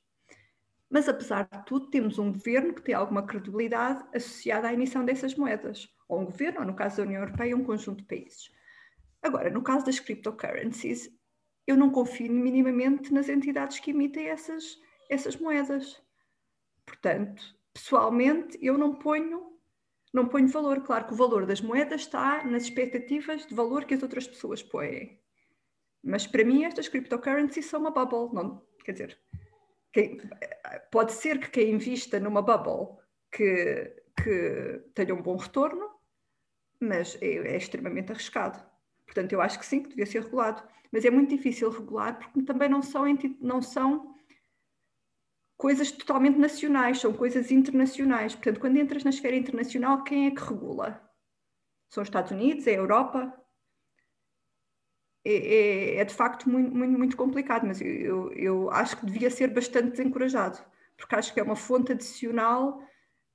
Mas, 0.93 1.09
apesar 1.09 1.49
de 1.51 1.65
tudo, 1.65 1.89
temos 1.89 2.19
um 2.19 2.31
governo 2.31 2.71
que 2.71 2.83
tem 2.83 2.93
alguma 2.93 3.25
credibilidade 3.25 4.05
associada 4.13 4.67
à 4.67 4.73
emissão 4.73 5.03
dessas 5.03 5.33
moedas. 5.33 5.91
Ou 6.07 6.19
um 6.19 6.25
governo, 6.25 6.59
ou 6.59 6.67
no 6.67 6.75
caso 6.75 6.97
da 6.97 7.03
União 7.03 7.23
Europeia, 7.23 7.57
um 7.57 7.63
conjunto 7.63 8.01
de 8.01 8.05
países. 8.05 8.51
Agora, 9.19 9.49
no 9.49 9.63
caso 9.63 9.87
das 9.87 9.99
cryptocurrencies, 9.99 11.09
eu 11.65 11.75
não 11.75 11.89
confio 11.89 12.31
minimamente 12.31 13.11
nas 13.11 13.27
entidades 13.27 13.79
que 13.79 13.89
emitem 13.89 14.27
essas, 14.27 14.77
essas 15.09 15.35
moedas. 15.35 15.99
Portanto, 16.85 17.43
pessoalmente, 17.73 18.59
eu 18.61 18.77
não 18.77 18.93
ponho 18.93 19.51
não 20.13 20.27
ponho 20.27 20.47
valor. 20.47 20.79
Claro 20.83 21.07
que 21.07 21.13
o 21.13 21.17
valor 21.17 21.47
das 21.47 21.59
moedas 21.59 22.01
está 22.01 22.43
nas 22.43 22.65
expectativas 22.65 23.47
de 23.47 23.55
valor 23.55 23.85
que 23.85 23.95
as 23.95 24.03
outras 24.03 24.27
pessoas 24.27 24.61
põem. 24.61 25.19
Mas 26.03 26.27
para 26.27 26.45
mim 26.45 26.65
estas 26.65 26.87
cryptocurrencies 26.87 27.65
são 27.65 27.79
uma 27.79 27.89
bubble. 27.89 28.31
Não, 28.31 28.61
quer 28.85 28.91
dizer, 28.91 29.19
quem, 29.93 30.19
pode 30.91 31.13
ser 31.13 31.39
que 31.39 31.49
quem 31.51 31.71
invista 31.71 32.19
numa 32.19 32.41
bubble 32.41 32.97
que, 33.31 33.95
que 34.21 34.81
tenha 34.95 35.13
um 35.13 35.21
bom 35.21 35.37
retorno, 35.37 35.91
mas 36.79 37.17
é, 37.21 37.27
é 37.27 37.55
extremamente 37.55 38.11
arriscado. 38.11 38.61
Portanto, 39.05 39.31
eu 39.31 39.41
acho 39.41 39.59
que 39.59 39.65
sim, 39.65 39.83
que 39.83 39.89
devia 39.89 40.05
ser 40.05 40.23
regulado. 40.23 40.63
Mas 40.91 41.05
é 41.05 41.11
muito 41.11 41.29
difícil 41.29 41.69
regular 41.69 42.19
porque 42.19 42.41
também 42.41 42.67
não 42.67 42.81
são, 42.81 43.05
não 43.39 43.61
são 43.61 44.15
coisas 45.55 45.91
totalmente 45.91 46.37
nacionais, 46.37 46.99
são 46.99 47.13
coisas 47.13 47.51
internacionais. 47.51 48.35
Portanto, 48.35 48.59
quando 48.59 48.77
entras 48.77 49.03
na 49.03 49.11
esfera 49.11 49.35
internacional, 49.35 50.03
quem 50.03 50.27
é 50.27 50.31
que 50.31 50.41
regula? 50.41 51.01
São 51.89 52.01
os 52.01 52.07
Estados 52.07 52.31
Unidos? 52.31 52.65
É 52.67 52.71
a 52.71 52.77
Europa? 52.77 53.42
É, 55.25 55.33
é, 55.33 55.97
é 55.97 56.05
de 56.05 56.13
facto 56.13 56.49
muito, 56.49 56.75
muito, 56.75 56.97
muito 56.97 57.17
complicado, 57.17 57.65
mas 57.65 57.79
eu, 57.79 58.31
eu, 58.33 58.69
acho 58.71 58.97
que 58.97 59.05
devia 59.05 59.29
ser 59.29 59.53
bastante 59.53 59.91
desencorajado, 59.91 60.59
porque 60.97 61.15
acho 61.15 61.33
que 61.33 61.39
é 61.39 61.43
uma 61.43 61.55
fonte 61.55 61.93
adicional 61.93 62.81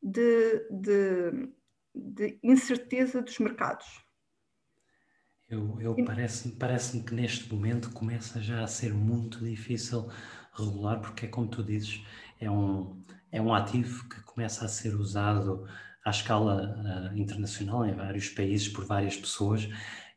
de, 0.03 0.67
de, 0.71 1.49
de 1.95 2.39
incerteza 2.43 3.23
dos 3.23 3.39
mercados. 3.39 3.87
Eu, 5.49 5.81
eu 5.81 6.05
parece-me 6.05 6.55
parece 6.57 7.03
que 7.03 7.15
neste 7.15 7.51
momento 7.53 7.91
começa 7.93 8.39
já 8.39 8.63
a 8.63 8.67
ser 8.67 8.93
muito 8.93 9.43
difícil 9.43 10.07
regular, 10.53 11.01
porque 11.01 11.25
é 11.25 11.29
como 11.29 11.49
tu 11.49 11.65
dizes, 11.65 12.05
é 12.39 12.51
um, 12.51 13.03
é 13.33 13.41
um 13.41 13.55
ativo 13.55 14.07
que 14.11 14.21
começa 14.25 14.67
a 14.67 14.69
ser 14.69 14.95
usado 14.95 15.67
à 16.05 16.11
escala 16.11 17.11
uh, 17.13 17.19
internacional 17.19 17.87
em 17.87 17.95
vários 17.95 18.29
países 18.29 18.69
por 18.69 18.85
várias 18.85 19.17
pessoas 19.17 19.71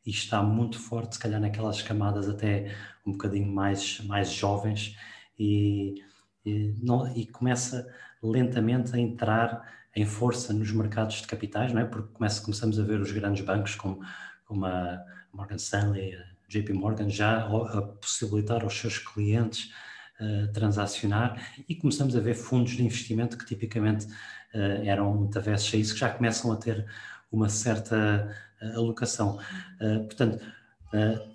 e 0.05 0.09
está 0.09 0.41
muito 0.41 0.79
forte, 0.79 1.15
se 1.15 1.21
calhar 1.21 1.39
naquelas 1.39 1.81
camadas 1.81 2.27
até 2.27 2.75
um 3.05 3.11
bocadinho 3.11 3.51
mais, 3.51 3.99
mais 4.01 4.31
jovens 4.31 4.95
e, 5.37 6.03
e, 6.45 6.75
não, 6.81 7.07
e 7.15 7.25
começa 7.27 7.87
lentamente 8.21 8.95
a 8.95 8.99
entrar 8.99 9.61
em 9.95 10.05
força 10.05 10.53
nos 10.53 10.71
mercados 10.71 11.21
de 11.21 11.27
capitais, 11.27 11.73
não 11.73 11.81
é? 11.81 11.85
Porque 11.85 12.13
começa, 12.13 12.41
começamos 12.41 12.79
a 12.79 12.83
ver 12.83 12.99
os 12.99 13.11
grandes 13.11 13.43
bancos 13.43 13.75
como, 13.75 13.99
como 14.45 14.65
a 14.65 15.03
Morgan 15.33 15.55
Stanley, 15.55 16.15
a 16.15 16.31
JP 16.47 16.73
Morgan 16.73 17.09
já 17.09 17.45
a 17.47 17.81
possibilitar 17.81 18.63
aos 18.63 18.77
seus 18.77 18.97
clientes 18.97 19.71
uh, 20.19 20.51
transacionar 20.51 21.41
e 21.67 21.75
começamos 21.75 22.15
a 22.15 22.19
ver 22.19 22.35
fundos 22.35 22.73
de 22.73 22.83
investimento 22.83 23.37
que 23.37 23.45
tipicamente 23.45 24.05
uh, 24.05 24.83
eram 24.83 25.13
muito 25.13 25.37
avessos 25.37 25.73
a 25.73 25.77
isso, 25.77 25.93
que 25.93 25.99
já 25.99 26.09
começam 26.09 26.51
a 26.51 26.57
ter 26.57 26.85
uma 27.31 27.49
certa 27.49 28.35
uh, 28.61 28.77
alocação. 28.77 29.39
portanto, 29.79 30.43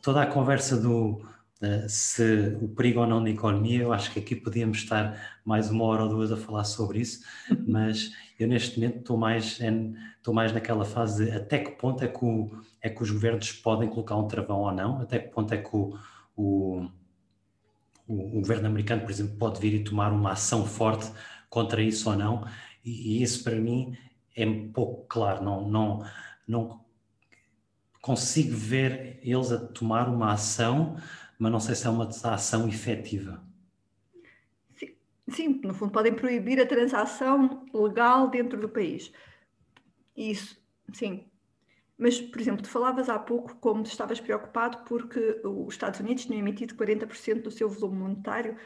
toda 0.03 0.23
a 0.23 0.27
conversa 0.27 0.77
do 0.77 1.25
se 1.89 2.57
o 2.61 2.69
perigo 2.69 3.01
ou 3.01 3.07
não 3.07 3.25
da 3.25 3.31
economia, 3.31 3.81
eu 3.81 3.93
acho 3.93 4.13
que 4.13 4.19
aqui 4.19 4.37
podíamos 4.37 4.79
estar 4.79 5.39
mais 5.45 5.71
uma 5.71 5.85
hora 5.85 6.03
ou 6.03 6.09
duas 6.09 6.31
a 6.31 6.37
falar 6.37 6.65
sobre 6.65 7.01
isso, 7.01 7.25
mas 7.67 8.13
eu 8.39 8.47
neste 8.47 8.79
momento 8.79 8.99
estou 8.99 9.17
mais, 9.17 9.59
estou 10.19 10.35
mais 10.35 10.53
naquela 10.53 10.85
fase 10.85 11.25
de 11.25 11.31
até 11.31 11.59
que 11.59 11.71
ponto 11.73 12.05
é 12.05 12.09
que, 12.09 12.25
o, 12.25 12.51
é 12.83 12.91
que 12.91 13.03
os 13.03 13.11
governos 13.11 13.53
podem 13.53 13.89
colocar 13.89 14.17
um 14.17 14.29
travão 14.29 14.61
ou 14.61 14.73
não, 14.73 15.01
até 15.01 15.19
que 15.19 15.29
ponto 15.29 15.53
é 15.55 15.57
que 15.57 15.75
o, 15.75 15.99
o 16.37 16.89
o, 18.09 18.41
governo 18.41 18.67
americano, 18.67 19.03
por 19.03 19.11
exemplo, 19.11 19.37
pode 19.37 19.61
vir 19.61 19.75
e 19.75 19.85
tomar 19.85 20.13
uma 20.13 20.33
ação 20.33 20.65
forte 20.65 21.11
contra 21.51 21.83
isso 21.83 22.09
ou 22.11 22.17
não, 22.17 22.47
e, 22.85 23.19
e 23.19 23.23
isso 23.23 23.43
para 23.43 23.57
mim 23.57 23.97
é 24.37 24.47
pouco 24.73 25.07
claro, 25.09 25.43
não, 25.43 25.69
não, 25.69 26.05
não 26.47 26.81
consigo 28.07 28.57
ver 28.57 29.19
eles 29.23 29.51
a 29.51 29.59
tomar 29.59 30.09
uma 30.09 30.33
ação, 30.33 30.97
mas 31.39 31.51
não 31.51 31.61
sei 31.61 31.75
se 31.75 31.87
é 31.87 31.91
uma 31.91 32.09
ação 32.09 32.69
efetiva. 32.69 33.45
Sim, 35.29 35.61
no 35.65 35.75
fundo 35.75 35.91
podem 35.91 36.15
proibir 36.15 36.61
a 36.61 36.67
transação 36.67 37.67
legal 37.75 38.31
dentro 38.31 38.61
do 38.61 38.69
país. 38.69 39.13
Isso, 40.17 40.57
sim, 40.95 41.27
mas, 41.99 42.21
por 42.21 42.41
exemplo, 42.41 42.63
tu 42.63 42.69
falavas 42.69 43.09
há 43.09 43.19
pouco 43.19 43.57
como 43.57 43.83
estavas 43.83 44.21
preocupado 44.21 44.85
porque 44.85 45.41
os 45.45 45.75
Estados 45.75 45.99
Unidos 46.01 46.27
tinham 46.27 46.41
emitido 46.41 46.75
40% 46.75 47.43
do 47.43 47.51
seu 47.51 47.69
volume 47.69 47.99
monetário 47.99 48.57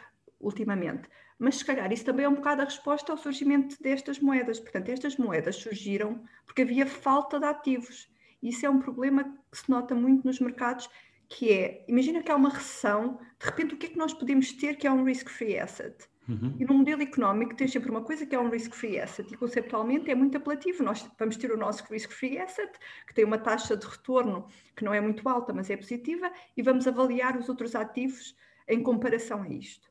ultimamente. 0.40 1.08
Mas, 1.38 1.56
se 1.56 1.64
calhar, 1.64 1.90
isso 1.92 2.04
também 2.04 2.26
é 2.26 2.28
um 2.28 2.34
bocado 2.34 2.62
a 2.62 2.64
resposta 2.64 3.12
ao 3.12 3.18
surgimento 3.18 3.80
destas 3.80 4.18
moedas. 4.18 4.58
Portanto, 4.58 4.88
estas 4.88 5.16
moedas 5.16 5.56
surgiram 5.56 6.24
porque 6.44 6.62
havia 6.62 6.86
falta 6.86 7.38
de 7.38 7.46
ativos. 7.46 8.09
Isso 8.42 8.64
é 8.64 8.70
um 8.70 8.78
problema 8.78 9.24
que 9.50 9.58
se 9.58 9.70
nota 9.70 9.94
muito 9.94 10.26
nos 10.26 10.40
mercados, 10.40 10.88
que 11.28 11.52
é, 11.52 11.84
imagina 11.88 12.22
que 12.22 12.30
há 12.30 12.36
uma 12.36 12.50
recessão, 12.50 13.18
de 13.38 13.46
repente 13.46 13.74
o 13.74 13.76
que 13.76 13.86
é 13.86 13.88
que 13.90 13.98
nós 13.98 14.12
podemos 14.12 14.52
ter 14.52 14.76
que 14.76 14.86
é 14.86 14.90
um 14.90 15.04
risk-free 15.04 15.58
asset? 15.58 16.08
Uhum. 16.28 16.54
E 16.60 16.64
no 16.64 16.74
modelo 16.74 17.02
económico 17.02 17.56
tem 17.56 17.66
sempre 17.66 17.90
uma 17.90 18.02
coisa 18.02 18.24
que 18.24 18.34
é 18.34 18.38
um 18.38 18.48
risk-free 18.48 19.00
asset 19.00 19.32
e 19.32 19.36
conceptualmente 19.36 20.10
é 20.10 20.14
muito 20.14 20.36
apelativo. 20.36 20.82
Nós 20.84 21.08
vamos 21.18 21.36
ter 21.36 21.50
o 21.50 21.56
nosso 21.56 21.84
risk-free 21.90 22.38
asset, 22.38 22.70
que 23.06 23.14
tem 23.14 23.24
uma 23.24 23.38
taxa 23.38 23.76
de 23.76 23.86
retorno 23.86 24.46
que 24.76 24.84
não 24.84 24.94
é 24.94 25.00
muito 25.00 25.28
alta, 25.28 25.52
mas 25.52 25.68
é 25.70 25.76
positiva, 25.76 26.32
e 26.56 26.62
vamos 26.62 26.86
avaliar 26.86 27.36
os 27.36 27.48
outros 27.48 27.74
ativos 27.74 28.36
em 28.68 28.82
comparação 28.82 29.42
a 29.42 29.48
isto. 29.48 29.90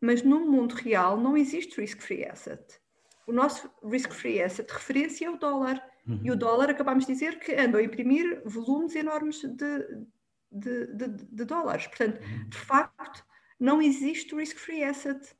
Mas 0.00 0.22
no 0.22 0.40
mundo 0.40 0.72
real 0.72 1.18
não 1.18 1.36
existe 1.36 1.80
risk-free 1.80 2.24
asset. 2.24 2.80
O 3.26 3.32
nosso 3.32 3.70
risk-free 3.84 4.40
asset 4.40 4.66
de 4.66 4.74
referência 4.74 5.26
é 5.26 5.30
o 5.30 5.36
dólar. 5.36 5.82
Uhum. 6.08 6.20
E 6.24 6.30
o 6.30 6.36
dólar, 6.36 6.70
acabamos 6.70 7.06
de 7.06 7.12
dizer, 7.12 7.38
que 7.38 7.52
andam 7.54 7.80
a 7.80 7.82
imprimir 7.82 8.42
volumes 8.44 8.94
enormes 8.96 9.42
de, 9.42 10.06
de, 10.50 10.86
de, 10.94 11.08
de 11.08 11.44
dólares. 11.44 11.86
Portanto, 11.86 12.20
uhum. 12.20 12.48
de 12.48 12.56
facto, 12.56 13.24
não 13.60 13.82
existe 13.82 14.34
risk-free 14.34 14.82
asset. 14.82 15.36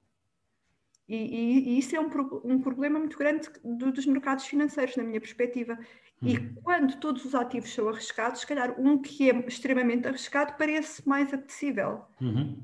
E, 1.09 1.16
e, 1.16 1.69
e, 1.71 1.79
isso 1.79 1.97
é 1.97 2.01
um, 2.01 2.11
um 2.45 2.61
problema 2.61 2.99
muito 2.99 3.16
grande 3.16 3.49
do, 3.64 3.91
dos 3.91 4.05
mercados 4.05 4.45
financeiros, 4.45 4.97
na 4.97 5.03
minha 5.03 5.21
perspectiva. 5.21 5.79
E 6.21 6.37
uhum. 6.37 6.55
quando 6.62 6.99
todos 6.99 7.25
os 7.25 7.35
ativos 7.35 7.73
são 7.73 7.89
arriscados, 7.89 8.41
se 8.41 8.47
calhar 8.47 8.79
um 8.79 9.01
que 9.01 9.31
é 9.31 9.39
extremamente 9.47 10.07
arriscado 10.07 10.55
parece 10.59 11.07
mais 11.09 11.33
apetecível. 11.33 12.05
Uhum. 12.21 12.59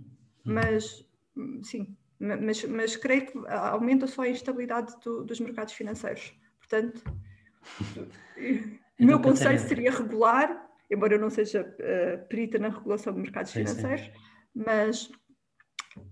Uhum. 0.45 0.55
Mas, 0.55 1.09
sim, 1.63 1.97
mas, 2.19 2.65
mas 2.65 2.97
creio 2.97 3.27
que 3.27 3.39
aumenta 3.49 4.07
só 4.07 4.23
a 4.23 4.29
instabilidade 4.29 4.95
do, 5.03 5.25
dos 5.25 5.41
mercados 5.41 5.73
financeiros. 5.73 6.35
Portanto, 6.59 7.03
o 9.01 9.05
meu 9.05 9.21
conselho 9.21 9.59
seria 9.59 9.91
regular, 9.91 10.69
embora 10.91 11.15
eu 11.15 11.21
não 11.21 11.31
seja 11.31 11.63
uh, 11.63 12.29
perita 12.29 12.59
na 12.59 12.69
regulação 12.69 13.13
de 13.13 13.21
mercados 13.21 13.53
sim, 13.53 13.61
financeiros, 13.61 14.07
sim. 14.07 14.13
mas 14.55 15.11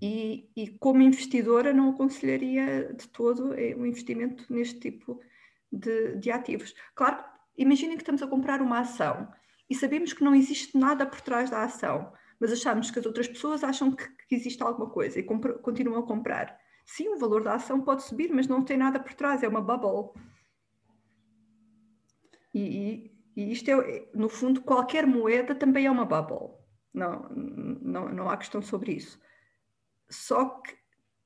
e, 0.00 0.48
e, 0.56 0.68
como 0.78 1.02
investidora 1.02 1.72
não 1.72 1.90
aconselharia 1.90 2.92
de 2.94 3.08
todo 3.08 3.50
o 3.50 3.54
eh, 3.54 3.70
investimento 3.70 4.44
neste 4.52 4.78
tipo 4.78 5.20
de, 5.70 6.16
de 6.16 6.30
ativos. 6.30 6.74
Claro, 6.94 7.24
imaginem 7.56 7.96
que 7.96 8.02
estamos 8.02 8.22
a 8.22 8.26
comprar 8.26 8.60
uma 8.60 8.80
ação 8.80 9.28
e 9.68 9.74
sabemos 9.74 10.12
que 10.12 10.22
não 10.22 10.34
existe 10.34 10.76
nada 10.76 11.06
por 11.06 11.20
trás 11.20 11.50
da 11.50 11.64
ação, 11.64 12.12
mas 12.38 12.52
achamos 12.52 12.90
que 12.90 12.98
as 12.98 13.06
outras 13.06 13.26
pessoas 13.26 13.64
acham 13.64 13.90
que, 13.90 14.08
que 14.28 14.34
existe 14.34 14.62
alguma 14.62 14.90
coisa 14.90 15.18
e 15.18 15.22
compra, 15.22 15.54
continuam 15.54 16.00
a 16.00 16.06
comprar. 16.06 16.56
Sim, 16.84 17.08
o 17.08 17.18
valor 17.18 17.42
da 17.42 17.54
ação 17.54 17.80
pode 17.80 18.02
subir, 18.02 18.30
mas 18.32 18.46
não 18.46 18.62
tem 18.62 18.76
nada 18.76 18.98
por 18.98 19.14
trás, 19.14 19.42
é 19.42 19.48
uma 19.48 19.60
bubble. 19.60 20.10
E, 22.54 22.60
e, 23.36 23.42
e 23.44 23.52
isto 23.52 23.70
é, 23.70 24.08
no 24.14 24.28
fundo, 24.28 24.60
qualquer 24.60 25.06
moeda 25.06 25.54
também 25.54 25.86
é 25.86 25.90
uma 25.90 26.04
bubble. 26.04 26.56
Não, 26.92 27.28
não, 27.30 28.08
não 28.10 28.30
há 28.30 28.36
questão 28.36 28.60
sobre 28.60 28.92
isso 28.92 29.18
só 30.12 30.44
que 30.60 30.74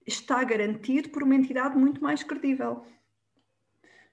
está 0.07 0.43
garantido 0.45 1.11
por 1.11 1.23
uma 1.23 1.35
entidade 1.35 1.77
muito 1.77 2.01
mais 2.03 2.23
credível. 2.23 2.87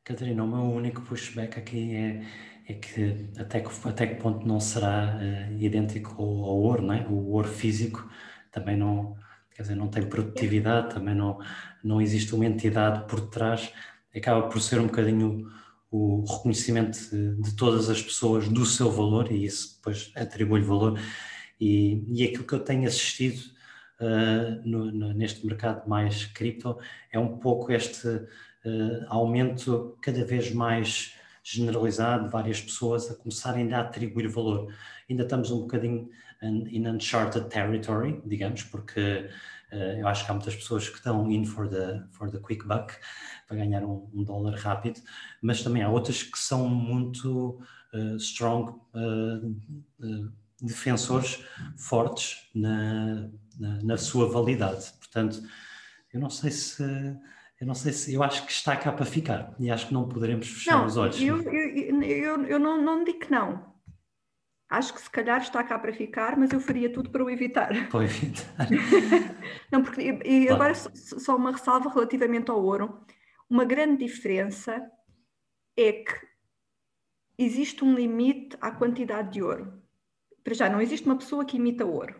Catarina, 0.04 0.44
o 0.44 0.48
meu 0.48 0.64
único 0.64 1.02
pushback 1.02 1.58
aqui 1.60 1.96
é, 1.96 2.26
é 2.68 2.74
que 2.74 3.30
até 3.40 3.62
que, 3.62 3.70
até 3.88 4.08
que 4.08 4.16
ponto 4.22 4.46
não 4.46 4.60
será 4.60 5.16
uh, 5.16 5.54
idêntico 5.58 6.22
ao, 6.22 6.28
ao, 6.28 6.58
ouro, 6.58 6.82
não 6.82 6.94
é? 6.94 7.08
O 7.08 7.32
ouro 7.32 7.48
físico 7.48 8.10
também 8.52 8.76
não, 8.76 9.16
quer 9.52 9.62
dizer, 9.62 9.76
não 9.76 9.88
tem 9.88 10.06
produtividade, 10.06 10.94
também 10.94 11.16
não, 11.16 11.40
não 11.84 12.02
existe 12.02 12.36
uma 12.36 12.46
entidade 12.46 13.08
por 13.08 13.30
trás, 13.30 13.72
acaba 14.14 14.50
por 14.50 14.60
ser 14.62 14.80
um 14.80 14.88
bocadinho 14.88 15.50
o 15.96 16.26
reconhecimento 16.26 16.98
de, 17.10 17.36
de 17.42 17.56
todas 17.56 17.90
as 17.90 18.02
pessoas 18.02 18.50
do 18.50 18.66
seu 18.66 18.92
valor 18.92 19.32
e 19.32 19.46
isso 19.46 19.76
depois 19.76 20.12
atribui-lhe 20.16 20.66
valor 20.66 21.00
E, 21.60 22.04
e 22.10 22.24
aquilo 22.24 22.44
que 22.44 22.54
eu 22.54 22.60
tenho 22.60 22.88
assistido 22.88 23.40
uh, 24.02 24.68
no, 24.68 24.92
no, 24.92 25.14
neste 25.14 25.46
mercado 25.46 25.88
mais 25.88 26.26
cripto 26.26 26.78
é 27.12 27.20
um 27.20 27.38
pouco 27.38 27.72
este 27.72 28.08
uh, 28.08 29.06
aumento 29.08 29.98
cada 30.02 30.26
vez 30.26 30.52
mais 30.52 31.16
generalizado 31.44 32.26
de 32.26 32.32
várias 32.32 32.60
pessoas 32.60 33.10
a 33.10 33.16
começarem 33.16 33.74
a 33.74 33.82
atribuir 33.82 34.28
valor. 34.28 34.74
Ainda 35.10 35.24
estamos 35.24 35.52
um 35.52 35.62
bocadinho 35.62 36.10
in 36.42 36.88
uncharted 36.88 37.50
territory, 37.50 38.22
digamos, 38.26 38.64
porque 38.64 39.30
uh, 39.72 40.00
eu 40.00 40.08
acho 40.08 40.26
que 40.26 40.32
há 40.32 40.34
muitas 40.34 40.56
pessoas 40.56 40.90
que 40.90 40.98
estão 40.98 41.32
in 41.32 41.46
for 41.46 41.70
the, 41.70 42.04
for 42.12 42.30
the 42.30 42.40
quick 42.40 42.66
buck, 42.66 42.94
para 43.48 43.58
ganhar 43.58 43.84
um, 43.84 44.10
um 44.14 44.24
dólar 44.24 44.56
rápido, 44.56 45.00
mas 45.42 45.62
também 45.62 45.84
há 45.84 45.90
outras 45.90 46.24
que 46.24 46.38
são 46.38 46.68
muito 46.68 47.60
uh, 47.94 48.16
strong 48.18 48.72
uh, 48.72 50.32
defensores 50.62 51.44
fortes 51.78 52.50
na, 52.56 53.30
na, 53.60 53.84
na, 53.84 53.98
sua 53.98 54.30
validade. 54.30 54.92
Portanto, 55.00 55.42
eu 56.14 56.20
não 56.20 56.30
sei 56.30 56.52
se. 56.52 56.84
Eu 57.60 57.68
não 57.68 57.76
sei 57.76 57.94
se. 57.94 58.14
Eu 58.14 58.24
acho 58.24 58.46
que 58.46 58.52
está 58.52 58.76
cá 58.76 58.92
para 58.92 59.06
ficar 59.06 59.54
e 59.60 59.70
acho 59.70 59.88
que 59.88 59.94
não 59.94 60.08
poderemos 60.08 60.48
fechar 60.48 60.80
não, 60.80 60.86
os 60.86 60.98
olhos. 60.98 61.22
Eu, 61.22 61.42
eu, 61.42 62.02
eu, 62.02 62.44
eu 62.46 62.60
não, 62.60 62.82
não 62.82 63.04
digo 63.04 63.20
que 63.20 63.32
não. 63.32 63.74
Acho 64.70 64.92
que 64.94 65.02
se 65.02 65.10
calhar 65.10 65.40
está 65.40 65.64
cá 65.64 65.78
para 65.78 65.94
ficar, 65.94 66.36
mas 66.36 66.52
eu 66.52 66.60
faria 66.60 66.92
tudo 66.92 67.12
para 67.12 67.24
o 67.24 67.30
evitar. 67.30 67.70
Para 67.92 68.06
evitar. 68.06 68.68
não, 69.72 69.84
porque, 69.84 70.20
e 70.26 70.50
agora 70.50 70.74
só 70.74 71.36
uma 71.36 71.52
ressalva 71.52 71.92
relativamente 71.92 72.50
ao 72.50 72.60
ouro. 72.60 73.06
Uma 73.54 73.66
grande 73.66 74.04
diferença 74.04 74.92
é 75.78 75.92
que 75.92 76.28
existe 77.38 77.86
um 77.86 77.94
limite 77.94 78.58
à 78.60 78.72
quantidade 78.72 79.34
de 79.34 79.44
ouro. 79.44 79.80
Para 80.44 80.56
já, 80.56 80.68
não 80.68 80.82
existe 80.82 81.06
uma 81.06 81.20
pessoa 81.20 81.46
que 81.46 81.58
imita 81.58 81.86
ouro. 81.86 82.20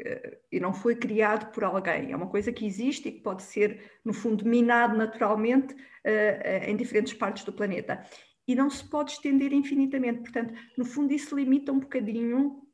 Eh, 0.00 0.38
e 0.50 0.58
não 0.58 0.72
foi 0.72 0.96
criado 0.96 1.52
por 1.52 1.62
alguém. 1.62 2.10
É 2.10 2.16
uma 2.16 2.30
coisa 2.30 2.50
que 2.50 2.64
existe 2.64 3.10
e 3.10 3.12
que 3.12 3.20
pode 3.20 3.42
ser, 3.42 4.00
no 4.02 4.14
fundo, 4.14 4.46
minado 4.46 4.96
naturalmente 4.96 5.74
uh, 5.74 6.64
em 6.70 6.74
diferentes 6.74 7.12
partes 7.12 7.44
do 7.44 7.52
planeta. 7.52 8.02
E 8.48 8.54
não 8.54 8.70
se 8.70 8.82
pode 8.82 9.12
estender 9.12 9.52
infinitamente. 9.52 10.22
Portanto, 10.22 10.54
no 10.78 10.86
fundo, 10.86 11.12
isso 11.12 11.36
limita 11.36 11.70
um 11.70 11.80
bocadinho 11.80 12.66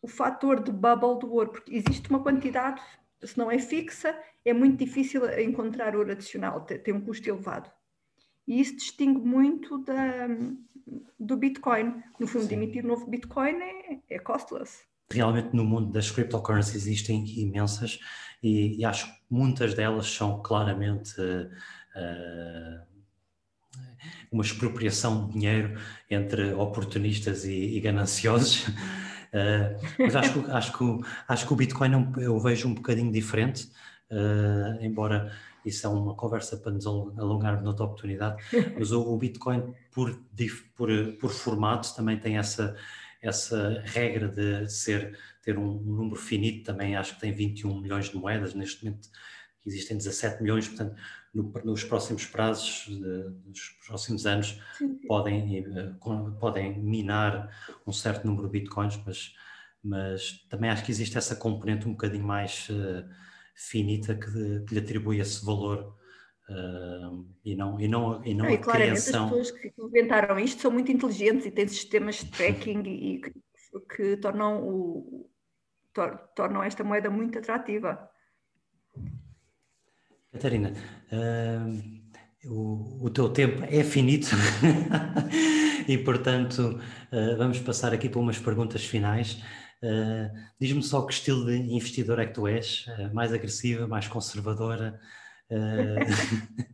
o 0.00 0.08
fator 0.08 0.62
de 0.62 0.72
bubble 0.72 1.18
do 1.18 1.30
ouro, 1.34 1.50
porque 1.50 1.74
existe 1.74 2.08
uma 2.08 2.22
quantidade, 2.22 2.80
se 3.26 3.36
não 3.38 3.50
é 3.50 3.58
fixa, 3.58 4.16
é 4.44 4.52
muito 4.52 4.84
difícil 4.84 5.28
encontrar 5.40 5.96
ouro 5.96 6.12
adicional, 6.12 6.60
tem 6.60 6.94
um 6.94 7.00
custo 7.00 7.28
elevado. 7.28 7.70
E 8.46 8.60
isso 8.60 8.76
distingue 8.76 9.20
muito 9.20 9.78
da, 9.78 10.28
do 11.18 11.36
Bitcoin. 11.36 12.02
No 12.18 12.26
fundo, 12.26 12.46
Sim. 12.46 12.54
emitir 12.54 12.84
novo 12.84 13.06
Bitcoin 13.08 13.56
é, 13.60 13.98
é 14.08 14.18
costless. 14.18 14.84
Realmente 15.10 15.54
no 15.54 15.64
mundo 15.64 15.92
das 15.92 16.10
cryptocurrencies 16.10 16.74
existem 16.74 17.24
imensas 17.40 17.98
e, 18.42 18.78
e 18.80 18.84
acho 18.84 19.06
que 19.06 19.20
muitas 19.30 19.74
delas 19.74 20.06
são 20.06 20.42
claramente 20.42 21.20
uh, 21.20 22.86
uma 24.30 24.42
expropriação 24.42 25.26
de 25.26 25.32
dinheiro 25.34 25.80
entre 26.10 26.52
oportunistas 26.54 27.44
e, 27.44 27.76
e 27.76 27.80
gananciosos. 27.80 28.66
Uh, 29.36 29.76
mas 29.98 30.16
acho 30.16 30.32
que, 30.32 30.50
acho, 30.50 30.78
que, 30.78 31.08
acho 31.28 31.46
que 31.46 31.52
o 31.52 31.56
Bitcoin 31.56 32.12
eu 32.16 32.38
vejo 32.40 32.68
um 32.68 32.74
bocadinho 32.74 33.12
diferente, 33.12 33.70
uh, 34.10 34.82
embora 34.82 35.30
isso 35.62 35.86
é 35.86 35.90
uma 35.90 36.14
conversa 36.14 36.56
para 36.56 36.72
nos 36.72 36.86
alongarmos 36.86 37.62
noutra 37.62 37.84
oportunidade, 37.84 38.42
mas 38.78 38.92
o, 38.92 39.02
o 39.02 39.18
Bitcoin, 39.18 39.74
por, 39.92 40.18
por, 40.74 40.88
por 41.20 41.30
formato, 41.30 41.94
também 41.94 42.18
tem 42.18 42.38
essa, 42.38 42.74
essa 43.20 43.82
regra 43.84 44.28
de 44.28 44.70
ser, 44.70 45.18
ter 45.42 45.58
um, 45.58 45.68
um, 45.68 45.96
número 45.96 46.16
finito, 46.16 46.64
também 46.64 46.96
acho 46.96 47.16
que 47.16 47.20
tem 47.20 47.32
21 47.32 47.78
milhões 47.80 48.08
de 48.08 48.16
moedas, 48.16 48.54
neste 48.54 48.84
momento 48.84 49.10
existem 49.66 49.96
17 49.96 50.42
milhões, 50.42 50.68
portanto, 50.68 50.96
no, 51.34 51.52
nos 51.64 51.84
próximos 51.84 52.24
prazos, 52.26 52.88
nos 53.44 53.60
próximos 53.86 54.26
anos, 54.26 54.60
podem, 55.06 55.58
eh, 55.58 55.92
podem 56.40 56.78
minar 56.78 57.50
um 57.86 57.92
certo 57.92 58.26
número 58.26 58.46
de 58.46 58.60
bitcoins, 58.60 58.98
mas, 59.04 59.34
mas 59.82 60.46
também 60.48 60.70
acho 60.70 60.84
que 60.84 60.90
existe 60.90 61.18
essa 61.18 61.36
componente 61.36 61.86
um 61.86 61.92
bocadinho 61.92 62.24
mais 62.24 62.68
uh, 62.70 63.06
finita 63.54 64.14
que, 64.14 64.64
que 64.66 64.74
lhe 64.74 64.80
atribui 64.80 65.20
esse 65.20 65.44
valor 65.44 65.96
uh, 66.48 67.26
e 67.44 67.54
não, 67.54 67.80
e 67.80 67.88
não, 67.88 68.24
e 68.24 68.34
não, 68.34 68.46
não 68.46 68.54
a 68.54 68.58
claramente 68.58 69.02
criação. 69.02 69.24
as 69.24 69.30
pessoas 69.30 69.50
que 69.50 69.72
inventaram 69.78 70.38
isto 70.38 70.62
são 70.62 70.70
muito 70.70 70.90
inteligentes 70.90 71.46
e 71.46 71.50
têm 71.50 71.68
sistemas 71.68 72.16
de 72.16 72.30
tracking 72.30 72.82
e, 72.84 73.20
que, 73.20 73.32
que 73.94 74.16
tornam, 74.16 74.62
o, 74.66 75.28
tor, 75.92 76.16
tornam 76.34 76.62
esta 76.62 76.82
moeda 76.82 77.10
muito 77.10 77.38
atrativa. 77.38 78.08
Catarina, 80.36 80.72
uh, 81.10 81.96
o, 82.44 83.06
o, 83.06 83.10
teu 83.10 83.30
tempo 83.30 83.64
é 83.64 83.82
finito 83.82 84.28
e, 85.88 85.96
portanto, 85.96 86.78
uh, 87.10 87.36
vamos 87.38 87.58
passar 87.60 87.94
aqui 87.94 88.08
para 88.08 88.20
umas 88.20 88.38
perguntas 88.38 88.84
finais. 88.84 89.42
Uh, 89.82 90.30
Diz-me 90.60 90.82
só 90.82 91.06
que 91.06 91.14
estilo 91.14 91.46
de 91.46 91.56
investidor 91.56 92.18
é 92.18 92.26
que 92.26 92.34
tu 92.34 92.46
és? 92.46 92.86
Uh, 92.86 93.14
mais 93.14 93.32
agressiva, 93.32 93.88
mais 93.88 94.06
conservadora? 94.06 95.00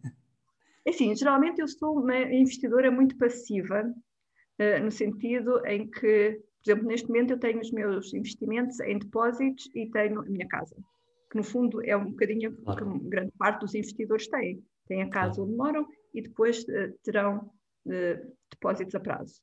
Assim, 0.89 1.15
geralmente 1.15 1.61
eu 1.61 1.69
sou 1.69 2.01
uma 2.01 2.19
investidora 2.19 2.91
muito 2.91 3.17
passiva, 3.17 3.85
no 4.83 4.91
sentido 4.91 5.65
em 5.67 5.89
que, 5.89 6.41
por 6.65 6.71
exemplo, 6.71 6.89
neste 6.89 7.07
momento 7.07 7.31
eu 7.33 7.39
tenho 7.39 7.61
os 7.61 7.71
meus 7.71 8.13
investimentos 8.15 8.81
em 8.81 8.99
depósitos 8.99 9.71
e 9.75 9.91
tenho 9.91 10.21
a 10.21 10.25
minha 10.25 10.49
casa, 10.49 10.75
que 11.33 11.37
no 11.39 11.43
fundo 11.43 11.83
é 11.83 11.97
um 11.97 12.11
bocadinho 12.11 12.55
claro. 12.59 13.01
que 13.01 13.09
grande 13.09 13.33
parte 13.39 13.61
dos 13.61 13.75
investidores 13.75 14.29
têm. 14.29 14.63
Têm 14.87 15.01
a 15.01 15.09
casa 15.09 15.37
claro. 15.37 15.49
onde 15.49 15.57
moram 15.57 15.89
e 16.13 16.21
depois 16.21 16.63
terão 17.03 17.51
depósitos 18.51 18.95
a 18.95 19.01
prazo. 19.01 19.41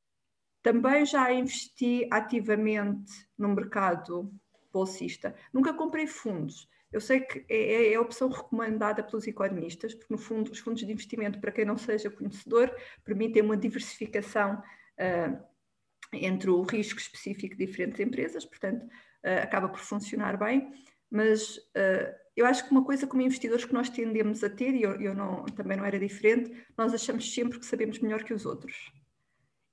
Também 0.62 1.04
já 1.04 1.34
investi 1.34 2.08
ativamente 2.12 3.12
no 3.36 3.50
mercado 3.56 4.32
bolsista. 4.72 5.34
Nunca 5.52 5.74
comprei 5.74 6.06
fundos. 6.06 6.70
Eu 6.92 7.02
sei 7.02 7.22
que 7.22 7.44
é, 7.50 7.56
é, 7.58 7.94
é, 7.94 7.96
a 7.96 8.02
opção 8.02 8.30
recomendada 8.30 9.04
pelos 9.04 9.26
economistas, 9.26 9.96
porque, 9.96 10.14
no 10.14 10.20
fundo, 10.20 10.52
os 10.52 10.60
fundos 10.60 10.86
de 10.86 10.92
investimento, 10.92 11.40
para 11.40 11.52
quem 11.52 11.66
não 11.66 11.78
seja 11.78 12.12
conhecedor, 12.12 12.72
permitem 13.04 13.42
uma 13.42 13.58
diversificação 13.58 14.56
uh, 14.56 15.44
entre 16.14 16.50
o 16.52 16.62
risco 16.62 17.00
específico 17.00 17.56
de 17.56 17.66
diferentes 17.66 18.00
empresas, 18.00 18.46
portanto, 18.46 18.86
uh, 18.86 19.44
acaba 19.44 19.70
por 19.70 19.80
funcionar 19.80 20.38
bem. 20.38 20.72
Mas 21.10 21.58
uh, 21.58 22.16
eu 22.36 22.46
acho 22.46 22.66
que 22.66 22.72
uma 22.72 22.86
coisa 22.86 23.08
como 23.08 23.22
investidores 23.22 23.66
que 23.66 23.74
nós 23.74 23.90
tendemos 23.90 24.44
a 24.44 24.50
ter, 24.50 24.74
e 24.74 24.84
eu, 24.84 25.00
eu 25.02 25.14
não, 25.14 25.46
também 25.46 25.76
não 25.76 25.86
era 25.86 26.00
diferente, 26.00 26.66
nós 26.78 26.94
achamos 26.94 27.34
sempre 27.34 27.60
que 27.60 27.66
sabemos 27.66 28.00
melhor 28.00 28.24
que 28.24 28.34
os 28.34 28.46
outros. 28.46 28.92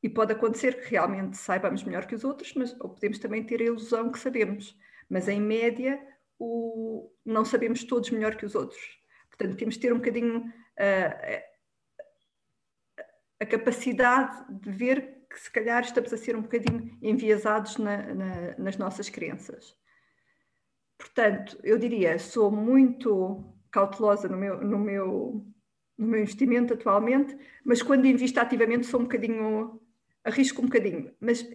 E 0.03 0.09
pode 0.09 0.33
acontecer 0.33 0.81
que 0.81 0.91
realmente 0.91 1.37
saibamos 1.37 1.83
melhor 1.85 2.07
que 2.07 2.15
os 2.15 2.25
outros, 2.25 2.53
mas 2.55 2.75
ou 2.81 2.91
podemos 2.91 3.19
também 3.19 3.45
ter 3.45 3.61
a 3.61 3.65
ilusão 3.65 4.11
que 4.11 4.19
sabemos. 4.19 4.77
Mas 5.09 5.29
em 5.29 5.41
média, 5.41 6.01
o, 6.39 7.11
não 7.25 7.45
sabemos 7.45 7.85
todos 7.85 8.11
melhor 8.11 8.37
que 8.37 8.45
os 8.45 8.55
outros. 8.55 8.99
Portanto, 9.29 9.57
temos 9.57 9.75
de 9.75 9.81
ter 9.81 9.93
um 9.93 9.99
bocadinho 9.99 10.39
uh, 10.41 11.43
a 13.39 13.47
capacidade 13.47 14.45
de 14.61 14.71
ver 14.71 15.27
que 15.31 15.39
se 15.39 15.51
calhar 15.51 15.83
estamos 15.83 16.13
a 16.13 16.17
ser 16.17 16.35
um 16.37 16.43
bocadinho 16.43 16.97
enviesados 17.03 17.77
na, 17.77 18.15
na, 18.15 18.59
nas 18.59 18.77
nossas 18.77 19.09
crenças. 19.09 19.77
Portanto, 20.99 21.59
eu 21.63 21.79
diria, 21.79 22.19
sou 22.19 22.51
muito 22.51 23.45
cautelosa 23.71 24.29
no 24.29 24.37
meu, 24.37 24.65
no 24.65 24.79
meu, 24.79 25.47
no 25.99 26.07
meu 26.07 26.21
investimento 26.21 26.75
atualmente, 26.75 27.37
mas 27.65 27.83
quando 27.83 28.07
invisto 28.07 28.41
ativamente 28.41 28.87
sou 28.87 29.01
um 29.01 29.05
bocadinho 29.05 29.81
arrisco 30.27 30.61
um 30.61 30.67
bocadinho, 30.67 31.15
mas 31.21 31.49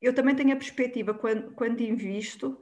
eu 0.00 0.14
também 0.14 0.34
tenho 0.34 0.54
a 0.54 0.56
perspectiva, 0.56 1.12
quando, 1.12 1.52
quando 1.52 1.82
invisto, 1.82 2.58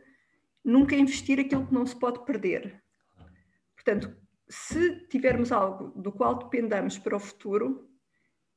nunca 0.65 0.97
investir 0.97 1.39
aquilo 1.39 1.67
que 1.67 1.73
não 1.73 1.87
se 1.87 1.97
pode 1.97 2.25
perder. 2.25 2.83
Portanto, 3.77 4.15
se 4.49 5.07
tivermos 5.07 5.53
algo 5.53 5.89
do 6.01 6.11
qual 6.11 6.37
dependamos 6.37 6.99
para 6.99 7.17
o 7.17 7.21
futuro, 7.21 7.89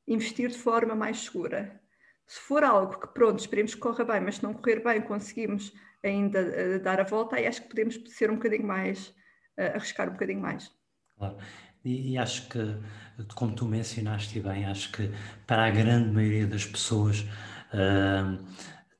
investir 0.08 0.50
de 0.50 0.58
forma 0.58 0.96
mais 0.96 1.20
segura. 1.20 1.80
Se 2.26 2.39
for 2.39 2.64
algo 2.64 3.00
que, 3.00 3.08
pronto, 3.08 3.39
esperemos 3.39 3.76
que 3.76 3.80
corra 3.80 4.04
bem, 4.04 4.22
mas 4.22 4.38
se 4.38 4.44
não 4.44 4.54
correr 4.54 4.84
bem, 4.84 5.02
conseguimos 5.02 5.72
ainda 6.04 6.41
uh, 6.41 6.80
dar 6.84 6.99
a 6.99 7.04
volta, 7.04 7.38
aí 7.38 7.47
acho 7.47 7.62
que 7.62 7.70
podemos 7.70 7.99
ser 8.08 8.30
um 8.30 8.36
bocadinho 8.36 8.68
mais, 8.68 9.08
uh, 9.58 9.76
arriscar 9.76 10.10
um 10.10 10.14
bocadinho 10.14 10.41
mais. 10.41 10.72
Claro. 11.18 11.38
E, 11.84 12.14
e, 12.14 12.18
acho 12.18 12.47
que, 12.49 12.60
como 13.36 13.54
tu 13.54 13.66
mencionaste 13.66 14.39
bem, 14.39 14.66
acho 14.66 14.91
que 14.91 15.12
para 15.45 15.66
a 15.66 15.70
grande 15.70 16.12
maioria 16.12 16.47
das 16.47 16.66
pessoas 16.66 17.22
uh, 17.74 18.41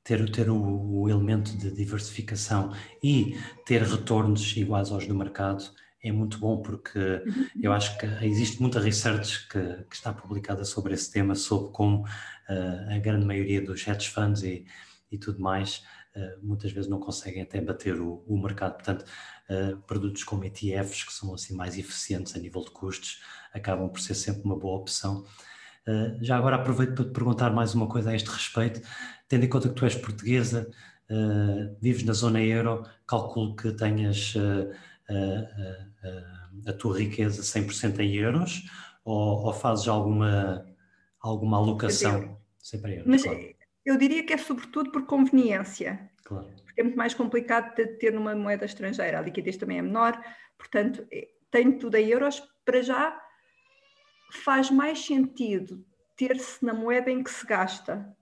ter, 0.02 0.30
ter 0.30 0.50
o, 0.50 1.02
o, 1.02 1.08
elemento 1.08 1.56
de 1.56 1.70
diversificação 1.70 2.72
e 3.02 3.38
ter 3.64 3.82
retornos 3.82 4.54
iguais 4.56 4.90
aos 4.90 5.06
do 5.06 5.14
mercado 5.14 5.64
é 6.02 6.12
muito 6.12 6.38
bom 6.38 6.60
porque 6.60 7.22
eu 7.58 7.72
acho 7.72 7.96
que 7.96 8.04
existe 8.22 8.60
muita 8.60 8.78
research 8.78 9.48
que, 9.48 9.84
que 9.84 9.96
está 9.96 10.12
publicada 10.12 10.62
sobre 10.62 10.92
esse 10.92 11.10
tema, 11.10 11.34
sobre 11.34 11.72
como 11.72 12.04
uh, 12.04 12.94
a 12.94 12.98
grande 12.98 13.24
maioria 13.24 13.62
dos 13.62 13.88
hedge 13.88 14.10
funds 14.10 14.42
e, 14.42 14.66
e 15.10 15.16
tudo 15.16 15.40
mais 15.40 15.82
muitas 16.42 16.72
vezes 16.72 16.88
não 16.88 17.00
conseguem 17.00 17.42
até 17.42 17.60
bater 17.60 18.00
o, 18.00 18.24
o 18.26 18.40
mercado. 18.40 18.74
Portanto, 18.74 19.04
produtos 19.86 20.24
como 20.24 20.44
ETFs, 20.44 21.04
que 21.04 21.12
são 21.12 21.34
assim 21.34 21.54
mais 21.54 21.76
eficientes 21.76 22.34
a 22.36 22.38
nível 22.38 22.62
de 22.62 22.70
custos, 22.70 23.22
acabam 23.52 23.88
por 23.88 24.00
ser 24.00 24.14
sempre 24.14 24.42
uma 24.44 24.58
boa 24.58 24.78
opção. 24.78 25.24
já 26.20 26.36
agora 26.36 26.56
aproveito 26.56 26.94
para 26.94 27.04
te 27.04 27.10
perguntar 27.10 27.50
mais 27.50 27.74
uma 27.74 27.86
coisa 27.86 28.10
a 28.10 28.14
este 28.14 28.28
respeito, 28.30 28.80
tendo 29.28 29.44
em 29.44 29.48
conta 29.48 29.68
que 29.68 29.74
tu 29.74 29.84
és 29.84 29.94
portuguesa, 29.94 30.70
vives 31.80 32.04
na 32.04 32.12
zona 32.12 32.40
euro, 32.42 32.84
calculo 33.06 33.54
que 33.56 33.72
tenhas 33.72 34.34
a 36.66 36.72
tua 36.72 36.98
riqueza 36.98 37.42
100% 37.42 38.00
em 38.00 38.14
euros 38.14 38.62
ou, 39.04 39.44
ou 39.44 39.52
fazes 39.52 39.86
alguma, 39.88 40.64
alguma 41.20 41.58
alocação 41.58 42.38
sempre 42.58 42.92
em 42.92 42.94
euros? 42.98 43.10
Mas 43.10 43.22
claro. 43.22 43.53
Eu 43.84 43.96
diria 43.96 44.24
que 44.24 44.32
é 44.32 44.38
sobretudo 44.38 44.90
por 44.90 45.06
conveniência. 45.06 46.10
Claro. 46.24 46.46
Porque 46.64 46.80
é 46.80 46.84
muito 46.84 46.96
mais 46.96 47.14
complicado 47.14 47.74
de 47.74 47.86
ter 47.98 48.12
numa 48.12 48.34
moeda 48.34 48.64
estrangeira. 48.64 49.18
A 49.18 49.22
liquidez 49.22 49.56
também 49.56 49.78
é 49.78 49.82
menor, 49.82 50.18
portanto, 50.56 51.06
eh, 51.12 51.28
tenho 51.50 51.78
tudo 51.78 51.96
em 51.96 52.08
euros. 52.08 52.42
Para 52.64 52.82
já 52.82 53.20
faz 54.42 54.70
mais 54.70 55.04
sentido 55.04 55.84
ter-se 56.16 56.64
na 56.64 56.72
moeda 56.72 57.10
em 57.10 57.22
que 57.22 57.30
se 57.30 57.46
gasta 57.46 58.16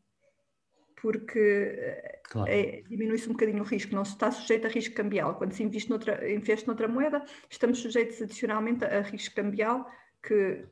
porque 1.03 2.01
claro. 2.23 2.49
é, 2.49 2.83
diminui-se 2.89 3.29
um 3.29 3.33
bocadinho 3.33 3.61
o 3.61 3.67
risco, 3.67 3.93
não 3.93 4.05
se 4.05 4.13
está 4.13 4.31
sujeito 4.31 4.69
a 4.69 4.71
risco 4.71 4.95
cambial. 4.95 5.35
Quando 5.35 5.53
se 5.53 5.65
investe 5.65 5.91
noutra, 5.91 6.33
investe 6.33 6.65
noutra 6.69 6.87
moeda, 6.87 7.25
estamos 7.51 7.81
sujeitos 7.81 8.23
adicionalmente 8.23 8.85
a 8.85 9.01
risco 9.01 9.35
cambial 9.35 9.85
que, 10.23 10.65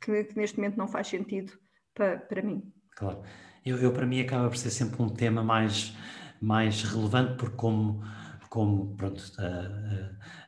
que, 0.00 0.24
que 0.24 0.36
neste 0.36 0.58
momento 0.58 0.76
não 0.76 0.86
faz 0.86 1.08
sentido 1.08 1.58
para, 1.92 2.18
para 2.18 2.40
mim. 2.40 2.72
Claro. 2.94 3.24
Eu, 3.64 3.78
eu, 3.78 3.92
para 3.92 4.06
mim, 4.06 4.20
acaba 4.20 4.48
por 4.48 4.56
ser 4.56 4.70
sempre 4.70 5.00
um 5.02 5.08
tema 5.08 5.42
mais, 5.42 5.94
mais 6.40 6.82
relevante, 6.82 7.36
porque 7.36 7.56
como 7.56 8.02
como 8.52 8.94
pronto, 8.96 9.22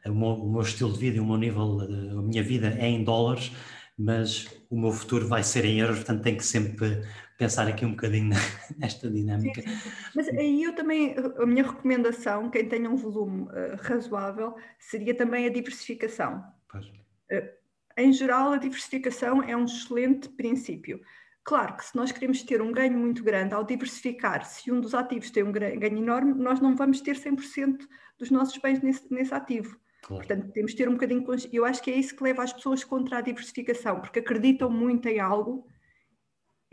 o, 0.05 0.15
meu, 0.15 0.29
o, 0.29 0.53
meu, 0.53 0.61
estilo 0.61 0.93
de 0.93 0.99
vida 0.99 1.17
e 1.17 1.21
o 1.21 1.25
meu 1.25 1.39
nível, 1.39 1.81
a 1.81 2.23
minha 2.23 2.43
vida 2.43 2.69
é 2.79 2.87
em 2.87 3.03
dólares, 3.03 3.51
mas 3.97 4.47
o 4.69 4.79
meu 4.79 4.93
futuro 4.93 5.27
vai 5.27 5.43
ser 5.43 5.65
em 5.65 5.81
euros, 5.81 5.97
portanto 5.97 6.23
tenho 6.23 6.37
que 6.37 6.45
sempre 6.45 7.03
pensar 7.39 7.67
aqui 7.67 7.87
um 7.87 7.93
bocadinho 7.93 8.29
nesta 8.77 9.11
dinâmica. 9.11 9.63
Sim, 9.63 9.69
sim. 9.69 9.91
Mas 10.15 10.29
aí 10.29 10.63
eu 10.63 10.75
também, 10.75 11.17
a 11.17 11.47
minha 11.47 11.63
recomendação, 11.63 12.51
quem 12.51 12.69
tenha 12.69 12.91
um 12.91 12.97
volume 12.97 13.45
uh, 13.45 13.77
razoável, 13.81 14.55
seria 14.79 15.15
também 15.15 15.47
a 15.47 15.51
diversificação. 15.51 16.45
Uh, 16.75 17.49
em 17.97 18.13
geral, 18.13 18.53
a 18.53 18.59
diversificação 18.59 19.43
é 19.43 19.57
um 19.57 19.65
excelente 19.65 20.29
princípio. 20.29 21.01
Claro 21.45 21.77
que 21.77 21.85
se 21.85 21.95
nós 21.95 22.11
queremos 22.11 22.43
ter 22.43 22.63
um 22.63 22.73
ganho 22.73 22.99
muito 22.99 23.23
grande 23.23 23.55
ao 23.55 23.65
diversificar, 23.65 24.47
se 24.47 24.73
um 24.73 24.81
dos 24.81 24.95
ativos 24.95 25.31
tem 25.31 25.43
um 25.43 25.53
ganho 25.53 25.99
enorme, 25.99 26.33
nós 26.35 26.59
não 26.61 26.75
vamos 26.75 27.01
ter 27.01 27.17
100% 27.17 27.87
dos 28.19 28.31
nossos 28.31 28.57
bens 28.59 28.81
nesse, 28.81 29.13
nesse 29.13 29.35
ativo. 29.35 29.79
Claro. 30.03 30.27
Portanto, 30.27 30.53
temos 30.53 30.73
de 30.73 30.79
ter 30.79 30.89
um 30.89 30.93
bocadinho. 30.93 31.25
Eu 31.53 31.65
acho 31.65 31.83
que 31.83 31.91
é 31.91 31.97
isso 31.97 32.17
que 32.17 32.23
leva 32.25 32.43
as 32.43 32.53
pessoas 32.53 32.83
contra 32.83 33.19
a 33.19 33.21
diversificação, 33.21 34.01
porque 34.01 34.21
acreditam 34.21 34.71
muito 34.71 35.07
em 35.07 35.21
algo 35.21 35.67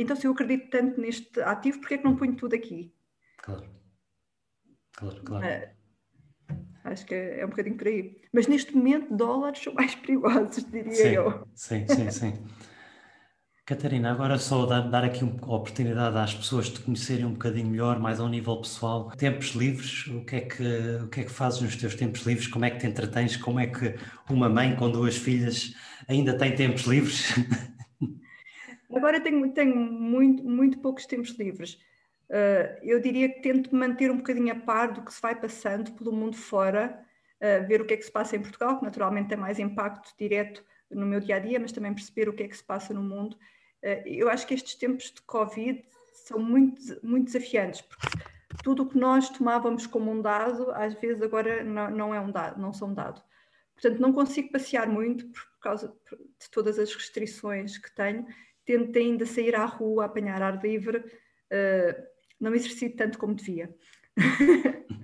então, 0.02 0.16
se 0.16 0.26
eu 0.26 0.32
acredito 0.32 0.70
tanto 0.72 1.00
neste 1.00 1.40
ativo, 1.42 1.80
porquê 1.80 1.94
é 1.94 1.98
que 2.00 2.04
não 2.04 2.16
ponho 2.16 2.36
tudo 2.36 2.56
aqui? 2.56 2.92
Claro. 3.38 3.70
Claro, 4.94 5.24
claro. 5.24 5.46
É, 5.46 5.76
acho 6.84 7.06
que 7.06 7.14
é, 7.14 7.42
é, 7.42 7.46
um 7.46 7.50
bocadinho 7.50 7.78
por 7.78 7.88
aí. 7.88 8.20
Mas 8.34 8.48
neste 8.48 8.76
momento, 8.76 9.16
dólares 9.16 9.62
são 9.62 9.74
mais 9.74 9.94
perigosos, 9.94 10.64
diria 10.66 10.92
sim, 10.92 11.10
eu. 11.10 11.48
Sim, 11.54 11.88
sim, 11.88 12.10
sim. 12.10 12.34
Catarina, 13.72 14.12
agora 14.12 14.38
só 14.38 14.66
dar, 14.66 14.82
dar 14.82 15.06
aqui 15.06 15.24
uma 15.24 15.56
oportunidade 15.56 16.18
às 16.18 16.34
pessoas 16.34 16.66
de 16.66 16.82
conhecerem 16.82 17.24
um 17.24 17.32
bocadinho 17.32 17.70
melhor, 17.70 18.02
mais 18.02 18.20
ao 18.20 18.28
nível 18.28 18.58
pessoal. 18.58 19.10
Tempos 19.12 19.52
livres, 19.52 20.08
o 20.08 20.26
que, 20.26 20.36
é 20.36 20.42
que, 20.42 20.64
o 21.02 21.08
que 21.08 21.22
é 21.22 21.24
que 21.24 21.32
fazes 21.32 21.62
nos 21.62 21.78
teus 21.78 21.96
tempos 21.96 22.26
livres? 22.26 22.48
Como 22.48 22.66
é 22.66 22.70
que 22.70 22.80
te 22.80 22.88
entretens? 22.88 23.38
Como 23.38 23.62
é 23.62 23.68
que 23.68 23.96
uma 24.30 24.50
mãe 24.50 24.76
com 24.76 24.92
duas 24.92 25.16
filhas 25.16 25.74
ainda 26.06 26.38
tem 26.38 26.54
tempos 26.54 26.82
livres? 26.82 27.34
Agora 28.94 29.22
tenho, 29.22 29.50
tenho 29.54 29.74
muito, 29.74 30.44
muito 30.44 30.78
poucos 30.80 31.06
tempos 31.06 31.30
livres. 31.40 31.76
Uh, 32.30 32.76
eu 32.84 33.00
diria 33.00 33.30
que 33.30 33.42
tento 33.42 33.74
manter 33.74 34.12
um 34.12 34.18
bocadinho 34.18 34.52
a 34.52 34.56
par 34.60 34.92
do 34.92 35.02
que 35.02 35.14
se 35.14 35.22
vai 35.22 35.34
passando 35.34 35.94
pelo 35.94 36.12
mundo 36.12 36.36
fora, 36.36 37.02
uh, 37.38 37.66
ver 37.66 37.80
o 37.80 37.86
que 37.86 37.94
é 37.94 37.98
que 37.98 38.04
se 38.04 38.12
passa 38.12 38.36
em 38.36 38.42
Portugal, 38.42 38.80
que 38.80 38.84
naturalmente 38.84 39.30
tem 39.30 39.38
mais 39.38 39.60
impacto 39.60 40.14
direto 40.20 40.62
no 40.90 41.06
meu 41.06 41.22
dia 41.22 41.38
a 41.38 41.40
dia, 41.40 41.58
mas 41.58 41.72
também 41.72 41.94
perceber 41.94 42.28
o 42.28 42.34
que 42.34 42.44
é 42.44 42.50
que 42.50 42.58
se 42.58 42.64
passa 42.66 42.94
no 42.94 43.02
mundo. 43.02 43.38
Uh, 43.84 44.08
eu 44.08 44.30
acho 44.30 44.46
que 44.46 44.54
estes 44.54 44.76
tempos 44.76 45.12
de 45.12 45.22
Covid 45.24 45.84
são 46.14 46.40
muito, 46.40 46.82
muito 47.04 47.26
desafiantes, 47.26 47.82
porque 47.82 48.08
tudo 48.64 48.84
o 48.84 48.90
que 48.90 48.98
nós 48.98 49.30
tomávamos 49.30 49.88
como 49.88 50.12
um 50.12 50.22
dado, 50.22 50.72
às 50.72 50.94
vezes 50.96 51.22
agora 51.22 51.64
não, 51.64 51.90
não 51.90 52.16
é 52.16 52.20
um 52.20 52.32
dado, 52.32 52.62
não 52.62 52.74
são 52.74 52.90
um 52.90 52.94
dado. 52.94 53.22
Portanto, 53.74 54.00
não 54.00 54.14
consigo 54.14 54.52
passear 54.52 54.88
muito 54.88 55.28
por 55.30 55.60
causa 55.60 55.88
de 56.10 56.50
todas 56.52 56.78
as 56.78 56.94
restrições 56.94 57.78
que 57.78 57.94
tenho 57.96 58.28
tento 58.66 58.98
ainda 58.98 59.26
sair 59.26 59.56
à 59.56 59.66
rua, 59.66 60.06
apanhar 60.06 60.42
ar 60.42 60.64
livre, 60.64 60.98
uh, 60.98 62.04
não 62.40 62.54
exercito 62.54 62.98
tanto 62.98 63.18
como 63.18 63.36
devia. 63.36 63.74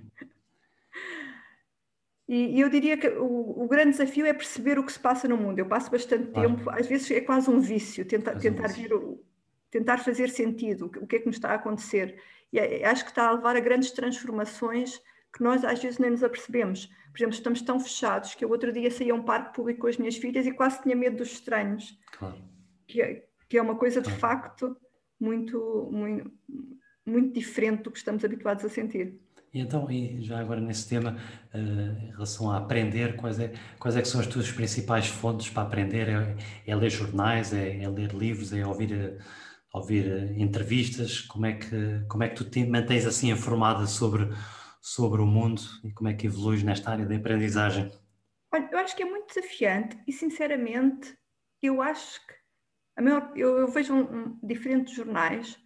e, 2.28 2.56
e, 2.56 2.60
eu 2.60 2.68
diria 2.68 2.96
que 2.96 3.08
o, 3.08 3.62
o, 3.62 3.66
grande 3.66 3.92
desafio 3.92 4.26
é 4.26 4.34
perceber 4.34 4.78
o 4.78 4.84
que 4.84 4.92
se 4.92 5.00
passa 5.00 5.26
no 5.26 5.36
mundo. 5.36 5.58
Eu 5.58 5.66
passo 5.66 5.90
bastante 5.90 6.30
claro. 6.30 6.56
tempo, 6.56 6.70
às 6.70 6.86
vezes 6.86 7.10
é 7.10 7.22
quase 7.22 7.48
um 7.48 7.58
vício, 7.58 8.04
tenta, 8.04 8.36
tentar, 8.36 8.68
ver 8.68 8.92
o, 8.92 9.24
tentar 9.70 9.98
fazer 9.98 10.28
sentido, 10.28 10.90
o 11.00 11.06
que 11.06 11.16
é 11.16 11.18
que 11.20 11.26
nos 11.26 11.36
está 11.36 11.52
a 11.52 11.54
acontecer. 11.54 12.20
E 12.52 12.58
é, 12.58 12.86
acho 12.86 13.04
que 13.04 13.10
está 13.10 13.28
a 13.28 13.32
levar 13.32 13.56
a 13.56 13.60
grandes 13.60 13.92
transformações 13.92 15.00
que 15.32 15.42
nós 15.42 15.64
às 15.64 15.82
vezes 15.82 15.98
nem 15.98 16.10
nos 16.10 16.22
apercebemos. 16.22 16.86
Por 17.12 17.18
exemplo, 17.18 17.34
estamos 17.34 17.62
tão 17.62 17.80
fechados 17.80 18.34
que 18.34 18.44
eu 18.44 18.50
outro 18.50 18.72
dia 18.72 18.90
saí 18.90 19.10
a 19.10 19.14
um 19.14 19.22
parque 19.22 19.54
público 19.54 19.80
com 19.80 19.86
as 19.86 19.96
minhas 19.96 20.16
filhas 20.16 20.46
e 20.46 20.52
quase 20.52 20.82
tinha 20.82 20.94
medo 20.94 21.16
dos 21.16 21.32
estranhos. 21.32 21.98
Claro. 22.12 22.36
Que, 22.86 23.00
é, 23.00 23.24
que 23.48 23.56
é 23.56 23.62
uma 23.62 23.76
coisa 23.76 24.02
de 24.02 24.10
facto 24.10 24.76
muito, 25.18 25.88
muito, 25.90 26.30
muito 27.06 27.32
diferente 27.32 27.84
do 27.84 27.90
que 27.90 27.98
estamos 27.98 28.22
habituados 28.22 28.64
a 28.64 28.68
sentir. 28.68 29.18
E 29.52 29.60
então, 29.60 29.90
e 29.90 30.22
já 30.22 30.38
agora 30.38 30.60
nesse 30.60 30.88
tema, 30.88 31.16
uh, 31.54 31.58
em 31.58 32.10
relação 32.10 32.50
a 32.50 32.58
aprender, 32.58 33.16
quais 33.16 33.38
é, 33.38 33.52
quais 33.78 33.96
é 33.96 34.02
que 34.02 34.08
são 34.08 34.20
as 34.20 34.26
tuas 34.26 34.50
principais 34.50 35.06
fontes 35.06 35.48
para 35.48 35.62
aprender? 35.62 36.08
É, 36.08 36.36
é 36.66 36.76
ler 36.76 36.90
jornais, 36.90 37.52
é, 37.52 37.82
é, 37.82 37.88
ler 37.88 38.12
livros, 38.12 38.52
é 38.52 38.66
ouvir, 38.66 38.92
uh, 38.92 39.18
ouvir 39.72 40.06
uh, 40.06 40.40
entrevistas? 40.40 41.20
Como 41.22 41.46
é, 41.46 41.54
que, 41.54 42.04
como 42.08 42.22
é 42.24 42.28
que 42.28 42.36
tu 42.36 42.44
te 42.44 42.64
mantens 42.66 43.06
assim 43.06 43.30
informada 43.30 43.86
sobre, 43.86 44.28
sobre 44.80 45.22
o 45.22 45.26
mundo 45.26 45.62
e 45.84 45.92
como 45.92 46.08
é 46.08 46.14
que 46.14 46.26
evoluís 46.26 46.62
nesta 46.62 46.90
área 46.90 47.06
da 47.06 47.16
aprendizagem? 47.16 47.90
Olha, 48.52 48.68
eu 48.70 48.78
acho 48.78 48.96
que 48.96 49.02
é 49.02 49.06
muito 49.06 49.34
desafiante 49.34 49.98
e, 50.06 50.12
sinceramente, 50.12 51.16
eu 51.62 51.82
acho 51.82 52.26
que 52.26 52.38
Maior, 53.00 53.32
eu, 53.36 53.58
eu, 53.58 53.68
vejo 53.68 53.94
um, 53.94 54.00
um, 54.00 54.38
diferentes 54.42 54.94
jornais 54.94 55.56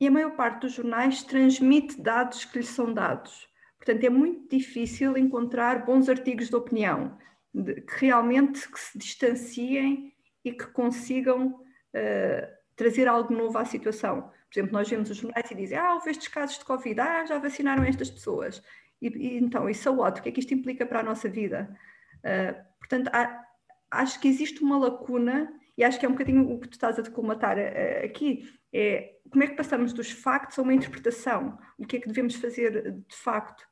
e 0.00 0.08
a 0.08 0.10
maior 0.10 0.34
parte 0.34 0.62
dos 0.62 0.72
jornais 0.72 1.22
transmite 1.22 2.00
dados 2.00 2.44
que 2.44 2.58
lhes 2.58 2.68
são 2.68 2.92
dados. 2.92 3.48
Portanto, 3.76 4.02
é 4.02 4.10
muito 4.10 4.48
difícil 4.48 5.16
encontrar 5.16 5.84
bons 5.84 6.08
artigos 6.08 6.48
de 6.48 6.56
opinião 6.56 7.18
de, 7.52 7.82
que 7.82 8.06
realmente 8.06 8.66
que 8.70 8.80
se 8.80 8.98
distanciem 8.98 10.14
e 10.44 10.52
que 10.52 10.66
consigam 10.66 11.48
uh, 11.48 12.60
trazer 12.74 13.06
algo 13.08 13.32
novo 13.34 13.58
à 13.58 13.64
situação. 13.64 14.22
Por 14.22 14.58
exemplo, 14.58 14.72
nós 14.72 14.88
vemos 14.88 15.10
os 15.10 15.18
jornais 15.18 15.50
e 15.50 15.54
dizem, 15.54 15.78
ah, 15.78 15.94
houve 15.94 16.10
estes 16.10 16.28
casos 16.28 16.58
de 16.58 16.64
Covid, 16.64 16.98
ah, 16.98 17.26
já 17.26 17.38
vacinaram 17.38 17.84
estas 17.84 18.10
pessoas. 18.10 18.62
E, 19.00 19.08
e 19.08 19.38
então, 19.38 19.68
isso 19.68 19.88
é 19.88 19.92
outro, 19.92 20.20
o 20.20 20.22
que 20.22 20.30
é 20.30 20.32
que 20.32 20.40
isto 20.40 20.54
implica 20.54 20.86
para 20.86 21.00
a 21.00 21.02
nossa 21.02 21.28
vida? 21.28 21.76
Uh, 22.18 22.78
portanto, 22.78 23.10
há, 23.12 23.44
acho 23.90 24.18
que 24.20 24.28
existe 24.28 24.62
uma 24.62 24.78
lacuna 24.78 25.52
e 25.76 25.84
acho 25.84 25.98
que 25.98 26.06
é 26.06 26.08
um 26.08 26.12
bocadinho 26.12 26.50
o 26.52 26.58
que 26.58 26.68
tu 26.68 26.74
estás 26.74 26.98
a 26.98 27.10
colmatar 27.10 27.56
uh, 27.58 28.04
aqui, 28.04 28.48
é 28.72 29.16
como 29.30 29.44
é 29.44 29.46
que 29.46 29.56
passamos 29.56 29.92
dos 29.92 30.10
factos 30.10 30.58
a 30.58 30.62
uma 30.62 30.74
interpretação, 30.74 31.58
o 31.78 31.86
que 31.86 31.96
é 31.96 32.00
que 32.00 32.08
devemos 32.08 32.34
fazer 32.34 32.92
de 32.92 33.16
facto, 33.16 33.64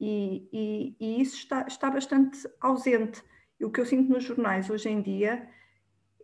e, 0.00 0.48
e, 0.52 0.96
e 0.98 1.20
isso 1.20 1.36
está, 1.36 1.66
está 1.66 1.90
bastante 1.90 2.48
ausente. 2.60 3.22
E 3.58 3.64
o 3.64 3.70
que 3.70 3.80
eu 3.80 3.84
sinto 3.84 4.10
nos 4.10 4.24
jornais 4.24 4.70
hoje 4.70 4.88
em 4.88 5.02
dia 5.02 5.46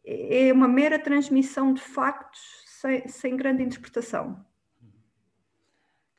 é 0.04 0.52
uma 0.52 0.68
mera 0.68 0.98
transmissão 0.98 1.74
de 1.74 1.82
factos 1.82 2.40
sem, 2.66 3.06
sem 3.08 3.36
grande 3.36 3.62
interpretação. 3.62 4.44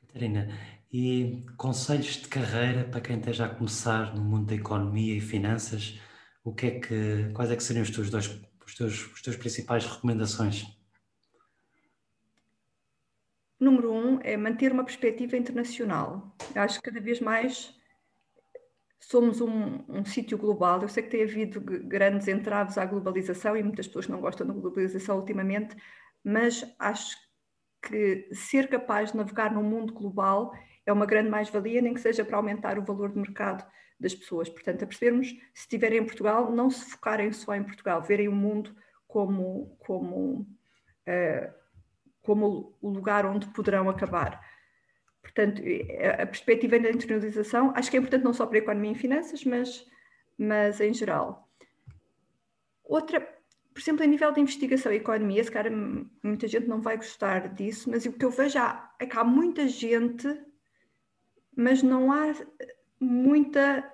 Catarina, 0.02 0.50
e 0.92 1.46
conselhos 1.58 2.18
de 2.18 2.28
carreira 2.28 2.84
para 2.84 3.02
quem 3.02 3.18
esteja 3.18 3.46
a 3.46 3.50
começar 3.50 4.16
no 4.16 4.24
mundo 4.24 4.48
da 4.48 4.56
economia 4.56 5.16
e 5.16 5.22
finanças, 5.22 6.00
o 6.44 6.54
que 6.54 6.66
é 6.68 6.80
que, 6.80 7.32
quais 7.34 7.52
é 7.52 7.56
que 7.56 7.64
seriam 7.64 7.84
os 7.84 7.90
teus 7.90 8.10
dois 8.10 8.28
os 8.68 8.76
teus, 8.76 9.14
os 9.14 9.22
teus 9.22 9.38
principais 9.38 9.86
recomendações? 9.86 10.66
Número 13.60 13.92
um 13.92 14.20
é 14.22 14.38
manter 14.38 14.72
uma 14.72 14.84
perspectiva 14.84 15.36
internacional. 15.36 16.36
Eu 16.54 16.62
acho 16.62 16.80
que 16.80 16.92
cada 16.92 17.02
vez 17.02 17.20
mais 17.20 17.74
somos 19.00 19.42
um, 19.42 19.84
um 19.88 20.06
sítio 20.06 20.38
global. 20.38 20.82
Eu 20.82 20.90
sei 20.90 21.02
que 21.02 21.10
tem 21.10 21.24
havido 21.24 21.60
grandes 21.62 22.28
entraves 22.28 22.78
à 22.78 22.86
globalização 22.86 23.56
e 23.58 23.64
muitas 23.64 23.88
pessoas 23.88 24.08
não 24.08 24.20
gostam 24.22 24.46
da 24.46 24.54
globalização 24.54 25.18
ultimamente, 25.18 25.76
mas 26.24 26.64
acho 26.78 27.18
que 27.82 28.28
ser 28.34 28.68
capaz 28.68 29.12
de 29.12 29.18
navegar 29.18 29.52
num 29.52 29.64
mundo 29.64 29.94
global 29.94 30.52
é 30.86 30.92
uma 30.92 31.06
grande 31.06 31.30
mais-valia, 31.30 31.82
nem 31.82 31.94
que 31.94 32.02
seja 32.02 32.24
para 32.26 32.38
aumentar 32.38 32.78
o 32.78 32.86
valor 32.86 33.12
de 33.12 33.18
mercado 33.18 33.66
das 34.00 34.14
pessoas. 34.14 34.50
Portanto, 34.50 34.84
a 34.84 34.88
percebermos, 34.88 35.30
se 35.30 35.62
estiverem 35.62 36.00
em 36.00 36.06
Portugal, 36.06 36.52
não 36.52 36.70
se 36.70 36.92
focarem 36.92 37.32
só 37.32 37.56
em 37.56 37.64
Portugal, 37.64 38.02
verem 38.02 38.28
o 38.28 38.36
mundo 38.36 38.76
como, 39.08 39.76
como, 39.80 40.48
uh, 41.08 41.54
como 42.22 42.78
o 42.82 42.90
lugar 42.90 43.26
onde 43.26 43.48
poderão 43.48 43.90
acabar. 43.90 44.46
Portanto, 45.22 45.62
a 46.22 46.26
perspectiva 46.26 46.80
da 46.80 46.90
internalização, 46.90 47.74
acho 47.76 47.92
que 47.92 47.98
é 47.98 48.00
importante 48.00 48.24
não 48.24 48.34
só 48.34 48.46
para 48.46 48.58
a 48.58 48.62
economia 48.62 48.94
e 48.94 48.96
finanças, 48.96 49.44
mas, 49.44 49.86
mas 50.38 50.80
em 50.80 50.94
geral. 50.94 51.50
Outra, 52.84 53.20
por 53.20 53.80
exemplo, 53.82 54.04
a 54.04 54.08
nível 54.08 54.32
de 54.32 54.40
investigação 54.40 54.92
e 54.92 54.96
economia, 54.96 55.44
se 55.44 55.52
cara, 55.52 55.70
muita 56.24 56.48
gente 56.48 56.68
não 56.68 56.82
vai 56.82 56.96
gostar 56.96 57.54
disso, 57.54 57.90
mas 57.90 58.06
o 58.06 58.14
que 58.14 58.24
eu 58.24 58.32
vejo 58.32 58.58
é 59.00 59.06
que 59.06 59.18
há 59.18 59.24
muita 59.24 59.68
gente, 59.68 60.28
mas 61.56 61.84
não 61.84 62.12
há 62.12 62.34
muita 63.00 63.92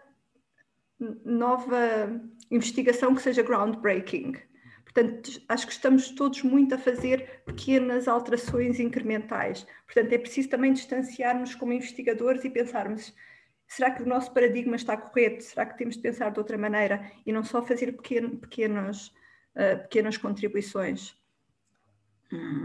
nova 1.25 2.21
investigação 2.49 3.13
que 3.13 3.21
seja 3.21 3.43
groundbreaking. 3.43 4.35
Portanto, 4.83 5.41
acho 5.49 5.65
que 5.65 5.73
estamos 5.73 6.11
todos 6.11 6.43
muito 6.43 6.75
a 6.75 6.77
fazer 6.77 7.41
pequenas 7.45 8.07
alterações 8.07 8.79
incrementais. 8.79 9.65
Portanto, 9.85 10.13
é 10.13 10.17
preciso 10.17 10.49
também 10.49 10.71
distanciarmos 10.71 11.55
como 11.55 11.73
investigadores 11.73 12.43
e 12.45 12.49
pensarmos: 12.49 13.13
será 13.67 13.89
que 13.89 14.03
o 14.03 14.07
nosso 14.07 14.31
paradigma 14.31 14.75
está 14.75 14.95
correto? 14.95 15.43
Será 15.43 15.65
que 15.65 15.77
temos 15.77 15.95
de 15.95 16.01
pensar 16.01 16.31
de 16.31 16.39
outra 16.39 16.57
maneira 16.57 17.11
e 17.25 17.33
não 17.33 17.43
só 17.43 17.61
fazer 17.61 17.93
pequeno, 17.93 18.37
pequenos, 18.37 19.07
uh, 19.55 19.81
pequenas 19.81 20.15
contribuições? 20.15 21.15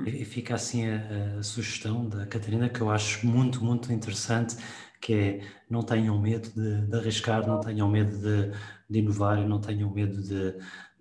E 0.06 0.24
fica 0.24 0.54
assim 0.54 0.88
a, 0.88 1.38
a, 1.38 1.42
sugestão 1.42 2.08
da 2.08 2.26
Catarina 2.26 2.70
que 2.70 2.80
eu 2.80 2.90
acho 2.90 3.26
muito, 3.26 3.62
muito 3.62 3.92
interessante, 3.92 4.56
que 5.00 5.14
é 5.14 5.40
não 5.68 5.82
tenham 5.82 6.18
medo 6.20 6.50
de, 6.50 6.86
de 6.86 6.96
arriscar, 6.96 7.46
não 7.46 7.60
tenham 7.60 7.88
medo 7.88 8.16
de, 8.18 8.52
de 8.88 8.98
inovar, 8.98 9.38
não 9.46 9.60
tenham 9.60 9.90
medo 9.90 10.22
de, 10.22 10.54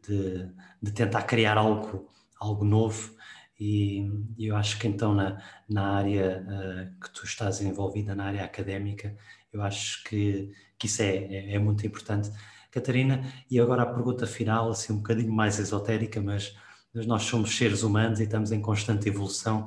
de, 0.07 0.49
de 0.81 0.91
tentar 0.91 1.23
criar 1.23 1.57
algo, 1.57 2.09
algo 2.39 2.65
novo. 2.65 3.15
E, 3.59 4.07
eu 4.37 4.55
acho 4.55 4.77
que 4.77 4.87
então 4.87 5.15
na, 5.15 5.41
na 5.67 5.95
área 5.95 6.45
uh, 6.45 7.01
que 7.01 7.09
tu 7.11 7.25
estás 7.25 7.61
envolvida, 7.61 8.13
na 8.15 8.25
área 8.25 8.43
académica, 8.43 9.15
eu 9.51 9.61
acho 9.61 10.03
que, 10.03 10.51
que 10.77 10.85
isso 10.85 11.01
é, 11.01 11.15
é, 11.15 11.53
é, 11.55 11.59
muito 11.59 11.85
importante. 11.85 12.29
Catarina, 12.69 13.23
e 13.49 13.59
agora 13.59 13.83
a 13.83 13.85
pergunta 13.87 14.27
final, 14.27 14.69
assim 14.69 14.93
um 14.93 14.97
bocadinho 14.97 15.31
mais 15.31 15.57
esotérica, 15.57 16.21
mas, 16.21 16.55
mas 16.93 17.07
nós 17.07 17.23
somos 17.23 17.55
seres 17.55 17.81
humanos 17.81 18.19
e 18.19 18.23
estamos 18.23 18.51
em 18.51 18.61
constante 18.61 19.09
evolução, 19.09 19.65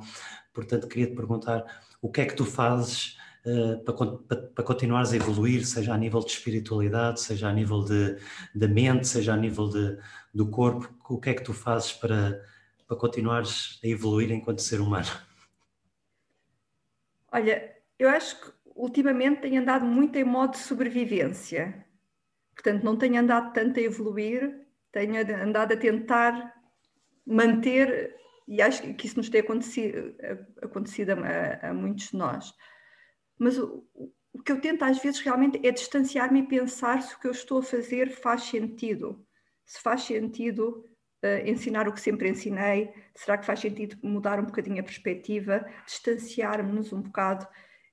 portanto 0.53 0.87
queria 0.87 1.07
te 1.07 1.15
perguntar 1.15 1.65
o 2.01 2.09
que 2.09 2.21
é 2.21 2.25
que 2.25 2.35
tu 2.35 2.45
fazes 2.45 3.17
para, 3.43 3.93
para, 3.93 4.37
para, 4.37 4.63
continuares 4.63 5.11
a 5.13 5.15
evoluir, 5.15 5.65
seja 5.65 5.93
a 5.93 5.97
nível 5.97 6.19
de 6.19 6.31
espiritualidade, 6.31 7.21
seja 7.21 7.49
a 7.49 7.53
nível 7.53 7.83
de, 7.83 8.17
de 8.53 8.67
mente, 8.67 9.07
seja 9.07 9.33
a 9.33 9.37
nível 9.37 9.67
de, 9.67 9.97
do 10.33 10.49
corpo, 10.49 10.93
o 11.09 11.19
que 11.19 11.31
é 11.31 11.33
que 11.33 11.43
tu 11.43 11.53
fazes 11.53 11.91
para, 11.91 12.39
para 12.87 12.97
continuares 12.97 13.79
a 13.83 13.87
evoluir 13.87 14.31
enquanto 14.31 14.61
ser 14.61 14.79
humano? 14.79 15.07
Olha, 17.31 17.75
eu 17.97 18.09
acho 18.09 18.39
que 18.39 18.51
ultimamente 18.75 19.41
tenho 19.41 19.61
andado 19.61 19.85
muito 19.85 20.17
em 20.17 20.23
modo 20.23 20.51
de 20.51 20.59
sobrevivência. 20.59 21.85
Portanto, 22.53 22.83
não 22.83 22.97
tenho 22.97 23.19
andado 23.19 23.53
tanto 23.53 23.79
a 23.79 23.83
evoluir, 23.83 24.67
tenho 24.91 25.15
andado 25.41 25.73
a 25.73 25.77
tentar 25.77 26.53
manter, 27.25 28.15
e 28.47 28.61
acho 28.61 28.93
que 28.93 29.07
isso 29.07 29.17
nos 29.17 29.29
tem 29.29 29.41
acontecido, 29.41 30.13
acontecido 30.61 31.11
a, 31.11 31.69
a 31.69 31.73
muitos 31.73 32.09
de 32.09 32.17
nós. 32.17 32.53
Mas 33.41 33.57
o, 33.57 33.83
o 34.31 34.43
que 34.43 34.51
eu 34.51 34.61
tento 34.61 34.83
às 34.83 35.01
vezes 35.01 35.19
realmente 35.19 35.59
é 35.65 35.71
distanciar-me 35.71 36.41
e 36.41 36.47
pensar 36.47 37.01
se 37.01 37.15
o 37.15 37.19
que 37.19 37.25
eu 37.25 37.31
estou 37.31 37.57
a 37.57 37.63
fazer 37.63 38.11
faz 38.11 38.43
sentido. 38.43 39.25
Se 39.65 39.81
faz 39.81 40.03
sentido 40.03 40.85
uh, 41.25 41.49
ensinar 41.49 41.87
o 41.87 41.91
que 41.91 41.99
sempre 41.99 42.29
ensinei, 42.29 42.93
será 43.15 43.39
que 43.39 43.45
faz 43.47 43.59
sentido 43.59 43.97
mudar 44.03 44.39
um 44.39 44.45
bocadinho 44.45 44.79
a 44.79 44.83
perspectiva, 44.83 45.65
distanciar-nos 45.87 46.93
um 46.93 47.01
bocado. 47.01 47.47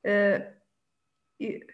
Uh, 0.04 0.52
e, 1.40 1.66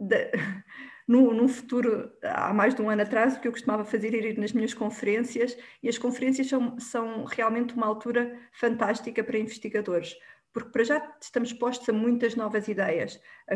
de, 0.00 0.30
num, 1.06 1.34
num, 1.34 1.48
futuro, 1.48 2.10
há 2.22 2.54
mais 2.54 2.74
de 2.74 2.80
um 2.80 2.88
ano 2.88 3.02
atrás, 3.02 3.36
o 3.36 3.40
que 3.40 3.46
eu 3.46 3.52
costumava 3.52 3.84
fazer 3.84 4.16
era 4.16 4.28
ir 4.28 4.38
nas 4.38 4.54
minhas 4.54 4.72
conferências, 4.72 5.54
e 5.82 5.88
as 5.90 5.98
conferências 5.98 6.48
são, 6.48 6.80
são 6.80 7.24
realmente 7.24 7.74
uma 7.74 7.86
altura 7.86 8.40
fantástica 8.52 9.22
para 9.22 9.38
investigadores, 9.38 10.16
porque 10.52 10.70
para 10.70 10.84
já 10.84 11.16
estamos 11.20 11.52
postos 11.52 11.88
a 11.88 11.92
muitas 11.92 12.34
novas 12.34 12.68
ideias, 12.68 13.20
a, 13.48 13.54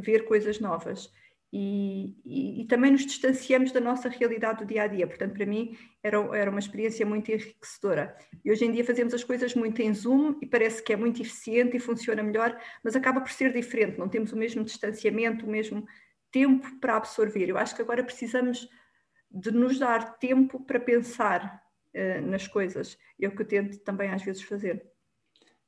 ver 0.00 0.24
coisas 0.24 0.60
novas 0.60 1.10
e, 1.56 2.16
e, 2.24 2.62
e, 2.62 2.64
também 2.64 2.90
nos 2.90 3.06
distanciamos 3.06 3.70
da 3.70 3.78
nossa 3.78 4.08
realidade 4.08 4.58
do 4.58 4.66
dia 4.66 4.82
a 4.82 4.86
dia. 4.88 5.06
Portanto, 5.06 5.34
para 5.34 5.46
mim 5.46 5.78
era, 6.02 6.18
era 6.36 6.50
uma 6.50 6.58
experiência 6.58 7.06
muito 7.06 7.30
enriquecedora. 7.30 8.16
E 8.44 8.50
hoje 8.50 8.64
em 8.64 8.72
dia 8.72 8.84
fazemos 8.84 9.14
as 9.14 9.22
coisas 9.22 9.54
muito 9.54 9.80
em 9.80 9.94
Zoom 9.94 10.36
e 10.42 10.46
parece 10.46 10.82
que 10.82 10.92
é 10.92 10.96
muito 10.96 11.22
eficiente 11.22 11.76
e 11.76 11.78
funciona 11.78 12.24
melhor, 12.24 12.60
mas 12.82 12.96
acaba 12.96 13.20
por 13.20 13.30
ser 13.30 13.52
diferente. 13.52 14.00
Não 14.00 14.08
temos 14.08 14.32
o 14.32 14.36
mesmo 14.36 14.64
distanciamento, 14.64 15.46
o 15.46 15.48
mesmo 15.48 15.86
tempo 16.32 16.68
para 16.80 16.96
absorver. 16.96 17.48
Eu 17.48 17.56
acho 17.56 17.76
que 17.76 17.82
agora 17.82 18.02
precisamos 18.02 18.68
de 19.30 19.52
nos 19.52 19.78
dar 19.78 20.18
tempo 20.18 20.58
para 20.58 20.80
pensar 20.80 21.62
uh, 21.94 22.20
nas 22.26 22.48
coisas. 22.48 22.98
É 23.20 23.28
o 23.28 23.30
que 23.30 23.42
eu 23.42 23.46
tento 23.46 23.78
também 23.78 24.10
às 24.10 24.24
vezes 24.24 24.42
fazer. 24.42 24.84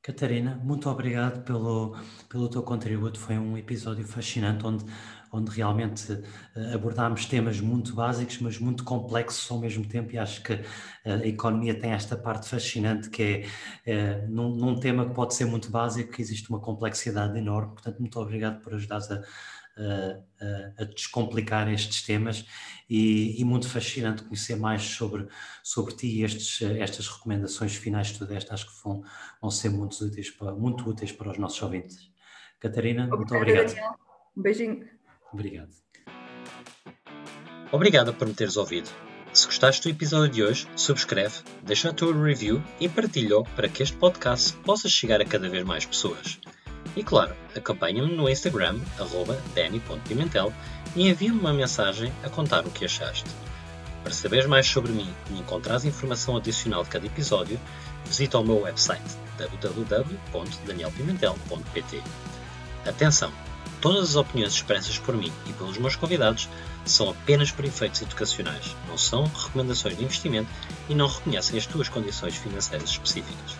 Catarina, 0.01 0.55
muito 0.63 0.89
obrigado 0.89 1.43
pelo, 1.43 1.97
pelo 2.29 2.49
teu 2.49 2.63
contributo. 2.63 3.19
Foi 3.19 3.37
um 3.37 3.57
episódio 3.57 4.05
fascinante 4.05 4.65
onde 4.65 4.85
onde 5.31 5.51
realmente 5.51 6.23
eh, 6.55 6.73
abordámos 6.73 7.25
temas 7.25 7.59
muito 7.59 7.93
básicos, 7.93 8.39
mas 8.39 8.57
muito 8.59 8.83
complexos 8.83 9.49
ao 9.51 9.59
mesmo 9.59 9.85
tempo, 9.87 10.13
e 10.13 10.17
acho 10.17 10.41
que 10.43 10.53
eh, 10.53 10.63
a 11.05 11.27
economia 11.27 11.77
tem 11.79 11.91
esta 11.91 12.15
parte 12.15 12.47
fascinante 12.47 13.09
que 13.09 13.45
é, 13.85 13.91
é 13.91 14.27
num, 14.27 14.55
num, 14.55 14.79
tema 14.79 15.05
que 15.07 15.13
pode 15.13 15.33
ser 15.33 15.45
muito 15.45 15.69
básico, 15.69 16.11
que 16.11 16.21
existe 16.21 16.49
uma 16.49 16.59
complexidade 16.59 17.37
enorme. 17.37 17.73
Portanto, 17.73 17.99
muito 17.99 18.19
obrigado 18.19 18.61
por 18.61 18.73
ajudares 18.73 19.11
a, 19.11 19.21
a, 19.77 20.81
a, 20.81 20.85
descomplicar 20.85 21.71
estes 21.71 22.03
temas 22.03 22.45
e, 22.89 23.39
e, 23.39 23.43
muito 23.43 23.67
fascinante 23.67 24.23
conhecer 24.23 24.55
mais 24.55 24.81
sobre, 24.81 25.27
sobre 25.63 25.93
ti 25.93 26.07
e 26.07 26.23
estes, 26.23 26.61
estas 26.61 27.07
recomendações 27.07 27.75
finais 27.75 28.11
que 28.11 28.19
tu 28.19 28.25
deste, 28.25 28.51
acho 28.53 28.67
que 28.67 28.83
vão, 28.83 29.03
vão 29.41 29.51
ser 29.51 29.69
muito 29.69 29.93
úteis, 30.03 30.29
para, 30.29 30.53
muito 30.53 30.89
úteis 30.89 31.11
para 31.11 31.31
os 31.31 31.37
nossos 31.37 31.61
ouvintes. 31.61 32.09
Catarina, 32.59 33.07
muito 33.07 33.35
obrigado. 33.35 33.75
Um 34.35 34.41
beijinho. 34.41 34.87
Obrigado. 35.33 35.71
Obrigado 37.71 38.13
por 38.13 38.27
me 38.27 38.33
teres 38.33 38.55
ouvido. 38.55 38.89
Se 39.33 39.45
gostaste 39.45 39.83
do 39.83 39.89
episódio 39.93 40.33
de 40.33 40.43
hoje, 40.43 40.67
subscreve, 40.75 41.35
deixa 41.63 41.89
a 41.89 41.93
tua 41.93 42.13
review 42.13 42.63
e 42.79 42.87
partilha 42.87 43.43
para 43.55 43.67
que 43.67 43.83
este 43.83 43.95
podcast 43.97 44.53
possa 44.63 44.87
chegar 44.87 45.21
a 45.21 45.25
cada 45.25 45.49
vez 45.49 45.63
mais 45.63 45.85
pessoas. 45.85 46.39
E 46.95 47.03
claro, 47.03 47.35
acompanha-me 47.55 48.15
no 48.15 48.29
Instagram, 48.29 48.79
danny.pimentel, 49.53 50.51
e 50.95 51.07
envia-me 51.07 51.39
uma 51.39 51.53
mensagem 51.53 52.11
a 52.23 52.29
contar 52.29 52.65
o 52.65 52.71
que 52.71 52.85
achaste. 52.85 53.29
Para 54.03 54.13
saberes 54.13 54.45
mais 54.45 54.65
sobre 54.65 54.91
mim 54.91 55.13
e 55.29 55.39
encontrares 55.39 55.85
informação 55.85 56.37
adicional 56.37 56.83
de 56.83 56.89
cada 56.89 57.05
episódio, 57.05 57.59
visita 58.05 58.39
o 58.39 58.43
meu 58.43 58.61
website 58.61 59.03
www.danielpimentel.pt. 59.37 62.01
Atenção! 62.85 63.31
Todas 63.81 64.09
as 64.09 64.15
opiniões 64.15 64.53
expressas 64.53 64.97
por 64.97 65.15
mim 65.15 65.31
e 65.45 65.53
pelos 65.53 65.77
meus 65.77 65.95
convidados 65.95 66.49
são 66.85 67.11
apenas 67.11 67.51
por 67.51 67.63
efeitos 67.65 68.01
educacionais, 68.01 68.75
não 68.87 68.97
são 68.97 69.25
recomendações 69.25 69.95
de 69.97 70.03
investimento 70.03 70.49
e 70.89 70.95
não 70.95 71.07
reconhecem 71.07 71.59
as 71.59 71.67
tuas 71.67 71.89
condições 71.89 72.35
financeiras 72.35 72.89
específicas. 72.89 73.55